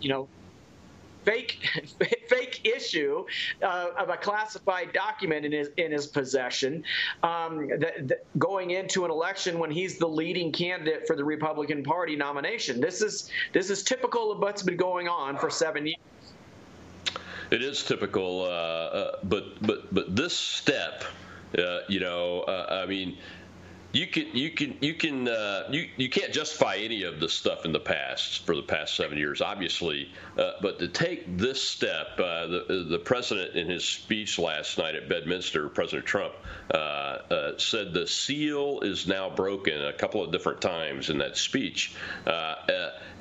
you 0.00 0.08
know, 0.08 0.26
fake 1.24 1.66
fake 2.28 2.60
issue 2.64 3.24
uh, 3.62 3.88
of 3.98 4.08
a 4.08 4.16
classified 4.16 4.92
document 4.92 5.44
in 5.44 5.52
his 5.52 5.68
in 5.76 5.92
his 5.92 6.06
possession, 6.06 6.84
um, 7.22 7.68
that, 7.78 8.08
that 8.08 8.38
going 8.38 8.70
into 8.70 9.04
an 9.04 9.10
election 9.10 9.58
when 9.58 9.70
he's 9.70 9.98
the 9.98 10.08
leading 10.08 10.52
candidate 10.52 11.06
for 11.06 11.16
the 11.16 11.24
Republican 11.24 11.82
Party 11.82 12.16
nomination. 12.16 12.80
This 12.80 13.02
is 13.02 13.30
this 13.52 13.70
is 13.70 13.82
typical 13.82 14.32
of 14.32 14.38
what's 14.38 14.62
been 14.62 14.76
going 14.76 15.08
on 15.08 15.36
for 15.36 15.50
seven 15.50 15.86
years. 15.86 15.98
It 17.50 17.62
is 17.62 17.82
typical, 17.82 18.42
uh, 18.42 18.46
uh, 18.46 19.18
but 19.24 19.60
but 19.60 19.92
but 19.92 20.14
this 20.14 20.36
step, 20.36 21.04
uh, 21.58 21.80
you 21.88 21.98
know, 21.98 22.42
uh, 22.42 22.82
I 22.84 22.86
mean 22.86 23.18
you 23.92 24.06
can 24.06 24.26
you 24.36 24.50
can 24.50 24.76
you 24.80 24.94
can 24.94 25.26
uh, 25.26 25.64
you 25.70 25.88
you 25.96 26.08
can't 26.08 26.32
justify 26.32 26.76
any 26.76 27.02
of 27.02 27.18
the 27.18 27.28
stuff 27.28 27.64
in 27.64 27.72
the 27.72 27.80
past 27.80 28.46
for 28.46 28.54
the 28.54 28.62
past 28.62 28.94
seven 28.96 29.18
years, 29.18 29.40
obviously. 29.40 30.12
Uh, 30.38 30.52
but 30.62 30.78
to 30.78 30.86
take 30.86 31.36
this 31.36 31.62
step, 31.62 32.08
uh, 32.18 32.46
the 32.46 32.86
the 32.88 32.98
president 32.98 33.56
in 33.56 33.68
his 33.68 33.84
speech 33.84 34.38
last 34.38 34.78
night 34.78 34.94
at 34.94 35.08
Bedminster, 35.08 35.68
President 35.68 36.06
Trump 36.06 36.34
uh, 36.72 36.76
uh, 36.76 37.58
said 37.58 37.92
the 37.92 38.06
seal 38.06 38.80
is 38.82 39.08
now 39.08 39.28
broken 39.28 39.84
a 39.84 39.92
couple 39.92 40.22
of 40.22 40.30
different 40.30 40.60
times 40.60 41.10
in 41.10 41.18
that 41.18 41.36
speech, 41.36 41.96
uh, 42.26 42.54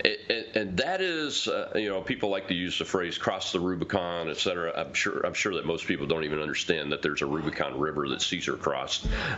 and, 0.06 0.46
and, 0.56 0.78
that 0.78 1.02
is 1.02 1.48
you 1.74 1.90
know 1.90 2.00
people 2.02 2.30
like 2.30 2.48
to 2.48 2.54
use 2.54 2.78
the 2.78 2.86
phrase 2.86 3.18
"cross 3.18 3.52
the 3.52 3.60
Rubicon," 3.60 4.30
et 4.30 4.38
cetera. 4.38 4.72
I'm 4.76 4.94
sure 4.94 5.26
I'm 5.26 5.34
sure 5.34 5.56
that 5.56 5.66
most 5.66 5.88
people 5.88 6.06
don't 6.06 6.26
even 6.26 6.40
understand 6.40 6.92
that 6.92 7.02
there's 7.02 7.24
a 7.24 7.26
Rubicon 7.26 7.80
River 7.80 8.08
that 8.10 8.22
Caesar 8.22 8.54
crossed 8.54 9.08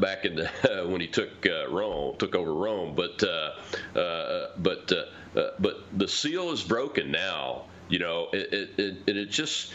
back 0.00 0.17
back 0.18 0.24
in 0.24 0.36
the, 0.36 0.48
uh, 0.82 0.86
when 0.88 1.00
he 1.00 1.06
took 1.06 1.46
uh, 1.46 1.68
Rome, 1.68 2.16
took 2.18 2.34
over 2.34 2.52
Rome. 2.52 2.94
But 2.94 3.22
uh, 3.22 3.98
uh, 3.98 4.48
but 4.58 4.92
uh, 4.92 5.50
but 5.58 5.98
the 5.98 6.08
seal 6.08 6.50
is 6.50 6.62
broken 6.62 7.10
now. 7.10 7.64
You 7.88 7.98
know, 8.00 8.28
it 8.32 8.52
it, 8.52 8.96
it, 9.06 9.16
it 9.16 9.30
just 9.30 9.72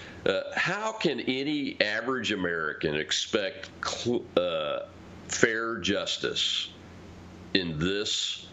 how 0.56 0.92
can 0.94 1.20
any 1.22 1.80
average 1.82 2.32
American 2.32 2.96
expect 2.96 3.70
cl- 3.86 4.26
fair 5.28 5.78
justice 5.80 6.70
in 7.54 7.80
this 7.80 8.48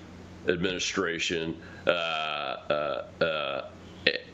administration? 0.48 1.60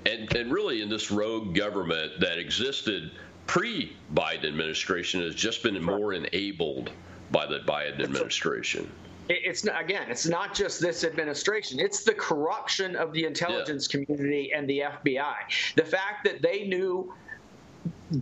and, 0.04 0.32
and 0.36 0.52
really 0.52 0.82
in 0.82 0.88
this 0.88 1.10
rogue 1.10 1.52
government 1.54 2.20
that 2.20 2.38
existed 2.38 3.10
pre-Biden 3.46 4.44
administration 4.44 5.20
has 5.20 5.34
just 5.34 5.62
been 5.62 5.82
more 5.82 6.12
enabled 6.12 6.90
by 7.30 7.46
the 7.46 7.60
Biden 7.60 8.00
administration. 8.00 8.90
It's 9.28 9.64
not, 9.64 9.80
again, 9.80 10.08
it's 10.08 10.26
not 10.26 10.54
just 10.54 10.80
this 10.80 11.02
administration. 11.02 11.80
It's 11.80 12.04
the 12.04 12.14
corruption 12.14 12.94
of 12.94 13.12
the 13.12 13.24
intelligence 13.24 13.88
yeah. 13.92 14.04
community 14.04 14.52
and 14.54 14.68
the 14.68 14.84
FBI. 15.04 15.34
The 15.74 15.84
fact 15.84 16.24
that 16.24 16.42
they 16.42 16.68
knew 16.68 17.12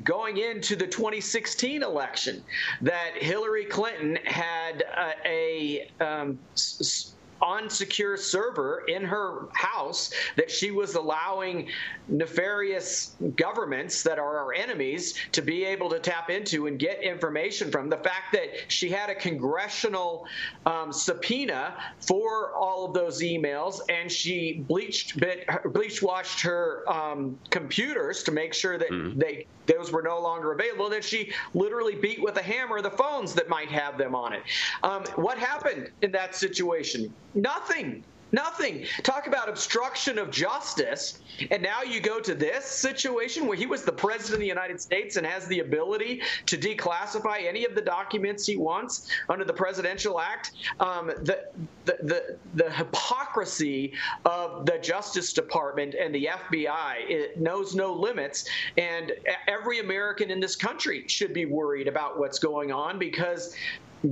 going 0.03 0.39
into 0.39 0.77
the 0.77 0.87
2016 0.87 1.83
election 1.83 2.43
that 2.81 3.13
Hillary 3.17 3.67
Clinton 3.67 4.19
had 4.25 4.85
a, 5.27 5.89
a 6.01 6.05
um, 6.05 6.39
s- 6.55 7.14
on 7.45 7.69
secure 7.69 8.17
server 8.17 8.85
in 8.89 9.05
her 9.05 9.49
house 9.53 10.11
that 10.37 10.51
she 10.51 10.71
was 10.71 10.95
allowing 10.95 11.69
nefarious 12.09 13.15
governments 13.37 14.03
that 14.03 14.19
are 14.19 14.39
our 14.39 14.55
enemies 14.55 15.15
to 15.33 15.43
be 15.43 15.65
able 15.65 15.91
to 15.91 15.99
tap 15.99 16.31
into 16.31 16.67
and 16.67 16.79
get 16.79 17.03
information 17.03 17.71
from. 17.71 17.91
The 17.91 17.99
fact 17.99 18.33
that 18.33 18.49
she 18.69 18.89
had 18.89 19.11
a 19.11 19.15
congressional 19.15 20.27
um, 20.65 20.91
subpoena 20.93 21.75
for 22.01 22.55
all 22.55 22.87
of 22.87 22.95
those 22.95 23.21
emails 23.21 23.81
and 23.91 24.11
she 24.11 24.65
bleached 24.67 25.21
bit, 25.21 25.47
bleach 25.67 26.03
washed 26.03 26.41
her 26.41 26.83
um, 26.91 27.39
computers 27.51 28.23
to 28.23 28.33
make 28.33 28.55
sure 28.55 28.79
that 28.79 28.91
mm-hmm. 28.91 29.19
they 29.19 29.47
those 29.67 29.93
were 29.93 30.03
no 30.03 30.21
longer 30.21 30.53
available. 30.53 30.89
That 30.91 31.05
she 31.05 31.33
literally 31.55 31.95
beat 31.95 32.23
with 32.23 32.37
a 32.37 32.43
hammer 32.43 32.81
the 32.83 32.91
phones 32.91 33.35
that 33.35 33.49
might 33.49 33.71
have 33.71 33.99
them 33.99 34.15
on 34.15 34.33
it. 34.33 34.43
Um, 34.83 35.05
what 35.17 35.39
happened 35.39 35.91
in 36.03 36.13
that 36.13 36.35
situation? 36.35 37.13
Nothing. 37.35 38.05
Nothing. 38.35 38.85
Talk 39.05 39.29
about 39.29 39.49
obstruction 39.49 40.19
of 40.19 40.29
justice. 40.29 41.21
And 41.53 41.63
now 41.63 41.83
you 41.83 42.01
go 42.01 42.19
to 42.19 42.35
this 42.35 42.65
situation 42.65 43.47
where 43.47 43.57
he 43.57 43.65
was 43.65 43.85
the 43.85 43.93
president 43.93 44.35
of 44.35 44.41
the 44.41 44.47
United 44.47 44.81
States 44.81 45.15
and 45.15 45.25
has 45.25 45.47
the 45.47 45.61
ability 45.61 46.21
to 46.47 46.59
declassify 46.59 47.47
any 47.47 47.65
of 47.65 47.77
the 47.77 47.81
documents 47.81 48.45
he 48.45 48.57
wants 48.57 49.09
under 49.29 49.45
the 49.45 49.53
Presidential 49.53 50.21
Act. 50.21 50.51
Um, 50.81 51.07
the, 51.07 51.45
the, 51.85 51.97
the, 52.03 52.37
the 52.55 52.71
hypocrisy 52.73 53.93
of 54.25 54.67
the 54.67 54.79
Justice 54.79 55.33
Department 55.33 55.95
and 55.95 56.13
the 56.13 56.29
FBI 56.33 57.09
it 57.09 57.41
knows 57.41 57.77
no 57.77 57.93
limits. 57.93 58.47
And 58.77 59.13
every 59.47 59.79
American 59.79 60.33
in 60.33 60.41
this 60.41 60.57
country 60.57 61.07
should 61.07 61.33
be 61.33 61.47
worried 61.47 61.87
about 61.87 62.19
what's 62.19 62.41
going 62.41 62.73
on 62.73 62.99
because 62.99 63.55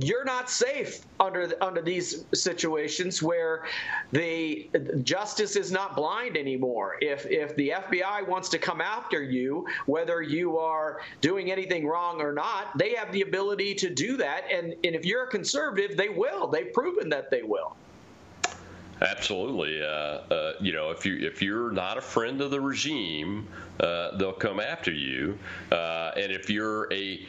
you're 0.01 0.25
not 0.25 0.49
safe 0.49 1.05
under 1.19 1.51
under 1.61 1.81
these 1.81 2.25
situations 2.33 3.21
where 3.21 3.65
the 4.11 4.69
justice 5.03 5.55
is 5.55 5.71
not 5.71 5.95
blind 5.95 6.35
anymore. 6.35 6.95
If 7.01 7.25
if 7.29 7.55
the 7.55 7.69
FBI 7.69 8.27
wants 8.27 8.49
to 8.49 8.57
come 8.57 8.81
after 8.81 9.21
you, 9.21 9.67
whether 9.85 10.21
you 10.21 10.57
are 10.57 11.01
doing 11.21 11.51
anything 11.51 11.85
wrong 11.85 12.21
or 12.21 12.33
not, 12.33 12.77
they 12.77 12.95
have 12.95 13.11
the 13.11 13.21
ability 13.21 13.75
to 13.75 13.89
do 13.89 14.17
that. 14.17 14.45
And 14.51 14.73
and 14.83 14.95
if 14.95 15.05
you're 15.05 15.25
a 15.25 15.29
conservative, 15.29 15.95
they 15.95 16.09
will. 16.09 16.47
They've 16.47 16.73
proven 16.73 17.09
that 17.09 17.29
they 17.29 17.43
will. 17.43 17.75
Absolutely. 19.01 19.81
Uh, 19.81 19.85
uh, 19.85 20.53
you 20.61 20.71
know, 20.71 20.89
if 20.91 21.05
you 21.05 21.17
if 21.17 21.41
you're 21.41 21.71
not 21.71 21.97
a 21.97 22.01
friend 22.01 22.41
of 22.41 22.51
the 22.51 22.61
regime, 22.61 23.47
uh, 23.79 24.17
they'll 24.17 24.33
come 24.33 24.59
after 24.59 24.91
you. 24.91 25.37
Uh, 25.71 26.11
and 26.15 26.31
if 26.31 26.49
you're 26.49 26.91
a 26.93 27.27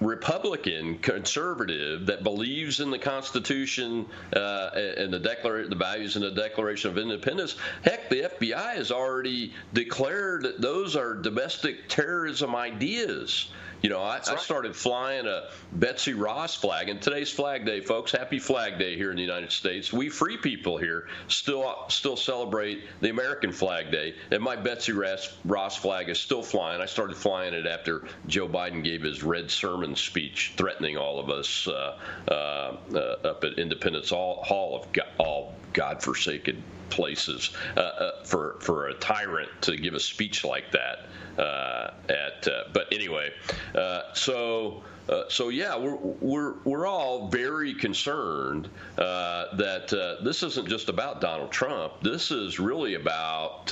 Republican 0.00 0.98
conservative 0.98 2.06
that 2.06 2.22
believes 2.22 2.80
in 2.80 2.90
the 2.90 2.98
Constitution 2.98 4.06
uh, 4.34 4.70
and 4.74 5.12
the 5.12 5.18
declar- 5.18 5.68
the 5.68 5.76
values 5.76 6.16
in 6.16 6.22
the 6.22 6.30
Declaration 6.30 6.90
of 6.90 6.98
Independence. 6.98 7.56
Heck, 7.82 8.08
the 8.08 8.22
FBI 8.22 8.74
has 8.74 8.90
already 8.90 9.52
declared 9.74 10.42
that 10.44 10.60
those 10.60 10.96
are 10.96 11.14
domestic 11.14 11.88
terrorism 11.88 12.54
ideas. 12.54 13.48
You 13.82 13.88
know, 13.88 14.00
I, 14.00 14.18
right. 14.18 14.28
I, 14.28 14.36
started 14.36 14.76
flying 14.76 15.26
a 15.26 15.48
Betsy 15.72 16.12
Ross 16.12 16.54
flag, 16.54 16.90
and 16.90 17.00
today's 17.00 17.30
Flag 17.30 17.64
Day, 17.64 17.80
folks. 17.80 18.12
Happy 18.12 18.38
Flag 18.38 18.78
Day 18.78 18.96
here 18.96 19.10
in 19.10 19.16
the 19.16 19.22
United 19.22 19.52
States. 19.52 19.90
We 19.90 20.10
free 20.10 20.36
people 20.36 20.76
here 20.76 21.08
still 21.28 21.86
still 21.88 22.16
celebrate 22.16 22.82
the 23.00 23.08
American 23.08 23.52
Flag 23.52 23.90
Day, 23.90 24.14
and 24.30 24.42
my 24.42 24.56
Betsy 24.56 24.92
Ross, 24.92 25.32
Ross 25.46 25.76
flag 25.76 26.10
is 26.10 26.18
still 26.18 26.42
flying. 26.42 26.82
I 26.82 26.86
started 26.86 27.16
flying 27.16 27.54
it 27.54 27.66
after 27.66 28.04
Joe 28.26 28.48
Biden 28.48 28.84
gave 28.84 29.02
his 29.02 29.22
red 29.22 29.50
sermon 29.50 29.96
speech, 29.96 30.52
threatening 30.56 30.98
all 30.98 31.18
of 31.18 31.30
us 31.30 31.66
uh, 31.66 31.98
uh, 32.28 32.76
uh, 32.94 32.98
up 33.24 33.44
at 33.44 33.58
Independence 33.58 34.10
Hall 34.10 34.80
of 34.82 34.92
God, 34.92 35.08
all 35.18 35.54
godforsaken 35.72 36.62
places 36.90 37.50
uh, 37.76 37.80
uh, 37.80 38.24
for 38.24 38.56
for 38.60 38.88
a 38.88 38.94
tyrant 38.94 39.48
to 39.62 39.76
give 39.76 39.94
a 39.94 40.00
speech 40.00 40.44
like 40.44 40.70
that. 40.72 41.06
Uh, 41.38 41.92
at 42.08 42.46
uh, 42.48 42.64
but 42.72 42.86
anyway, 42.92 43.30
uh, 43.74 44.12
so. 44.12 44.82
So 45.28 45.48
yeah, 45.48 45.76
we're, 45.76 45.96
we're 45.96 46.54
we're 46.62 46.86
all 46.86 47.26
very 47.26 47.74
concerned 47.74 48.68
that 48.96 49.88
this 50.22 50.44
isn't 50.44 50.68
just 50.68 50.88
about 50.88 51.20
Donald 51.20 51.50
Trump. 51.50 51.94
This 52.00 52.30
is 52.30 52.60
really 52.60 52.94
about 52.94 53.66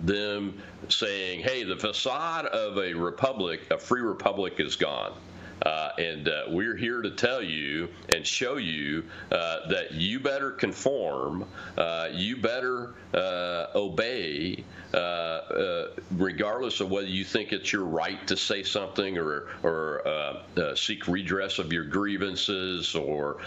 them 0.00 0.62
saying, 0.88 1.40
"Hey, 1.40 1.64
the 1.64 1.76
facade 1.76 2.46
of 2.46 2.78
a 2.78 2.94
republic, 2.94 3.70
a 3.70 3.76
free 3.76 4.00
republic, 4.00 4.54
is 4.56 4.74
gone." 4.74 5.12
Uh, 5.62 5.90
and 5.98 6.28
uh, 6.28 6.42
we're 6.48 6.76
here 6.76 7.02
to 7.02 7.10
tell 7.10 7.42
you 7.42 7.88
and 8.08 8.26
show 8.26 8.56
you 8.56 9.04
uh, 9.32 9.68
that 9.68 9.92
you 9.92 10.20
better 10.20 10.50
conform, 10.50 11.44
uh, 11.76 12.08
you 12.12 12.36
better 12.36 12.94
uh, 13.14 13.66
obey, 13.74 14.64
uh, 14.94 15.86
regardless 16.12 16.80
of 16.80 16.90
whether 16.90 17.06
you 17.06 17.24
think 17.24 17.52
it's 17.52 17.72
your 17.72 17.84
right 17.84 18.26
to 18.26 18.36
say 18.36 18.62
something 18.62 19.18
or, 19.18 19.48
or 19.62 20.42
seek 20.76 21.08
redress 21.08 21.58
of 21.58 21.72
your 21.72 21.84
grievances 21.84 22.94
or 22.94 23.38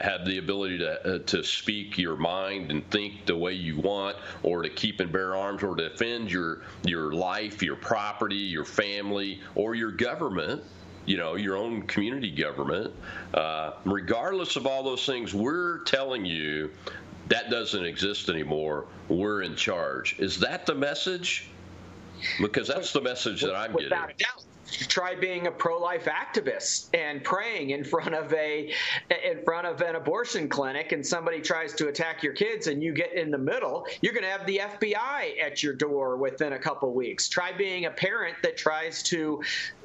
have 0.00 0.24
the 0.26 0.38
ability 0.38 0.78
to, 0.78 1.20
to 1.20 1.42
speak 1.42 1.96
your 1.96 2.16
mind 2.16 2.70
and 2.70 2.88
think 2.90 3.24
the 3.26 3.36
way 3.36 3.52
you 3.52 3.78
want 3.78 4.16
or 4.42 4.62
to 4.62 4.68
keep 4.68 5.00
and 5.00 5.12
bear 5.12 5.36
arms 5.36 5.62
or 5.62 5.74
defend 5.74 6.30
your, 6.30 6.62
your 6.84 7.12
life, 7.12 7.62
your 7.62 7.76
property, 7.76 8.34
your 8.36 8.64
family, 8.64 9.40
or 9.54 9.74
your 9.74 9.92
government 9.92 10.62
you 11.06 11.16
know, 11.16 11.34
your 11.34 11.56
own 11.56 11.82
community 11.82 12.30
government. 12.30 12.92
Uh, 13.32 13.72
regardless 13.84 14.56
of 14.56 14.66
all 14.66 14.82
those 14.82 15.04
things, 15.06 15.34
we're 15.34 15.78
telling 15.80 16.24
you 16.24 16.70
that 17.28 17.50
doesn't 17.50 17.84
exist 17.84 18.28
anymore. 18.28 18.86
We're 19.08 19.42
in 19.42 19.56
charge. 19.56 20.18
Is 20.18 20.40
that 20.40 20.66
the 20.66 20.74
message? 20.74 21.48
Because 22.40 22.68
that's 22.68 22.92
the 22.92 23.00
message 23.00 23.42
that 23.42 23.54
I'm 23.54 23.72
Without 23.72 24.08
getting. 24.08 24.14
A 24.16 24.18
doubt 24.18 24.44
try 24.70 25.14
being 25.14 25.46
a 25.46 25.50
pro-life 25.50 26.06
activist 26.06 26.88
and 26.94 27.22
praying 27.22 27.70
in 27.70 27.84
front 27.84 28.14
of 28.14 28.32
a 28.32 28.72
in 29.24 29.42
front 29.44 29.66
of 29.66 29.80
an 29.80 29.94
abortion 29.96 30.48
clinic 30.48 30.92
and 30.92 31.06
somebody 31.06 31.40
tries 31.40 31.72
to 31.74 31.88
attack 31.88 32.22
your 32.22 32.32
kids 32.32 32.66
and 32.66 32.82
you 32.82 32.92
get 32.92 33.12
in 33.14 33.30
the 33.30 33.38
middle 33.38 33.86
you're 34.00 34.12
going 34.12 34.24
to 34.24 34.30
have 34.30 34.46
the 34.46 34.60
FBI 34.64 35.42
at 35.42 35.62
your 35.62 35.74
door 35.74 36.16
within 36.16 36.52
a 36.52 36.58
couple 36.58 36.92
weeks. 36.92 37.28
Try 37.28 37.52
being 37.52 37.86
a 37.86 37.90
parent 37.90 38.36
that 38.42 38.56
tries 38.56 39.02
to 39.04 39.42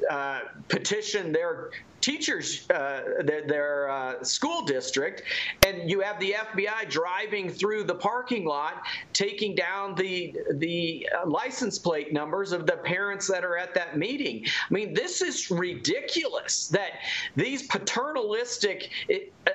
uh, 0.10 0.42
petition 0.68 1.32
their 1.32 1.72
teachers, 2.02 2.70
uh, 2.70 3.02
their, 3.24 3.48
their 3.48 3.90
uh, 3.90 4.24
school 4.24 4.64
district, 4.64 5.24
and 5.66 5.90
you 5.90 6.02
have 6.02 6.20
the 6.20 6.36
FBI 6.38 6.90
driving 6.90 7.50
through 7.50 7.84
the 7.84 7.96
parking 7.96 8.46
lot, 8.46 8.84
taking 9.14 9.56
down 9.56 9.96
the 9.96 10.36
the 10.56 11.08
uh, 11.16 11.28
license 11.28 11.78
plate 11.80 12.14
numbers 12.14 12.52
of 12.52 12.66
the 12.66 12.78
parents 12.78 13.28
that 13.28 13.44
are 13.44 13.58
at 13.58 13.74
that 13.74 13.98
meeting. 13.98 14.46
I 14.46 14.74
mean, 14.74 14.94
this 14.94 15.22
is 15.22 15.52
ridiculous 15.52 16.68
that 16.68 16.92
these 17.36 17.68
paternalistic 17.68 18.90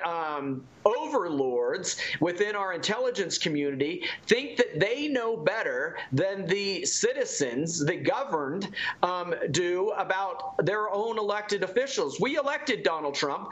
um, 0.05 0.63
overlords 0.85 1.97
within 2.19 2.55
our 2.55 2.73
intelligence 2.73 3.37
community 3.37 4.03
think 4.27 4.57
that 4.57 4.79
they 4.79 5.07
know 5.07 5.35
better 5.35 5.97
than 6.11 6.45
the 6.45 6.85
citizens, 6.85 7.83
the 7.83 7.95
governed, 7.95 8.69
um, 9.01 9.33
do 9.51 9.89
about 9.97 10.63
their 10.65 10.91
own 10.93 11.17
elected 11.17 11.63
officials. 11.63 12.19
We 12.19 12.34
elected 12.35 12.83
Donald 12.83 13.15
Trump, 13.15 13.49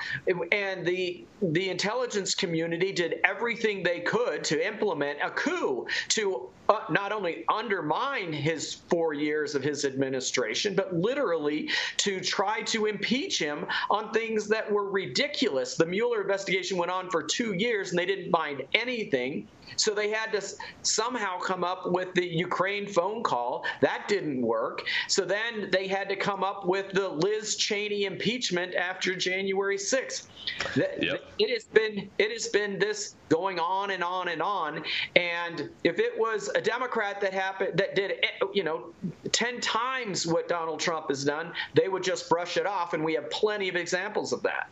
and 0.51 0.85
the 0.85 1.25
the 1.41 1.69
intelligence 1.69 2.35
community 2.35 2.91
did 2.91 3.19
everything 3.23 3.83
they 3.83 3.99
could 3.99 4.43
to 4.45 4.65
implement 4.65 5.19
a 5.21 5.29
coup 5.31 5.85
to 6.09 6.49
uh, 6.69 6.79
not 6.89 7.11
only 7.11 7.43
undermine 7.49 8.31
his 8.31 8.73
four 8.73 9.13
years 9.13 9.53
of 9.55 9.63
his 9.63 9.83
administration, 9.83 10.75
but 10.75 10.95
literally 10.95 11.69
to 11.97 12.21
try 12.21 12.61
to 12.61 12.85
impeach 12.85 13.37
him 13.37 13.65
on 13.89 14.11
things 14.13 14.47
that 14.47 14.71
were 14.71 14.89
ridiculous. 14.89 15.75
The 15.75 15.85
Mueller 15.85 16.21
investigation 16.21 16.77
went 16.77 16.91
on 16.91 17.09
for 17.09 17.21
two 17.21 17.53
years 17.53 17.89
and 17.89 17.99
they 17.99 18.05
didn't 18.05 18.31
find 18.31 18.63
anything. 18.73 19.47
So 19.75 19.93
they 19.93 20.09
had 20.09 20.31
to 20.33 20.41
somehow 20.81 21.39
come 21.39 21.63
up 21.63 21.91
with 21.91 22.13
the 22.13 22.25
Ukraine 22.25 22.87
phone 22.87 23.23
call. 23.23 23.65
That 23.81 24.07
didn't 24.07 24.41
work. 24.41 24.83
So 25.07 25.25
then 25.25 25.69
they 25.71 25.87
had 25.87 26.09
to 26.09 26.15
come 26.15 26.43
up 26.43 26.65
with 26.65 26.91
the 26.93 27.09
Liz 27.09 27.55
Cheney 27.55 28.05
impeachment 28.05 28.75
after 28.75 29.15
January 29.15 29.77
6th. 29.77 30.27
Yep. 30.75 31.23
It 31.39 31.49
has 31.49 31.63
been 31.65 32.09
it 32.17 32.31
has 32.31 32.47
been 32.47 32.77
this 32.79 33.15
going 33.29 33.59
on 33.59 33.91
and 33.91 34.03
on 34.03 34.27
and 34.27 34.41
on. 34.41 34.83
And 35.15 35.69
if 35.83 35.99
it 35.99 36.17
was 36.17 36.49
a 36.55 36.61
Democrat 36.61 37.21
that 37.21 37.33
happened 37.33 37.77
that 37.77 37.95
did 37.95 38.11
eh, 38.11 38.45
you 38.53 38.63
know 38.63 38.87
10 39.31 39.61
times 39.61 40.27
what 40.27 40.47
Donald 40.47 40.79
Trump 40.79 41.07
has 41.09 41.23
done, 41.23 41.53
they 41.73 41.87
would 41.87 42.03
just 42.03 42.29
brush 42.29 42.57
it 42.57 42.65
off 42.65 42.93
and 42.93 43.03
we 43.03 43.13
have 43.13 43.29
plenty 43.29 43.69
of 43.69 43.75
examples 43.75 44.33
of 44.33 44.43
that. 44.43 44.69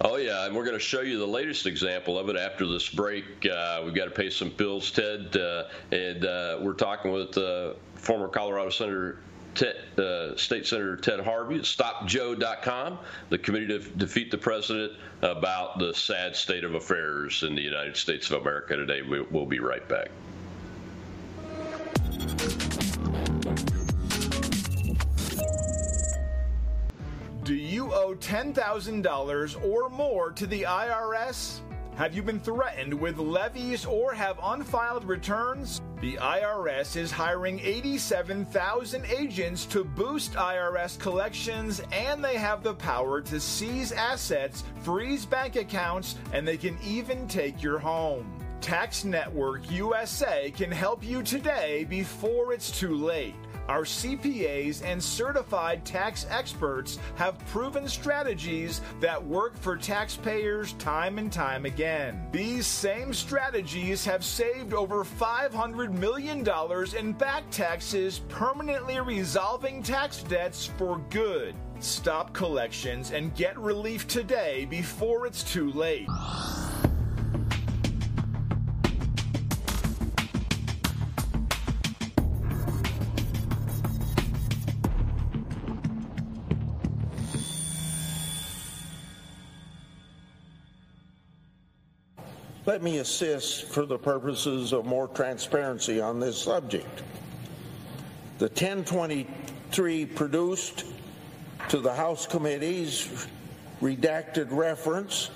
Oh, 0.00 0.16
yeah, 0.16 0.46
and 0.46 0.54
we're 0.54 0.64
going 0.64 0.76
to 0.76 0.84
show 0.84 1.00
you 1.00 1.18
the 1.18 1.26
latest 1.26 1.66
example 1.66 2.18
of 2.18 2.28
it 2.28 2.36
after 2.36 2.66
this 2.66 2.88
break. 2.88 3.24
Uh, 3.44 3.82
we've 3.84 3.94
got 3.94 4.04
to 4.04 4.10
pay 4.10 4.30
some 4.30 4.50
bills, 4.50 4.90
Ted, 4.90 5.36
uh, 5.36 5.64
and 5.90 6.24
uh, 6.24 6.58
we're 6.60 6.74
talking 6.74 7.10
with 7.10 7.36
uh, 7.36 7.74
former 7.94 8.28
Colorado 8.28 8.70
Senator 8.70 9.18
Ted, 9.54 9.74
uh, 9.98 10.36
State 10.36 10.66
Senator 10.66 10.96
Ted 10.96 11.18
Harvey 11.20 11.56
at 11.56 11.62
StopJoe.com, 11.62 12.98
the 13.30 13.38
committee 13.38 13.66
to 13.66 13.80
defeat 13.80 14.30
the 14.30 14.38
president, 14.38 14.92
about 15.22 15.80
the 15.80 15.92
sad 15.92 16.36
state 16.36 16.62
of 16.62 16.74
affairs 16.74 17.42
in 17.42 17.56
the 17.56 17.62
United 17.62 17.96
States 17.96 18.30
of 18.30 18.40
America 18.40 18.76
today. 18.76 19.02
We'll 19.02 19.46
be 19.46 19.58
right 19.58 19.86
back. 19.88 20.10
Owe 28.08 28.14
$10,000 28.14 29.64
or 29.64 29.90
more 29.90 30.30
to 30.32 30.46
the 30.46 30.62
IRS? 30.62 31.60
Have 31.96 32.14
you 32.14 32.22
been 32.22 32.40
threatened 32.40 32.94
with 32.94 33.18
levies 33.18 33.84
or 33.84 34.14
have 34.14 34.38
unfiled 34.42 35.04
returns? 35.04 35.82
The 36.00 36.14
IRS 36.14 36.96
is 36.96 37.10
hiring 37.10 37.60
87,000 37.60 39.04
agents 39.06 39.66
to 39.66 39.84
boost 39.84 40.32
IRS 40.34 40.98
collections, 40.98 41.82
and 41.92 42.24
they 42.24 42.36
have 42.36 42.62
the 42.62 42.74
power 42.74 43.20
to 43.22 43.40
seize 43.40 43.92
assets, 43.92 44.64
freeze 44.80 45.26
bank 45.26 45.56
accounts, 45.56 46.14
and 46.32 46.48
they 46.48 46.56
can 46.56 46.78
even 46.82 47.28
take 47.28 47.62
your 47.62 47.78
home. 47.78 48.32
Tax 48.62 49.04
Network 49.04 49.70
USA 49.70 50.50
can 50.50 50.70
help 50.70 51.04
you 51.04 51.22
today 51.22 51.84
before 51.84 52.54
it's 52.54 52.70
too 52.70 52.94
late. 52.94 53.34
Our 53.68 53.82
CPAs 53.82 54.82
and 54.82 55.02
certified 55.02 55.84
tax 55.84 56.26
experts 56.30 56.98
have 57.16 57.38
proven 57.48 57.86
strategies 57.86 58.80
that 59.00 59.22
work 59.22 59.58
for 59.58 59.76
taxpayers 59.76 60.72
time 60.74 61.18
and 61.18 61.30
time 61.30 61.66
again. 61.66 62.26
These 62.32 62.66
same 62.66 63.12
strategies 63.12 64.06
have 64.06 64.24
saved 64.24 64.72
over 64.72 65.04
$500 65.04 65.92
million 65.92 66.46
in 66.98 67.12
back 67.12 67.42
taxes, 67.50 68.20
permanently 68.30 69.00
resolving 69.00 69.82
tax 69.82 70.22
debts 70.22 70.70
for 70.78 70.98
good. 71.10 71.54
Stop 71.80 72.32
collections 72.32 73.10
and 73.10 73.34
get 73.34 73.58
relief 73.58 74.08
today 74.08 74.64
before 74.64 75.26
it's 75.26 75.42
too 75.42 75.70
late. 75.72 76.08
Let 92.68 92.82
me 92.82 92.98
assist 92.98 93.64
for 93.64 93.86
the 93.86 93.96
purposes 93.96 94.74
of 94.74 94.84
more 94.84 95.08
transparency 95.08 96.02
on 96.02 96.20
this 96.20 96.36
subject. 96.36 97.02
The 98.36 98.48
1023 98.48 100.04
produced 100.04 100.84
to 101.70 101.78
the 101.78 101.94
House 101.94 102.26
committees 102.26 103.26
redacted 103.80 104.48
reference 104.50 105.30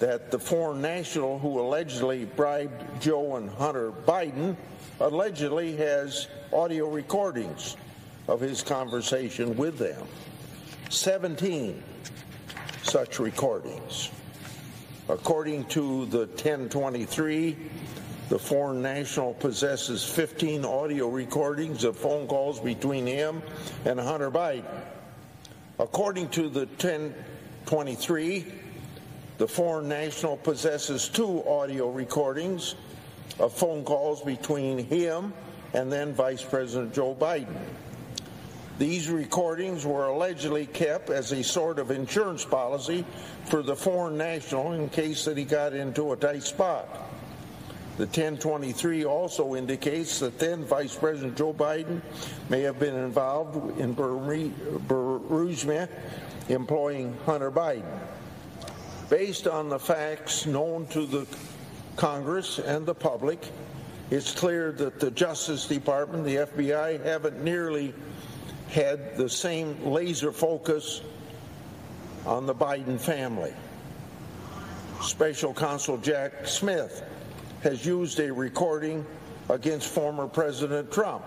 that 0.00 0.32
the 0.32 0.38
foreign 0.40 0.82
national 0.82 1.38
who 1.38 1.60
allegedly 1.60 2.24
bribed 2.24 3.00
Joe 3.00 3.36
and 3.36 3.48
Hunter 3.48 3.92
Biden 3.92 4.56
allegedly 4.98 5.76
has 5.76 6.26
audio 6.52 6.90
recordings 6.90 7.76
of 8.26 8.40
his 8.40 8.62
conversation 8.62 9.56
with 9.56 9.78
them. 9.78 10.08
17 10.90 11.80
such 12.82 13.20
recordings. 13.20 14.10
According 15.08 15.64
to 15.66 16.04
the 16.06 16.26
1023, 16.26 17.56
the 18.28 18.38
foreign 18.38 18.82
national 18.82 19.32
possesses 19.32 20.04
15 20.04 20.66
audio 20.66 21.08
recordings 21.08 21.84
of 21.84 21.96
phone 21.96 22.26
calls 22.26 22.60
between 22.60 23.06
him 23.06 23.40
and 23.86 23.98
Hunter 23.98 24.30
Biden. 24.30 24.64
According 25.78 26.28
to 26.30 26.50
the 26.50 26.66
1023, 26.66 28.46
the 29.38 29.48
foreign 29.48 29.88
national 29.88 30.36
possesses 30.36 31.08
two 31.08 31.42
audio 31.48 31.90
recordings 31.90 32.74
of 33.38 33.54
phone 33.54 33.84
calls 33.84 34.20
between 34.20 34.76
him 34.78 35.32
and 35.72 35.90
then 35.90 36.12
Vice 36.12 36.42
President 36.42 36.92
Joe 36.92 37.14
Biden. 37.14 37.56
These 38.78 39.08
recordings 39.08 39.84
were 39.84 40.06
allegedly 40.06 40.66
kept 40.66 41.10
as 41.10 41.32
a 41.32 41.42
sort 41.42 41.80
of 41.80 41.90
insurance 41.90 42.44
policy 42.44 43.04
for 43.46 43.62
the 43.62 43.74
foreign 43.74 44.16
national 44.16 44.72
in 44.72 44.88
case 44.88 45.24
that 45.24 45.36
he 45.36 45.44
got 45.44 45.72
into 45.72 46.12
a 46.12 46.16
tight 46.16 46.44
spot. 46.44 46.88
The 47.96 48.04
1023 48.04 49.04
also 49.04 49.56
indicates 49.56 50.20
that 50.20 50.38
then 50.38 50.64
Vice 50.64 50.94
President 50.94 51.36
Joe 51.36 51.52
Biden 51.52 52.00
may 52.48 52.60
have 52.60 52.78
been 52.78 52.94
involved 52.94 53.80
in 53.80 53.96
Burisma 53.96 55.88
employing 56.48 57.16
Hunter 57.26 57.50
Biden. 57.50 57.98
Based 59.10 59.48
on 59.48 59.68
the 59.68 59.80
facts 59.80 60.46
known 60.46 60.86
to 60.88 61.04
the 61.04 61.26
Congress 61.96 62.60
and 62.60 62.86
the 62.86 62.94
public, 62.94 63.40
it's 64.10 64.32
clear 64.32 64.70
that 64.72 65.00
the 65.00 65.10
Justice 65.10 65.66
Department, 65.66 66.24
the 66.24 66.36
FBI, 66.36 67.04
haven't 67.04 67.42
nearly 67.42 67.92
had 68.68 69.16
the 69.16 69.28
same 69.28 69.84
laser 69.84 70.32
focus 70.32 71.00
on 72.26 72.46
the 72.46 72.54
Biden 72.54 73.00
family. 73.00 73.52
Special 75.02 75.54
Counsel 75.54 75.96
Jack 75.96 76.46
Smith 76.46 77.02
has 77.62 77.86
used 77.86 78.20
a 78.20 78.32
recording 78.32 79.06
against 79.48 79.88
former 79.88 80.26
President 80.26 80.92
Trump. 80.92 81.24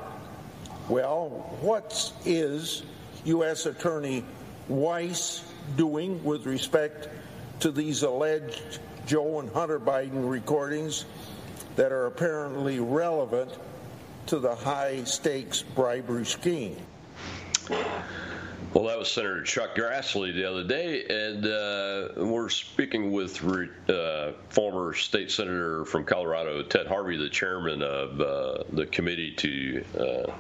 Well, 0.89 1.29
what 1.61 2.13
is 2.25 2.83
U.S. 3.25 3.65
Attorney 3.65 4.23
Weiss 4.67 5.43
doing 5.77 6.23
with 6.23 6.45
respect 6.45 7.09
to 7.61 7.71
these 7.71 8.03
alleged 8.03 8.79
Joe 9.07 9.39
and 9.39 9.49
Hunter 9.51 9.79
Biden 9.79 10.29
recordings 10.29 11.05
that 11.75 11.91
are 11.91 12.07
apparently 12.07 12.79
relevant 12.79 13.51
to 14.27 14.39
the 14.39 14.55
high 14.55 15.03
stakes 15.05 15.61
bribery 15.61 16.25
scheme? 16.25 16.77
Well, 17.69 18.85
that 18.85 18.97
was 18.97 19.11
Senator 19.11 19.43
Chuck 19.43 19.75
Grassley 19.75 20.33
the 20.33 20.45
other 20.45 20.63
day, 20.63 21.03
and 21.03 21.45
uh, 21.45 22.25
we're 22.25 22.47
speaking 22.47 23.11
with 23.11 23.43
uh, 23.89 24.31
former 24.47 24.93
state 24.93 25.29
senator 25.29 25.83
from 25.83 26.05
Colorado, 26.05 26.63
Ted 26.63 26.87
Harvey, 26.87 27.17
the 27.17 27.29
chairman 27.29 27.81
of 27.81 28.21
uh, 28.21 28.63
the 28.71 28.85
committee 28.85 29.33
to 29.35 29.83
uh, 29.99 30.31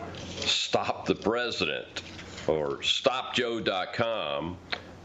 stop 0.45 1.05
the 1.05 1.15
president 1.15 2.03
or 2.47 2.77
stopjoe.com. 2.77 4.57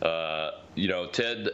Uh, 0.03 0.51
you 0.77 0.87
know, 0.87 1.07
Ted, 1.09 1.49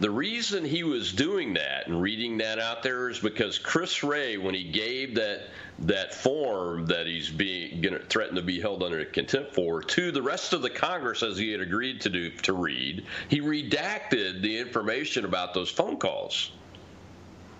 the 0.00 0.10
reason 0.10 0.66
he 0.66 0.82
was 0.82 1.14
doing 1.14 1.54
that 1.54 1.86
and 1.86 2.02
reading 2.02 2.36
that 2.38 2.58
out 2.58 2.82
there 2.82 3.08
is 3.08 3.18
because 3.18 3.58
Chris 3.58 4.02
Wray, 4.02 4.36
when 4.36 4.54
he 4.54 4.64
gave 4.64 5.14
that 5.14 5.48
that 5.82 6.14
form 6.14 6.86
that 6.86 7.06
he's 7.06 7.28
being 7.28 7.80
going 7.80 7.94
to 7.94 8.06
threaten 8.06 8.36
to 8.36 8.42
be 8.42 8.60
held 8.60 8.82
under 8.82 9.04
contempt 9.04 9.54
for 9.54 9.82
to 9.82 10.12
the 10.12 10.22
rest 10.22 10.52
of 10.52 10.62
the 10.62 10.70
Congress, 10.70 11.22
as 11.22 11.36
he 11.36 11.50
had 11.50 11.60
agreed 11.60 12.00
to 12.00 12.08
do 12.08 12.30
to 12.30 12.52
read, 12.52 13.04
he 13.28 13.40
redacted 13.40 14.42
the 14.42 14.58
information 14.58 15.24
about 15.24 15.54
those 15.54 15.70
phone 15.70 15.96
calls 15.96 16.52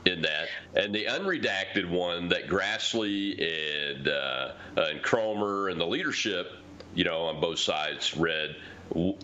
in 0.05 0.23
that, 0.23 0.49
and 0.75 0.95
the 0.95 1.05
unredacted 1.05 1.89
one 1.89 2.29
that 2.29 2.49
Grassley 2.49 3.41
and 3.41 4.09
uh, 4.09 4.53
and 4.77 5.03
Comer 5.03 5.69
and 5.69 5.81
the 5.81 5.87
leadership, 5.87 6.53
you 6.95 7.05
know, 7.05 7.23
on 7.23 7.41
both 7.41 7.59
sides 7.59 8.17
read 8.17 8.57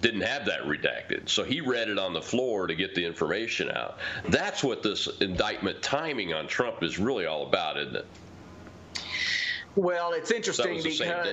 didn't 0.01 0.23
have 0.23 0.47
that 0.47 0.63
redacted. 0.63 1.29
So 1.29 1.45
he 1.45 1.61
read 1.61 1.89
it 1.89 1.99
on 1.99 2.15
the 2.15 2.23
floor 2.23 2.67
to 2.67 2.75
get 2.75 2.95
the 2.95 3.05
information 3.05 3.71
out. 3.71 3.99
That's 4.29 4.65
what 4.65 4.83
this 4.83 5.09
indictment 5.21 5.83
timing 5.83 6.33
on 6.33 6.47
Trump 6.47 6.83
is 6.83 6.99
really 6.99 7.27
all 7.27 7.47
about, 7.47 7.79
isn't 7.79 7.97
it? 7.97 8.07
Well, 9.79 10.13
it's 10.13 10.33
interesting 10.33 10.83
because. 10.83 11.27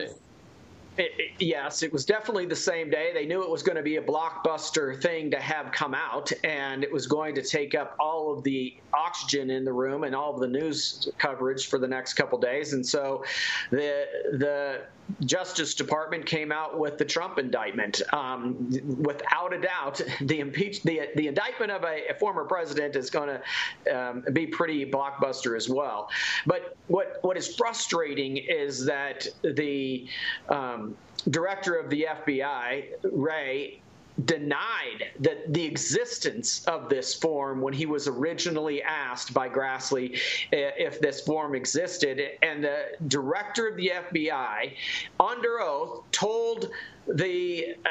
It, 0.98 1.12
it, 1.18 1.32
yes, 1.40 1.84
it 1.84 1.92
was 1.92 2.06
definitely 2.06 2.46
the 2.46 2.56
same 2.56 2.90
day. 2.90 3.12
They 3.14 3.26
knew 3.26 3.44
it 3.44 3.50
was 3.50 3.64
going 3.64 3.76
to 3.76 3.82
be 3.82 3.98
a 3.98 4.02
blockbuster 4.02 5.02
thing 5.02 5.32
to 5.32 5.40
have 5.40 5.72
come 5.74 5.94
out, 5.94 6.32
and 6.44 6.84
it 6.84 6.94
was 6.94 7.08
going 7.08 7.36
to 7.36 7.42
take 7.42 7.76
up 7.76 7.98
all 8.00 8.32
of 8.32 8.44
the 8.44 8.74
oxygen 8.94 9.50
in 9.50 9.66
the 9.66 9.74
room 9.74 10.06
and 10.06 10.16
all 10.16 10.34
of 10.34 10.40
the 10.40 10.48
news 10.48 11.10
coverage 11.18 11.68
for 11.68 11.80
the 11.80 11.88
next 11.88 12.14
couple 12.14 12.38
days. 12.38 12.72
And 12.74 12.86
so, 12.86 13.26
the 13.72 14.06
the 14.34 14.82
Justice 15.26 15.74
Department 15.74 16.26
came 16.26 16.52
out 16.52 16.80
with 16.80 16.98
the 16.98 17.06
Trump 17.06 17.38
indictment. 17.38 18.02
Um, 18.14 18.70
without 19.00 19.54
a 19.54 19.62
doubt, 19.62 20.02
the 20.22 20.40
impeach 20.40 20.84
the 20.84 21.10
the 21.16 21.28
indictment 21.28 21.72
of 21.72 21.84
a, 21.84 22.10
a 22.10 22.14
former 22.16 22.44
president 22.46 22.96
is 22.96 23.10
going 23.10 23.40
to 23.40 23.98
um, 23.98 24.24
be 24.34 24.48
pretty 24.48 24.90
blockbuster 24.90 25.56
as 25.56 25.70
well. 25.70 26.10
But 26.46 26.76
what 26.88 27.20
what 27.22 27.38
is 27.38 27.56
frustrating 27.56 28.38
is 28.38 28.86
that 28.86 29.28
the 29.44 30.08
um, 30.50 30.96
director 31.30 31.76
of 31.76 31.90
the 31.90 32.08
FBI, 32.10 32.86
Wray, 33.12 33.82
denied 34.24 35.12
that 35.20 35.54
the 35.54 35.66
existence 35.66 36.64
of 36.66 36.88
this 36.88 37.14
form 37.14 37.62
when 37.62 37.74
he 37.74 37.86
was 37.86 38.08
originally 38.08 38.82
asked 38.82 39.34
by 39.34 39.50
Grassley 39.50 40.18
if 40.52 41.02
this 41.02 41.22
form 41.22 41.54
existed. 41.54 42.22
And 42.42 42.64
the 42.64 42.86
director 43.08 43.68
of 43.68 43.76
the 43.76 43.92
FBI, 43.94 44.74
under 45.20 45.60
oath, 45.60 46.04
told 46.12 46.72
the 47.08 47.76
uh, 47.86 47.90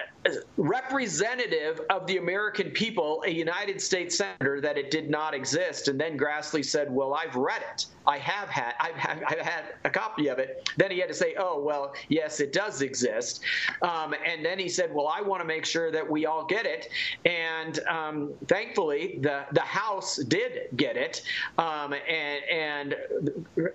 representative 0.57 1.81
of 1.91 2.07
the 2.07 2.17
American 2.17 2.71
people, 2.71 3.23
a 3.27 3.31
United 3.31 3.81
States 3.81 4.17
senator, 4.17 4.61
that 4.61 4.79
it 4.79 4.91
did 4.91 5.11
not 5.11 5.35
exist. 5.35 5.89
And 5.89 6.01
then 6.01 6.19
Grassley 6.19 6.65
said, 6.65 6.91
"Well, 6.91 7.15
I've 7.15 7.37
read 7.37 7.63
it. 7.73 7.87
I 8.07 8.19
have 8.19 8.49
had. 8.49 8.75
I've, 8.81 8.95
had, 8.95 9.23
I've 9.27 9.41
had 9.41 9.65
a 9.85 9.91
copy 9.91 10.29
of 10.29 10.39
it." 10.39 10.69
Then 10.77 10.91
he 10.91 10.99
had 10.99 11.09
to 11.09 11.15
say, 11.15 11.35
"Oh, 11.39 11.63
well, 11.63 11.95
yes, 12.09 12.41
it 12.41 12.53
does 12.53 12.83
exist." 12.83 13.43
Um, 13.83 14.15
and 14.27 14.45
then 14.45 14.59
he 14.59 14.69
said, 14.69 14.95
"Well, 14.95 15.09
I 15.09 15.21
want 15.21 15.43
to 15.43 15.47
make 15.47 15.67
sure 15.67 15.91
that 15.91 16.09
we 16.09 16.27
all 16.27 16.45
get 16.47 16.67
it." 16.67 16.89
And 17.25 17.79
um, 17.87 18.33
thankfully, 18.49 19.19
the 19.21 19.45
the 19.53 19.61
House 19.61 20.17
did 20.17 20.69
get 20.77 20.97
it. 20.97 21.23
Um, 21.59 21.95
and 22.09 22.45
and 22.51 22.97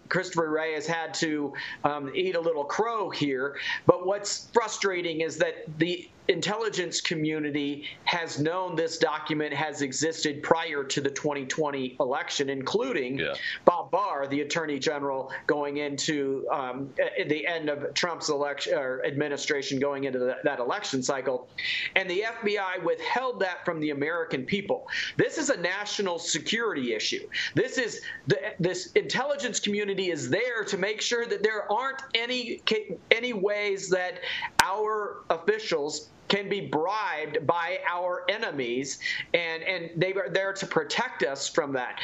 Christopher 0.10 0.50
Wray 0.50 0.74
has 0.74 0.88
had 0.88 1.14
to 1.16 1.54
um, 1.84 2.12
eat 2.16 2.36
a 2.36 2.40
little 2.40 2.64
crow 2.64 3.10
here. 3.10 3.58
But 3.86 4.06
what's 4.06 4.50
frustrating 4.54 5.22
is 5.22 5.38
that 5.38 5.66
the 5.78 6.10
intelligence 6.30 7.02
community 7.02 7.86
has 8.04 8.40
known 8.40 8.76
this 8.76 9.00
document 9.00 9.52
has 9.52 9.82
existed 9.82 10.44
prior 10.44 10.84
to 10.84 11.02
the 11.02 11.10
2020 11.10 11.98
election, 12.00 12.50
including 12.50 13.18
yeah. 13.18 13.34
Bob 13.66 13.90
Barr, 13.90 14.28
the 14.28 14.42
Attorney 14.42 14.78
General, 14.78 15.32
going 15.48 15.78
into 15.78 16.48
um, 16.52 16.92
the 17.28 17.46
end 17.48 17.68
of 17.68 17.94
Trump's 17.96 18.30
election 18.30 18.78
or 18.78 19.04
administration, 19.06 19.80
going 19.80 20.04
into 20.04 20.20
the, 20.20 20.38
that 20.44 20.60
election 20.60 21.02
cycle, 21.02 21.50
and 21.96 22.08
the 22.10 22.24
FBI 22.44 22.84
withheld 22.84 23.40
that 23.40 23.66
from 23.66 23.80
the 23.80 23.90
American 23.90 24.46
people. 24.46 24.88
This 25.18 25.40
is 25.40 25.50
a 25.50 25.58
national 25.58 26.20
security 26.20 26.94
issue. 26.94 27.28
This 27.56 27.80
is 27.80 28.02
the, 28.28 28.40
this 28.60 28.92
intelligence 28.92 29.60
community 29.60 30.12
is 30.12 30.30
there 30.30 30.64
to 30.66 30.78
make 30.78 31.02
sure 31.02 31.26
that 31.26 31.42
there 31.42 31.72
aren't 31.72 32.04
any 32.14 32.62
any 33.10 33.34
ways 33.34 33.90
that 33.90 34.20
our 34.62 35.24
officials 35.32 36.10
can 36.30 36.48
be 36.48 36.62
bribed 36.62 37.46
by 37.46 37.80
our 37.90 38.24
enemies, 38.30 39.00
and, 39.34 39.64
and 39.64 39.90
they 39.98 40.14
are 40.14 40.30
there 40.30 40.54
to 40.54 40.66
protect 40.66 41.24
us 41.24 41.50
from 41.50 41.74
that. 41.74 42.00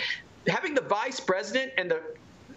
Having 0.47 0.75
the 0.75 0.81
vice 0.81 1.19
president 1.19 1.71
and 1.77 1.89
the 1.89 2.01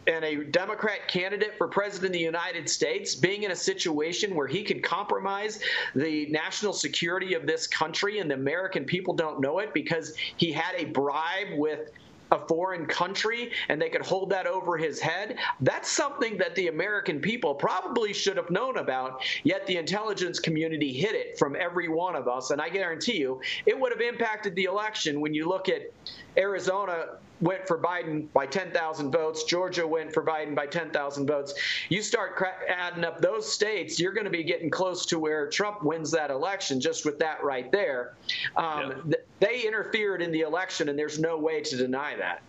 and 0.07 0.25
a 0.25 0.45
Democrat 0.45 1.07
candidate 1.07 1.57
for 1.59 1.69
president 1.69 2.07
of 2.07 2.13
the 2.15 2.19
United 2.19 2.69
States 2.69 3.15
being 3.15 3.43
in 3.43 3.51
a 3.51 3.57
situation 3.57 4.35
where 4.35 4.47
he 4.47 4.63
could 4.63 4.83
compromise 4.83 5.61
the 5.95 6.27
national 6.31 6.73
security 6.73 7.35
of 7.35 7.47
this 7.47 7.67
country 7.67 8.19
and 8.19 8.31
the 8.31 8.35
American 8.35 8.85
people 8.85 9.13
don't 9.13 9.39
know 9.39 9.59
it 9.59 9.75
because 9.75 10.17
he 10.39 10.51
had 10.51 10.75
a 10.77 10.87
bribe 10.87 11.49
with 11.59 11.91
a 12.31 12.47
foreign 12.47 12.87
country 12.87 13.51
and 13.69 13.81
they 13.81 13.89
could 13.89 14.05
hold 14.05 14.31
that 14.31 14.47
over 14.47 14.77
his 14.77 15.01
head. 15.01 15.37
That's 15.61 15.91
something 15.91 16.37
that 16.39 16.55
the 16.55 16.69
American 16.69 17.21
people 17.21 17.55
probably 17.55 18.13
should 18.13 18.37
have 18.37 18.51
known 18.51 18.79
about, 18.79 19.23
yet 19.45 19.67
the 19.67 19.77
intelligence 19.77 20.39
community 20.39 20.93
hid 20.93 21.15
it 21.15 21.39
from 21.39 21.57
every 21.57 21.89
one 21.89 22.15
of 22.15 22.29
us. 22.29 22.51
And 22.51 22.61
I 22.61 22.69
guarantee 22.69 23.19
you, 23.19 23.41
it 23.67 23.79
would 23.79 23.93
have 23.93 24.01
impacted 24.01 24.55
the 24.55 24.65
election 24.65 25.21
when 25.21 25.35
you 25.35 25.49
look 25.49 25.69
at 25.69 25.93
Arizona 26.37 27.19
went 27.41 27.67
for 27.67 27.79
Biden 27.79 28.27
by 28.33 28.47
10,000 28.47 29.11
votes. 29.11 29.45
Georgia 29.45 29.87
went 29.87 30.13
for 30.13 30.25
Biden 30.25 30.55
by 30.55 30.67
10,000 30.67 31.27
votes. 31.27 31.55
You 31.89 32.03
start 32.03 32.43
adding 32.69 33.05
up 33.05 33.21
those 33.21 33.51
states, 33.51 34.01
you're 34.01 34.13
going 34.13 34.25
to 34.25 34.31
be 34.31 34.45
getting 34.45 34.71
close 34.71 35.07
to 35.07 35.19
where 35.19 35.49
Trump 35.49 35.83
wins 35.83 36.11
that 36.13 36.31
election 36.31 36.81
just 36.81 37.05
with 37.05 37.19
that 37.21 37.43
right 37.43 37.71
there. 37.71 38.15
Um, 38.57 38.91
yeah. 38.91 38.95
th- 39.05 39.25
they 39.41 39.67
interfered 39.67 40.21
in 40.21 40.33
the 40.33 40.41
election, 40.41 40.89
and 40.89 40.99
there's 40.99 41.19
no 41.19 41.39
way 41.39 41.61
to 41.63 41.77
deny 41.77 42.17
that. 42.17 42.43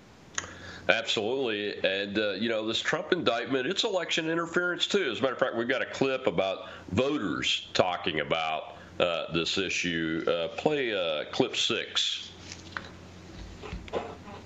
Absolutely. 0.90 1.78
And, 1.88 2.18
uh, 2.18 2.32
you 2.32 2.50
know, 2.50 2.66
this 2.66 2.80
Trump 2.80 3.12
indictment, 3.12 3.68
it's 3.68 3.84
election 3.84 4.28
interference, 4.28 4.88
too. 4.88 5.12
As 5.12 5.20
a 5.20 5.22
matter 5.22 5.34
of 5.34 5.40
fact, 5.40 5.56
we've 5.56 5.68
got 5.68 5.84
a 5.84 5.86
clip 5.86 6.26
about 6.26 6.70
voters 6.92 7.68
talking 7.76 8.22
about 8.22 8.78
uh, 9.00 9.32
this 9.32 9.60
issue. 9.60 10.26
Uh, 10.28 10.48
play 10.56 10.94
uh, 10.94 11.26
clip 11.32 11.56
six 11.56 12.29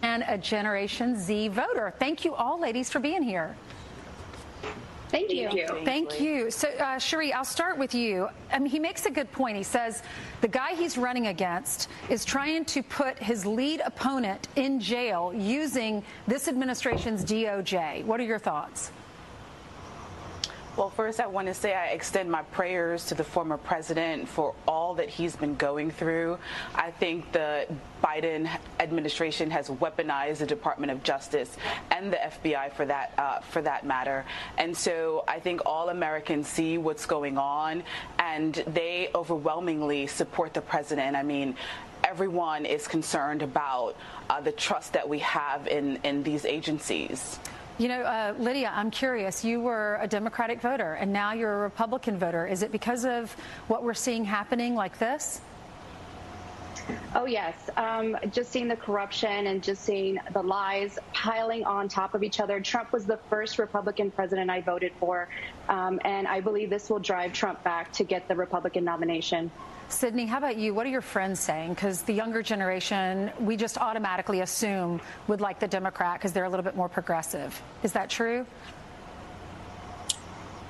and 0.03 0.23
a 0.27 0.37
Generation 0.37 1.17
Z 1.17 1.47
voter. 1.47 1.93
Thank 1.97 2.23
you 2.23 2.35
all, 2.35 2.59
ladies, 2.59 2.91
for 2.91 2.99
being 2.99 3.23
here. 3.23 3.55
Thank 5.09 5.31
you. 5.31 5.47
Thank 5.47 5.55
you. 5.55 5.85
Thank 5.85 6.21
you. 6.21 6.51
So, 6.51 6.69
uh, 6.69 6.97
Cherie, 6.97 7.31
I'll 7.31 7.45
start 7.45 7.77
with 7.77 7.93
you. 7.93 8.27
I 8.51 8.57
mean, 8.59 8.69
he 8.69 8.79
makes 8.79 9.05
a 9.05 9.11
good 9.11 9.31
point. 9.31 9.55
He 9.55 9.63
says 9.63 10.01
the 10.41 10.47
guy 10.47 10.73
he's 10.73 10.97
running 10.97 11.27
against 11.27 11.87
is 12.09 12.25
trying 12.25 12.65
to 12.65 12.81
put 12.81 13.19
his 13.19 13.45
lead 13.45 13.81
opponent 13.85 14.47
in 14.55 14.79
jail 14.79 15.31
using 15.35 16.03
this 16.27 16.47
administration's 16.47 17.23
DOJ. 17.23 18.03
What 18.05 18.19
are 18.19 18.23
your 18.23 18.39
thoughts? 18.39 18.91
Well, 20.76 20.89
first, 20.89 21.19
I 21.19 21.28
want 21.28 21.47
to 21.49 21.53
say 21.53 21.76
I 21.76 21.89
extend 21.89 22.32
my 22.32 22.41
prayers 22.41 23.05
to 23.05 23.13
the 23.13 23.24
former 23.24 23.57
president 23.57 24.28
for 24.28 24.55
all 24.67 24.95
that 24.95 25.07
he's 25.07 25.36
been 25.36 25.53
going 25.53 25.91
through. 25.91 26.39
I 26.74 26.89
think 26.89 27.32
the 27.32 27.67
Biden 28.03 28.49
administration 28.80 29.51
has 29.51 29.69
weaponized 29.69 30.38
the 30.38 30.47
Department 30.47 30.91
of 30.91 31.03
Justice 31.03 31.55
and 31.91 32.11
the 32.11 32.17
FBI 32.17 32.74
for 32.74 32.86
that 32.86 33.13
uh, 33.19 33.41
for 33.41 33.61
that 33.61 33.86
matter. 33.86 34.26
And 34.57 34.76
so 34.76 35.24
I 35.28 35.39
think 35.39 35.61
all 35.63 35.89
Americans 35.89 36.47
see 36.47 36.80
what's 36.80 37.05
going 37.05 37.38
on, 37.38 37.84
and 38.17 38.55
they 38.65 39.11
overwhelmingly 39.13 40.07
support 40.07 40.55
the 40.55 40.61
president. 40.61 41.15
I 41.15 41.21
mean, 41.21 41.55
everyone 42.03 42.65
is 42.65 42.88
concerned 42.88 43.43
about 43.43 43.95
uh, 44.28 44.41
the 44.41 44.51
trust 44.51 44.93
that 44.93 45.07
we 45.07 45.19
have 45.19 45.67
in 45.67 45.99
in 46.03 46.24
these 46.24 46.45
agencies. 46.45 47.38
You 47.80 47.88
know, 47.88 48.01
uh, 48.01 48.36
Lydia, 48.38 48.71
I'm 48.76 48.91
curious. 48.91 49.43
You 49.43 49.59
were 49.59 49.97
a 49.99 50.07
Democratic 50.07 50.61
voter, 50.61 50.93
and 50.93 51.11
now 51.11 51.34
you're 51.34 51.53
a 51.53 51.61
Republican 51.61 52.19
voter. 52.19 52.45
Is 52.45 52.61
it 52.61 52.71
because 52.71 53.03
of 53.03 53.36
what 53.67 53.84
we're 53.84 53.95
seeing 53.95 54.24
happening 54.24 54.76
like 54.76 54.99
this? 54.99 55.41
Oh, 57.15 57.26
yes. 57.26 57.55
Um, 57.76 58.15
just 58.32 58.51
seeing 58.51 58.67
the 58.67 58.76
corruption 58.76 59.47
and 59.47 59.63
just 59.63 59.84
seeing 59.84 60.19
the 60.34 60.43
lies 60.43 60.99
piling 61.13 61.63
on 61.63 61.88
top 61.88 62.13
of 62.13 62.21
each 62.24 62.39
other. 62.39 62.59
Trump 62.59 62.91
was 62.91 63.05
the 63.05 63.17
first 63.30 63.57
Republican 63.57 64.11
president 64.11 64.51
I 64.51 64.61
voted 64.61 64.91
for, 64.99 65.28
um, 65.67 65.99
and 66.05 66.28
I 66.28 66.41
believe 66.41 66.69
this 66.69 66.89
will 66.89 66.99
drive 66.99 67.34
Trump 67.34 67.63
back 67.63 67.91
to 67.93 68.03
get 68.03 68.28
the 68.28 68.36
Republican 68.36 68.84
nomination. 68.84 69.49
Sydney, 69.93 70.25
how 70.25 70.39
about 70.39 70.57
you? 70.57 70.73
What 70.73 70.85
are 70.85 70.89
your 70.89 71.01
friends 71.01 71.39
saying? 71.39 71.73
Because 71.73 72.01
the 72.01 72.13
younger 72.13 72.41
generation, 72.41 73.31
we 73.39 73.55
just 73.55 73.77
automatically 73.77 74.41
assume 74.41 74.99
would 75.27 75.39
like 75.39 75.59
the 75.59 75.67
Democrat 75.67 76.19
because 76.19 76.33
they're 76.33 76.45
a 76.45 76.49
little 76.49 76.63
bit 76.63 76.75
more 76.75 76.89
progressive. 76.89 77.61
Is 77.83 77.93
that 77.93 78.09
true? 78.09 78.45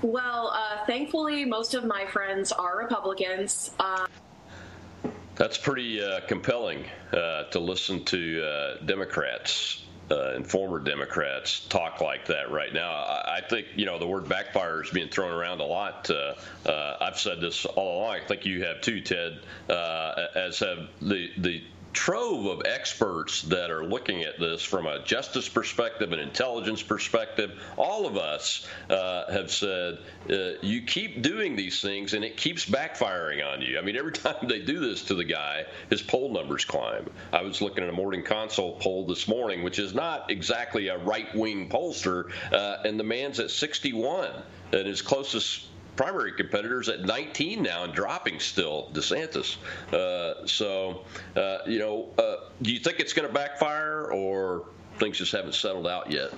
Well, 0.01 0.51
uh, 0.53 0.86
thankfully, 0.86 1.45
most 1.45 1.74
of 1.74 1.86
my 1.86 2.05
friends 2.07 2.51
are 2.51 2.78
Republicans. 2.78 3.71
Uh, 3.80 4.07
That's 5.36 5.57
pretty 5.57 6.03
uh, 6.03 6.19
compelling 6.28 6.84
uh, 7.13 7.43
to 7.43 7.59
listen 7.59 8.03
to 8.05 8.45
uh, 8.45 8.86
Democrats 8.86 9.82
uh, 10.12 10.34
and 10.36 10.45
former 10.45 10.80
Democrats 10.80 11.62
talk 11.70 12.01
like 12.01 12.28
that 12.28 12.51
right 12.51 12.74
now. 12.74 12.91
I, 12.91 13.38
I, 13.38 13.41
think 13.47 13.68
you 13.76 13.86
know 13.86 13.99
the 13.99 14.08
word 14.08 14.28
backfire 14.28 14.84
is 14.84 14.89
being 14.89 15.10
thrown 15.10 15.32
around 15.32 15.62
a 15.62 15.66
lot. 15.66 16.10
Uh, 16.10 16.36
uh, 16.66 16.97
I've 17.01 17.20
said 17.20 17.41
this 17.41 17.66
all 17.66 18.01
along. 18.01 18.16
I 18.16 18.26
think 18.26 18.45
you 18.45 18.64
have 18.66 18.82
too, 18.82 19.01
Ted, 19.01 19.39
uh, 19.70 20.28
as 20.36 20.60
have 20.60 20.89
the 21.01 21.30
the 21.38 21.64
trove 21.94 22.46
of 22.46 22.66
experts 22.66 23.44
that 23.44 23.72
are 23.72 23.86
looking 23.86 24.24
at 24.24 24.39
this 24.39 24.64
from 24.64 24.88
a 24.88 25.04
justice 25.04 25.48
perspective, 25.48 26.12
an 26.12 26.20
intelligence 26.20 26.82
perspective. 26.82 27.62
All 27.78 28.06
of 28.06 28.18
us 28.18 28.68
uh, 28.89 29.32
have 29.32 29.52
said 29.52 30.00
uh, 30.30 30.60
you 30.62 30.82
keep 30.82 31.22
doing 31.22 31.56
these 31.56 31.82
things 31.82 32.14
and 32.14 32.26
it 32.26 32.36
keeps 32.36 32.66
backfiring 32.66 33.46
on 33.46 33.62
you. 33.62 33.78
I 33.78 33.82
mean, 33.82 33.96
every 33.96 34.12
time 34.24 34.48
they 34.48 34.60
do 34.60 34.80
this 34.80 35.04
to 35.04 35.16
the 35.16 35.24
guy, 35.24 35.66
his 35.89 36.02
poll 36.02 36.34
numbers 36.34 36.66
climb. 36.66 37.10
I 37.32 37.41
was 37.44 37.62
looking 37.62 37.84
at 37.84 37.89
a 37.89 37.94
morning 37.94 38.24
consult 38.24 38.82
poll 38.82 39.06
this 39.06 39.28
morning, 39.28 39.64
which 39.64 39.80
is 39.80 39.94
not 39.94 40.32
exactly 40.32 40.88
a 40.88 40.98
right 40.98 41.34
wing 41.36 41.70
pollster, 41.70 42.32
uh, 42.52 42.78
and 42.84 43.00
the 43.00 43.04
man's 43.04 43.39
at 43.39 43.52
61 43.52 44.32
and 44.72 44.88
his 44.88 45.02
closest 45.02 45.68
primary 45.96 46.32
competitors 46.32 46.89
at 46.89 47.02
19 47.02 47.62
now 47.62 47.84
and 47.84 47.94
dropping 47.94 48.39
still, 48.39 48.89
DeSantis. 48.94 49.58
Uh, 49.94 50.46
so, 50.46 51.04
uh, 51.36 51.60
you 51.68 51.80
know, 51.80 52.10
uh, 52.18 52.48
do 52.62 52.72
you 52.72 52.80
think 52.80 53.00
it's 53.00 53.14
going 53.14 53.28
to 53.28 53.34
backfire 53.34 54.12
or 54.12 54.66
things 55.00 55.18
just 55.18 55.32
haven't 55.32 55.56
settled 55.56 55.88
out 55.88 56.12
yet? 56.12 56.32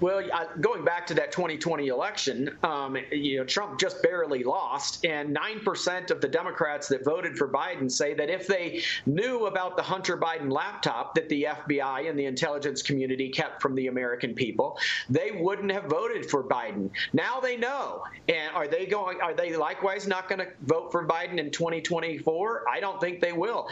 Well, 0.00 0.22
going 0.60 0.84
back 0.84 1.08
to 1.08 1.14
that 1.14 1.32
2020 1.32 1.88
election, 1.88 2.56
um, 2.62 2.96
you 3.10 3.38
know, 3.38 3.44
Trump 3.44 3.80
just 3.80 4.00
barely 4.00 4.44
lost, 4.44 5.04
and 5.04 5.32
nine 5.32 5.58
percent 5.58 6.12
of 6.12 6.20
the 6.20 6.28
Democrats 6.28 6.86
that 6.88 7.04
voted 7.04 7.36
for 7.36 7.48
Biden 7.48 7.90
say 7.90 8.14
that 8.14 8.30
if 8.30 8.46
they 8.46 8.82
knew 9.06 9.46
about 9.46 9.76
the 9.76 9.82
Hunter 9.82 10.16
Biden 10.16 10.52
laptop 10.52 11.16
that 11.16 11.28
the 11.28 11.48
FBI 11.50 12.08
and 12.08 12.16
the 12.16 12.26
intelligence 12.26 12.80
community 12.80 13.28
kept 13.28 13.60
from 13.60 13.74
the 13.74 13.88
American 13.88 14.34
people, 14.34 14.78
they 15.10 15.32
wouldn't 15.32 15.72
have 15.72 15.84
voted 15.84 16.30
for 16.30 16.44
Biden. 16.44 16.90
Now 17.12 17.40
they 17.40 17.56
know, 17.56 18.04
and 18.28 18.54
are 18.54 18.68
they 18.68 18.86
going? 18.86 19.20
Are 19.20 19.34
they 19.34 19.56
likewise 19.56 20.06
not 20.06 20.28
going 20.28 20.38
to 20.38 20.48
vote 20.62 20.92
for 20.92 21.08
Biden 21.08 21.38
in 21.38 21.50
2024? 21.50 22.66
I 22.70 22.78
don't 22.78 23.00
think 23.00 23.20
they 23.20 23.32
will. 23.32 23.68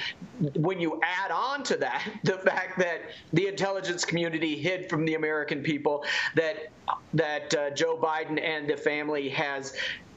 When 0.56 0.80
you 0.80 1.00
add 1.04 1.30
on 1.30 1.62
to 1.64 1.76
that 1.76 2.04
the 2.24 2.38
fact 2.38 2.80
that 2.80 3.02
the 3.32 3.46
intelligence 3.46 4.04
community 4.04 4.56
hid 4.56 4.90
from 4.90 5.04
the 5.04 5.14
American 5.14 5.62
people 5.62 6.04
that 6.34 6.68
that 7.14 7.54
uh, 7.54 7.70
Joe 7.70 7.96
Biden 7.96 8.40
and 8.42 8.68
the 8.68 8.76
family 8.76 9.28
has 9.30 9.74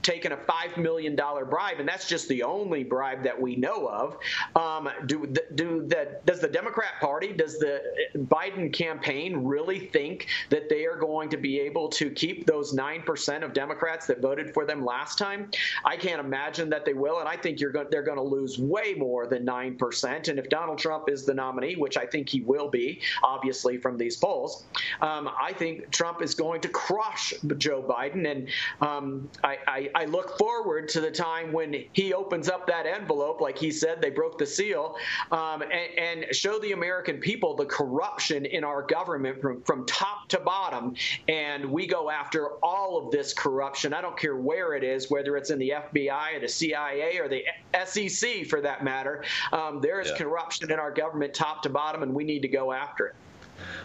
taken 0.10 0.32
a 0.32 0.38
$5 0.38 0.78
million 0.78 1.16
bribe, 1.16 1.80
and 1.80 1.88
that's 1.88 2.08
just 2.08 2.28
the 2.30 2.42
only 2.42 2.84
bribe 2.84 3.24
that 3.24 3.40
we 3.40 3.56
know 3.56 3.88
of. 3.88 4.18
Um, 4.56 4.90
do, 5.06 5.32
do 5.54 5.86
the, 5.86 6.20
does 6.26 6.40
the 6.40 6.48
Democrat 6.48 6.94
Party, 7.00 7.32
does 7.32 7.60
the 7.60 7.82
Biden 8.16 8.74
campaign 8.74 9.44
really 9.44 9.80
think 9.80 10.28
that 10.50 10.68
they 10.68 10.86
are 10.86 10.96
going 10.96 11.30
to 11.30 11.38
be 11.38 11.60
able 11.60 11.90
to 11.90 12.10
keep 12.10 12.48
those 12.48 12.74
9% 12.74 13.44
of 13.44 13.54
Democrats 13.54 14.08
that 14.08 14.20
voted 14.20 14.52
for 14.52 14.66
them 14.66 14.84
last 14.84 15.20
time? 15.20 15.52
I 15.86 15.96
can't 15.96 16.20
imagine 16.20 16.70
that 16.70 16.86
they 16.86 16.94
will, 16.94 17.20
and 17.20 17.30
I 17.30 17.38
think 17.38 17.60
go- 17.60 17.86
they're 17.90 18.02
going 18.02 18.18
to 18.18 18.24
lose 18.24 18.58
way 18.58 18.96
more 18.98 19.28
than 19.28 19.46
9%. 19.46 20.28
And 20.28 20.40
if 20.40 20.50
Donald 20.50 20.80
Trump 20.80 21.10
is 21.10 21.26
the 21.26 21.36
nominee, 21.36 21.76
which 21.76 21.98
I 21.98 22.06
think 22.08 22.30
he 22.30 22.42
will 22.42 22.70
be, 22.70 23.02
obviously, 23.22 23.78
from 23.78 23.98
these 23.98 24.18
polls, 24.18 24.64
um, 25.02 25.30
I 25.40 25.54
think 25.54 25.92
Trump 25.92 26.24
is 26.24 26.34
going 26.34 26.62
to 26.62 26.70
crush 26.70 27.34
Joe 27.58 27.84
Biden. 27.84 28.30
And 28.30 28.50
um, 28.82 29.30
I, 29.44 29.90
I 29.96 29.99
I, 30.00 30.06
look 30.06 30.38
forward 30.38 30.90
to 30.90 31.02
the 31.02 31.12
time 31.12 31.52
when 31.52 31.86
he 31.94 32.14
opens 32.14 32.50
up 32.50 32.68
that 32.68 32.86
envelope, 32.86 33.42
like 33.42 33.58
he 33.58 33.72
said, 33.72 34.02
they 34.02 34.10
broke 34.10 34.38
the 34.38 34.46
seal, 34.46 34.96
um, 35.32 35.62
and, 35.62 36.24
and, 36.24 36.36
show 36.36 36.60
the 36.60 36.72
American 36.72 37.18
people 37.18 37.56
the 37.56 37.66
corruption 37.66 38.46
in 38.46 38.64
our 38.64 38.82
government 38.82 39.42
from, 39.42 39.62
from 39.64 39.86
top 39.86 40.28
to 40.30 40.40
bottom. 40.40 40.96
And 41.28 41.70
we 41.70 41.86
go 41.88 42.10
after 42.10 42.52
all 42.64 42.98
of 42.98 43.12
this 43.12 43.34
corruption. 43.34 43.94
I 43.94 44.02
don't 44.02 44.18
care 44.18 44.38
where 44.38 44.74
it 44.74 44.84
is, 44.84 45.10
whether 45.10 45.38
it's 45.38 45.50
in 45.50 45.60
the 45.60 45.74
FBI 45.76 46.38
or 46.38 46.40
the 46.40 46.48
CIA 46.48 47.18
or 47.18 47.28
the 47.28 47.44
SEC 47.86 48.48
for 48.48 48.62
that 48.62 48.84
matter. 48.84 49.24
Um, 49.52 49.82
there 49.82 50.00
is 50.00 50.10
yeah. 50.10 50.18
corruption 50.18 50.72
in 50.72 50.80
our 50.80 50.92
government 50.92 51.34
top 51.34 51.64
to 51.64 51.70
bottom, 51.70 52.04
and 52.04 52.14
we 52.14 52.24
need 52.24 52.42
to 52.42 52.48
go 52.48 52.72
after 52.72 53.08
it. 53.08 53.16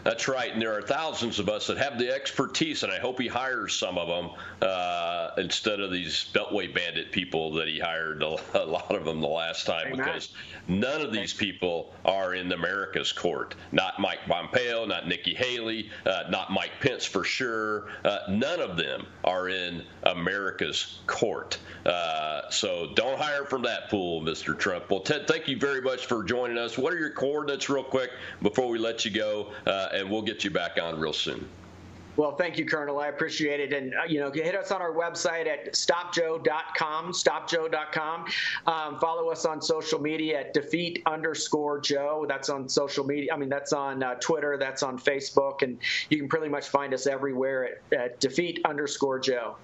That's 0.04 0.28
right. 0.28 0.52
And 0.52 0.60
there 0.60 0.76
are 0.76 0.82
thousands 0.82 1.38
of 1.38 1.48
us 1.48 1.66
that 1.66 1.78
have 1.78 1.98
the 1.98 2.12
expertise, 2.12 2.82
and 2.82 2.92
I 2.92 2.98
hope 2.98 3.20
he 3.20 3.26
hires 3.26 3.74
some 3.74 3.98
of 3.98 4.08
them 4.08 4.30
uh, 4.60 5.30
instead 5.38 5.80
of 5.80 5.90
these 5.90 6.30
Beltway 6.32 6.72
bandit 6.74 7.10
people 7.12 7.52
that 7.54 7.68
he 7.68 7.78
hired 7.78 8.22
a, 8.22 8.36
a 8.62 8.64
lot 8.64 8.94
of 8.94 9.04
them 9.04 9.20
the 9.20 9.26
last 9.28 9.66
time 9.66 9.96
because 9.96 10.30
none 10.68 11.00
of 11.00 11.12
these 11.12 11.32
people 11.32 11.92
are 12.04 12.34
in 12.34 12.52
America's 12.52 13.12
court. 13.12 13.54
Not 13.72 13.98
Mike 13.98 14.20
Pompeo, 14.26 14.84
not 14.84 15.08
Nikki 15.08 15.34
Haley, 15.34 15.90
uh, 16.06 16.24
not 16.28 16.52
Mike 16.52 16.72
Pence 16.80 17.04
for 17.04 17.24
sure. 17.24 17.88
Uh, 18.04 18.18
none 18.28 18.60
of 18.60 18.76
them 18.76 19.06
are 19.24 19.48
in 19.48 19.84
America's 20.04 21.00
court. 21.06 21.58
Uh, 21.86 22.48
so 22.50 22.92
don't 22.94 23.18
hire 23.18 23.44
from 23.44 23.62
that 23.62 23.90
pool, 23.90 24.22
Mr. 24.22 24.58
Trump. 24.58 24.90
Well, 24.90 25.00
Ted, 25.00 25.26
thank 25.26 25.48
you 25.48 25.58
very 25.58 25.80
much 25.80 26.06
for 26.06 26.22
joining 26.24 26.58
us. 26.58 26.78
What 26.78 26.92
are 26.92 26.98
your 26.98 27.10
coordinates, 27.10 27.68
real 27.68 27.84
quick, 27.84 28.10
before 28.42 28.68
we 28.68 28.78
let 28.78 29.04
you 29.04 29.10
go? 29.10 29.52
Uh, 29.66 29.88
and 29.92 30.10
we'll 30.10 30.22
get 30.22 30.44
you 30.44 30.50
back 30.50 30.78
on 30.80 30.98
real 30.98 31.12
soon. 31.12 31.48
Well, 32.16 32.36
thank 32.36 32.58
you, 32.58 32.64
Colonel. 32.64 33.00
I 33.00 33.08
appreciate 33.08 33.60
it. 33.60 33.72
And, 33.72 33.92
uh, 33.94 34.04
you 34.06 34.20
know, 34.20 34.30
hit 34.30 34.54
us 34.54 34.70
on 34.70 34.80
our 34.80 34.92
website 34.92 35.46
at 35.48 35.72
stopjoe.com, 35.72 37.12
stopjoe.com. 37.12 38.24
Um, 38.66 38.98
follow 39.00 39.30
us 39.30 39.44
on 39.44 39.60
social 39.60 40.00
media 40.00 40.40
at 40.40 40.54
defeat 40.54 41.02
underscore 41.06 41.80
Joe. 41.80 42.24
That's 42.28 42.48
on 42.48 42.68
social 42.68 43.04
media. 43.04 43.32
I 43.32 43.36
mean, 43.36 43.48
that's 43.48 43.72
on 43.72 44.02
uh, 44.02 44.14
Twitter, 44.16 44.56
that's 44.56 44.84
on 44.84 44.98
Facebook, 44.98 45.62
and 45.62 45.78
you 46.08 46.18
can 46.18 46.28
pretty 46.28 46.48
much 46.48 46.68
find 46.68 46.94
us 46.94 47.06
everywhere 47.06 47.78
at, 47.92 47.98
at 47.98 48.20
defeat 48.20 48.60
underscore 48.64 49.18
Joe. 49.18 49.56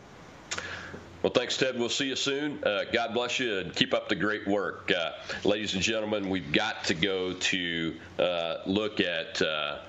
Well, 1.23 1.33
thanks, 1.33 1.57
Ted. 1.59 1.79
We'll 1.79 1.91
see 1.91 2.07
you 2.07 2.17
soon. 2.17 2.65
Uh, 2.65 2.85
God 2.91 3.13
bless 3.13 3.39
you 3.39 3.59
and 3.59 3.77
keep 3.77 3.93
up 3.93 4.09
the 4.09 4.15
great 4.15 4.49
work. 4.49 4.91
Uh, 4.91 5.13
ladies 5.45 5.75
and 5.75 5.83
gentlemen, 5.83 6.31
we've 6.31 6.51
got 6.51 6.83
to 6.85 6.95
go 6.95 7.35
to 7.35 7.95
uh, 8.19 8.57
look 8.65 9.01
at 9.01 9.41
uh, 9.43 9.81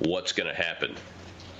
what's 0.00 0.32
going 0.32 0.48
to 0.48 0.54
happen. 0.54 0.96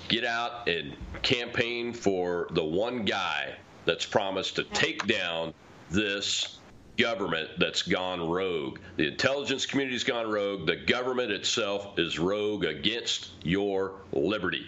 Get 0.08 0.24
out 0.24 0.68
and 0.68 0.94
campaign 1.22 1.92
for 1.92 2.48
the 2.50 2.64
one 2.64 3.04
guy 3.04 3.56
that's 3.84 4.06
promised 4.06 4.56
to 4.56 4.64
take 4.64 5.06
down 5.06 5.52
this 5.90 6.58
government 6.96 7.50
that's 7.58 7.82
gone 7.82 8.28
rogue. 8.28 8.78
The 8.96 9.06
intelligence 9.06 9.66
community's 9.66 10.04
gone 10.04 10.28
rogue. 10.30 10.66
The 10.66 10.76
government 10.76 11.30
itself 11.30 11.98
is 11.98 12.18
rogue 12.18 12.64
against 12.64 13.30
your 13.42 13.92
liberty. 14.12 14.66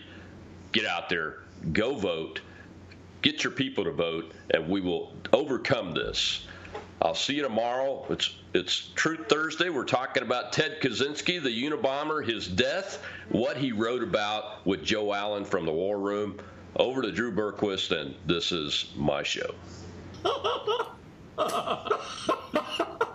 Get 0.73 0.87
out 0.87 1.09
there, 1.09 1.39
go 1.73 1.95
vote 1.95 2.41
get 3.23 3.45
your 3.45 3.53
people 3.53 3.85
to 3.85 3.93
vote, 3.93 4.33
and 4.51 4.69
we 4.69 4.81
will 4.81 5.13
overcome 5.33 5.93
this. 5.93 6.47
I'll 7.03 7.15
see 7.15 7.35
you 7.35 7.43
tomorrow. 7.43 8.05
It's 8.11 8.35
it's 8.53 8.91
Truth 8.95 9.29
Thursday. 9.29 9.71
We're 9.71 9.85
talking 9.85 10.23
about 10.23 10.53
Ted 10.53 10.81
Kaczynski, 10.83 11.43
the 11.43 11.49
Unabomber, 11.49 12.25
his 12.25 12.47
death, 12.47 13.03
what 13.31 13.57
he 13.57 13.73
wrote 13.73 14.03
about 14.03 14.67
with 14.67 14.85
Joe 14.85 15.15
Allen 15.15 15.45
from 15.45 15.65
the 15.65 15.73
War 15.73 15.99
Room. 15.99 16.39
Over 16.77 17.03
to 17.03 17.11
Drew 17.11 17.33
Berquist, 17.33 17.99
and 17.99 18.15
this 18.27 18.53
is 18.53 18.93
my 18.97 19.23
show. 19.23 19.55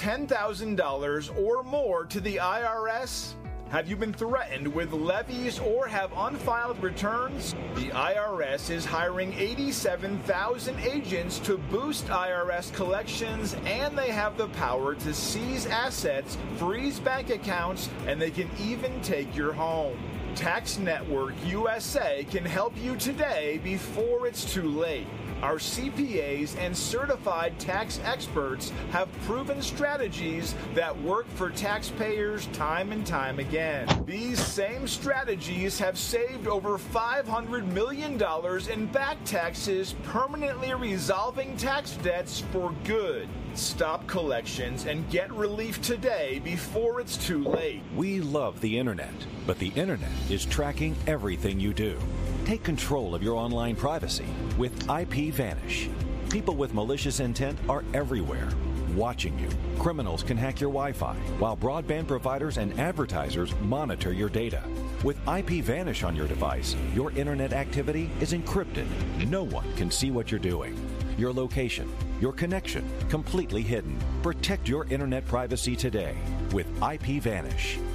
$10,000 0.00 1.38
or 1.38 1.62
more 1.62 2.06
to 2.06 2.20
the 2.22 2.36
IRS? 2.36 3.34
Have 3.68 3.86
you 3.86 3.96
been 3.96 4.14
threatened 4.14 4.66
with 4.66 4.94
levies 4.94 5.58
or 5.58 5.86
have 5.86 6.10
unfiled 6.16 6.82
returns? 6.82 7.54
The 7.74 7.90
IRS 7.90 8.70
is 8.70 8.86
hiring 8.86 9.34
87,000 9.34 10.80
agents 10.80 11.38
to 11.40 11.58
boost 11.58 12.06
IRS 12.06 12.72
collections, 12.74 13.54
and 13.66 13.96
they 13.96 14.10
have 14.10 14.38
the 14.38 14.48
power 14.48 14.94
to 14.94 15.12
seize 15.12 15.66
assets, 15.66 16.38
freeze 16.56 16.98
bank 16.98 17.28
accounts, 17.28 17.90
and 18.06 18.18
they 18.18 18.30
can 18.30 18.48
even 18.58 19.02
take 19.02 19.36
your 19.36 19.52
home. 19.52 19.98
Tax 20.34 20.78
Network 20.78 21.34
USA 21.46 22.24
can 22.30 22.44
help 22.44 22.72
you 22.76 22.96
today 22.96 23.60
before 23.64 24.26
it's 24.26 24.52
too 24.52 24.68
late. 24.68 25.06
Our 25.42 25.56
CPAs 25.56 26.58
and 26.58 26.76
certified 26.76 27.58
tax 27.58 27.98
experts 28.04 28.72
have 28.90 29.10
proven 29.22 29.62
strategies 29.62 30.54
that 30.74 30.98
work 31.02 31.26
for 31.30 31.48
taxpayers 31.50 32.46
time 32.48 32.92
and 32.92 33.06
time 33.06 33.38
again. 33.38 33.88
These 34.06 34.38
same 34.38 34.86
strategies 34.86 35.78
have 35.78 35.98
saved 35.98 36.46
over 36.46 36.76
$500 36.78 37.66
million 37.72 38.22
in 38.70 38.86
back 38.92 39.16
taxes, 39.24 39.94
permanently 40.02 40.74
resolving 40.74 41.56
tax 41.56 41.92
debts 42.02 42.40
for 42.52 42.74
good. 42.84 43.26
Stop 43.54 44.06
collections 44.06 44.86
and 44.86 45.08
get 45.10 45.32
relief 45.32 45.82
today 45.82 46.40
before 46.44 47.00
it's 47.00 47.16
too 47.16 47.44
late. 47.44 47.82
We 47.96 48.20
love 48.20 48.60
the 48.60 48.78
internet, 48.78 49.12
but 49.46 49.58
the 49.58 49.70
internet 49.70 50.10
is 50.30 50.44
tracking 50.44 50.94
everything 51.06 51.58
you 51.58 51.74
do. 51.74 51.98
Take 52.44 52.62
control 52.62 53.14
of 53.14 53.22
your 53.22 53.36
online 53.36 53.74
privacy 53.74 54.26
with 54.56 54.86
IPVanish. 54.86 55.90
People 56.30 56.54
with 56.54 56.74
malicious 56.74 57.18
intent 57.18 57.58
are 57.68 57.84
everywhere, 57.92 58.48
watching 58.94 59.36
you. 59.38 59.48
Criminals 59.80 60.22
can 60.22 60.36
hack 60.36 60.60
your 60.60 60.70
Wi 60.70 60.92
Fi, 60.92 61.14
while 61.38 61.56
broadband 61.56 62.06
providers 62.06 62.56
and 62.56 62.78
advertisers 62.78 63.52
monitor 63.62 64.12
your 64.12 64.28
data. 64.28 64.62
With 65.02 65.18
IPVanish 65.26 66.06
on 66.06 66.14
your 66.14 66.28
device, 66.28 66.76
your 66.94 67.10
internet 67.12 67.52
activity 67.52 68.10
is 68.20 68.32
encrypted. 68.32 68.86
No 69.28 69.42
one 69.42 69.74
can 69.74 69.90
see 69.90 70.12
what 70.12 70.30
you're 70.30 70.38
doing. 70.38 70.76
Your 71.20 71.34
location, 71.34 71.86
your 72.18 72.32
connection, 72.32 72.82
completely 73.10 73.60
hidden. 73.60 73.98
Protect 74.22 74.66
your 74.66 74.86
internet 74.86 75.26
privacy 75.26 75.76
today 75.76 76.16
with 76.50 76.66
IPVanish. 76.80 77.89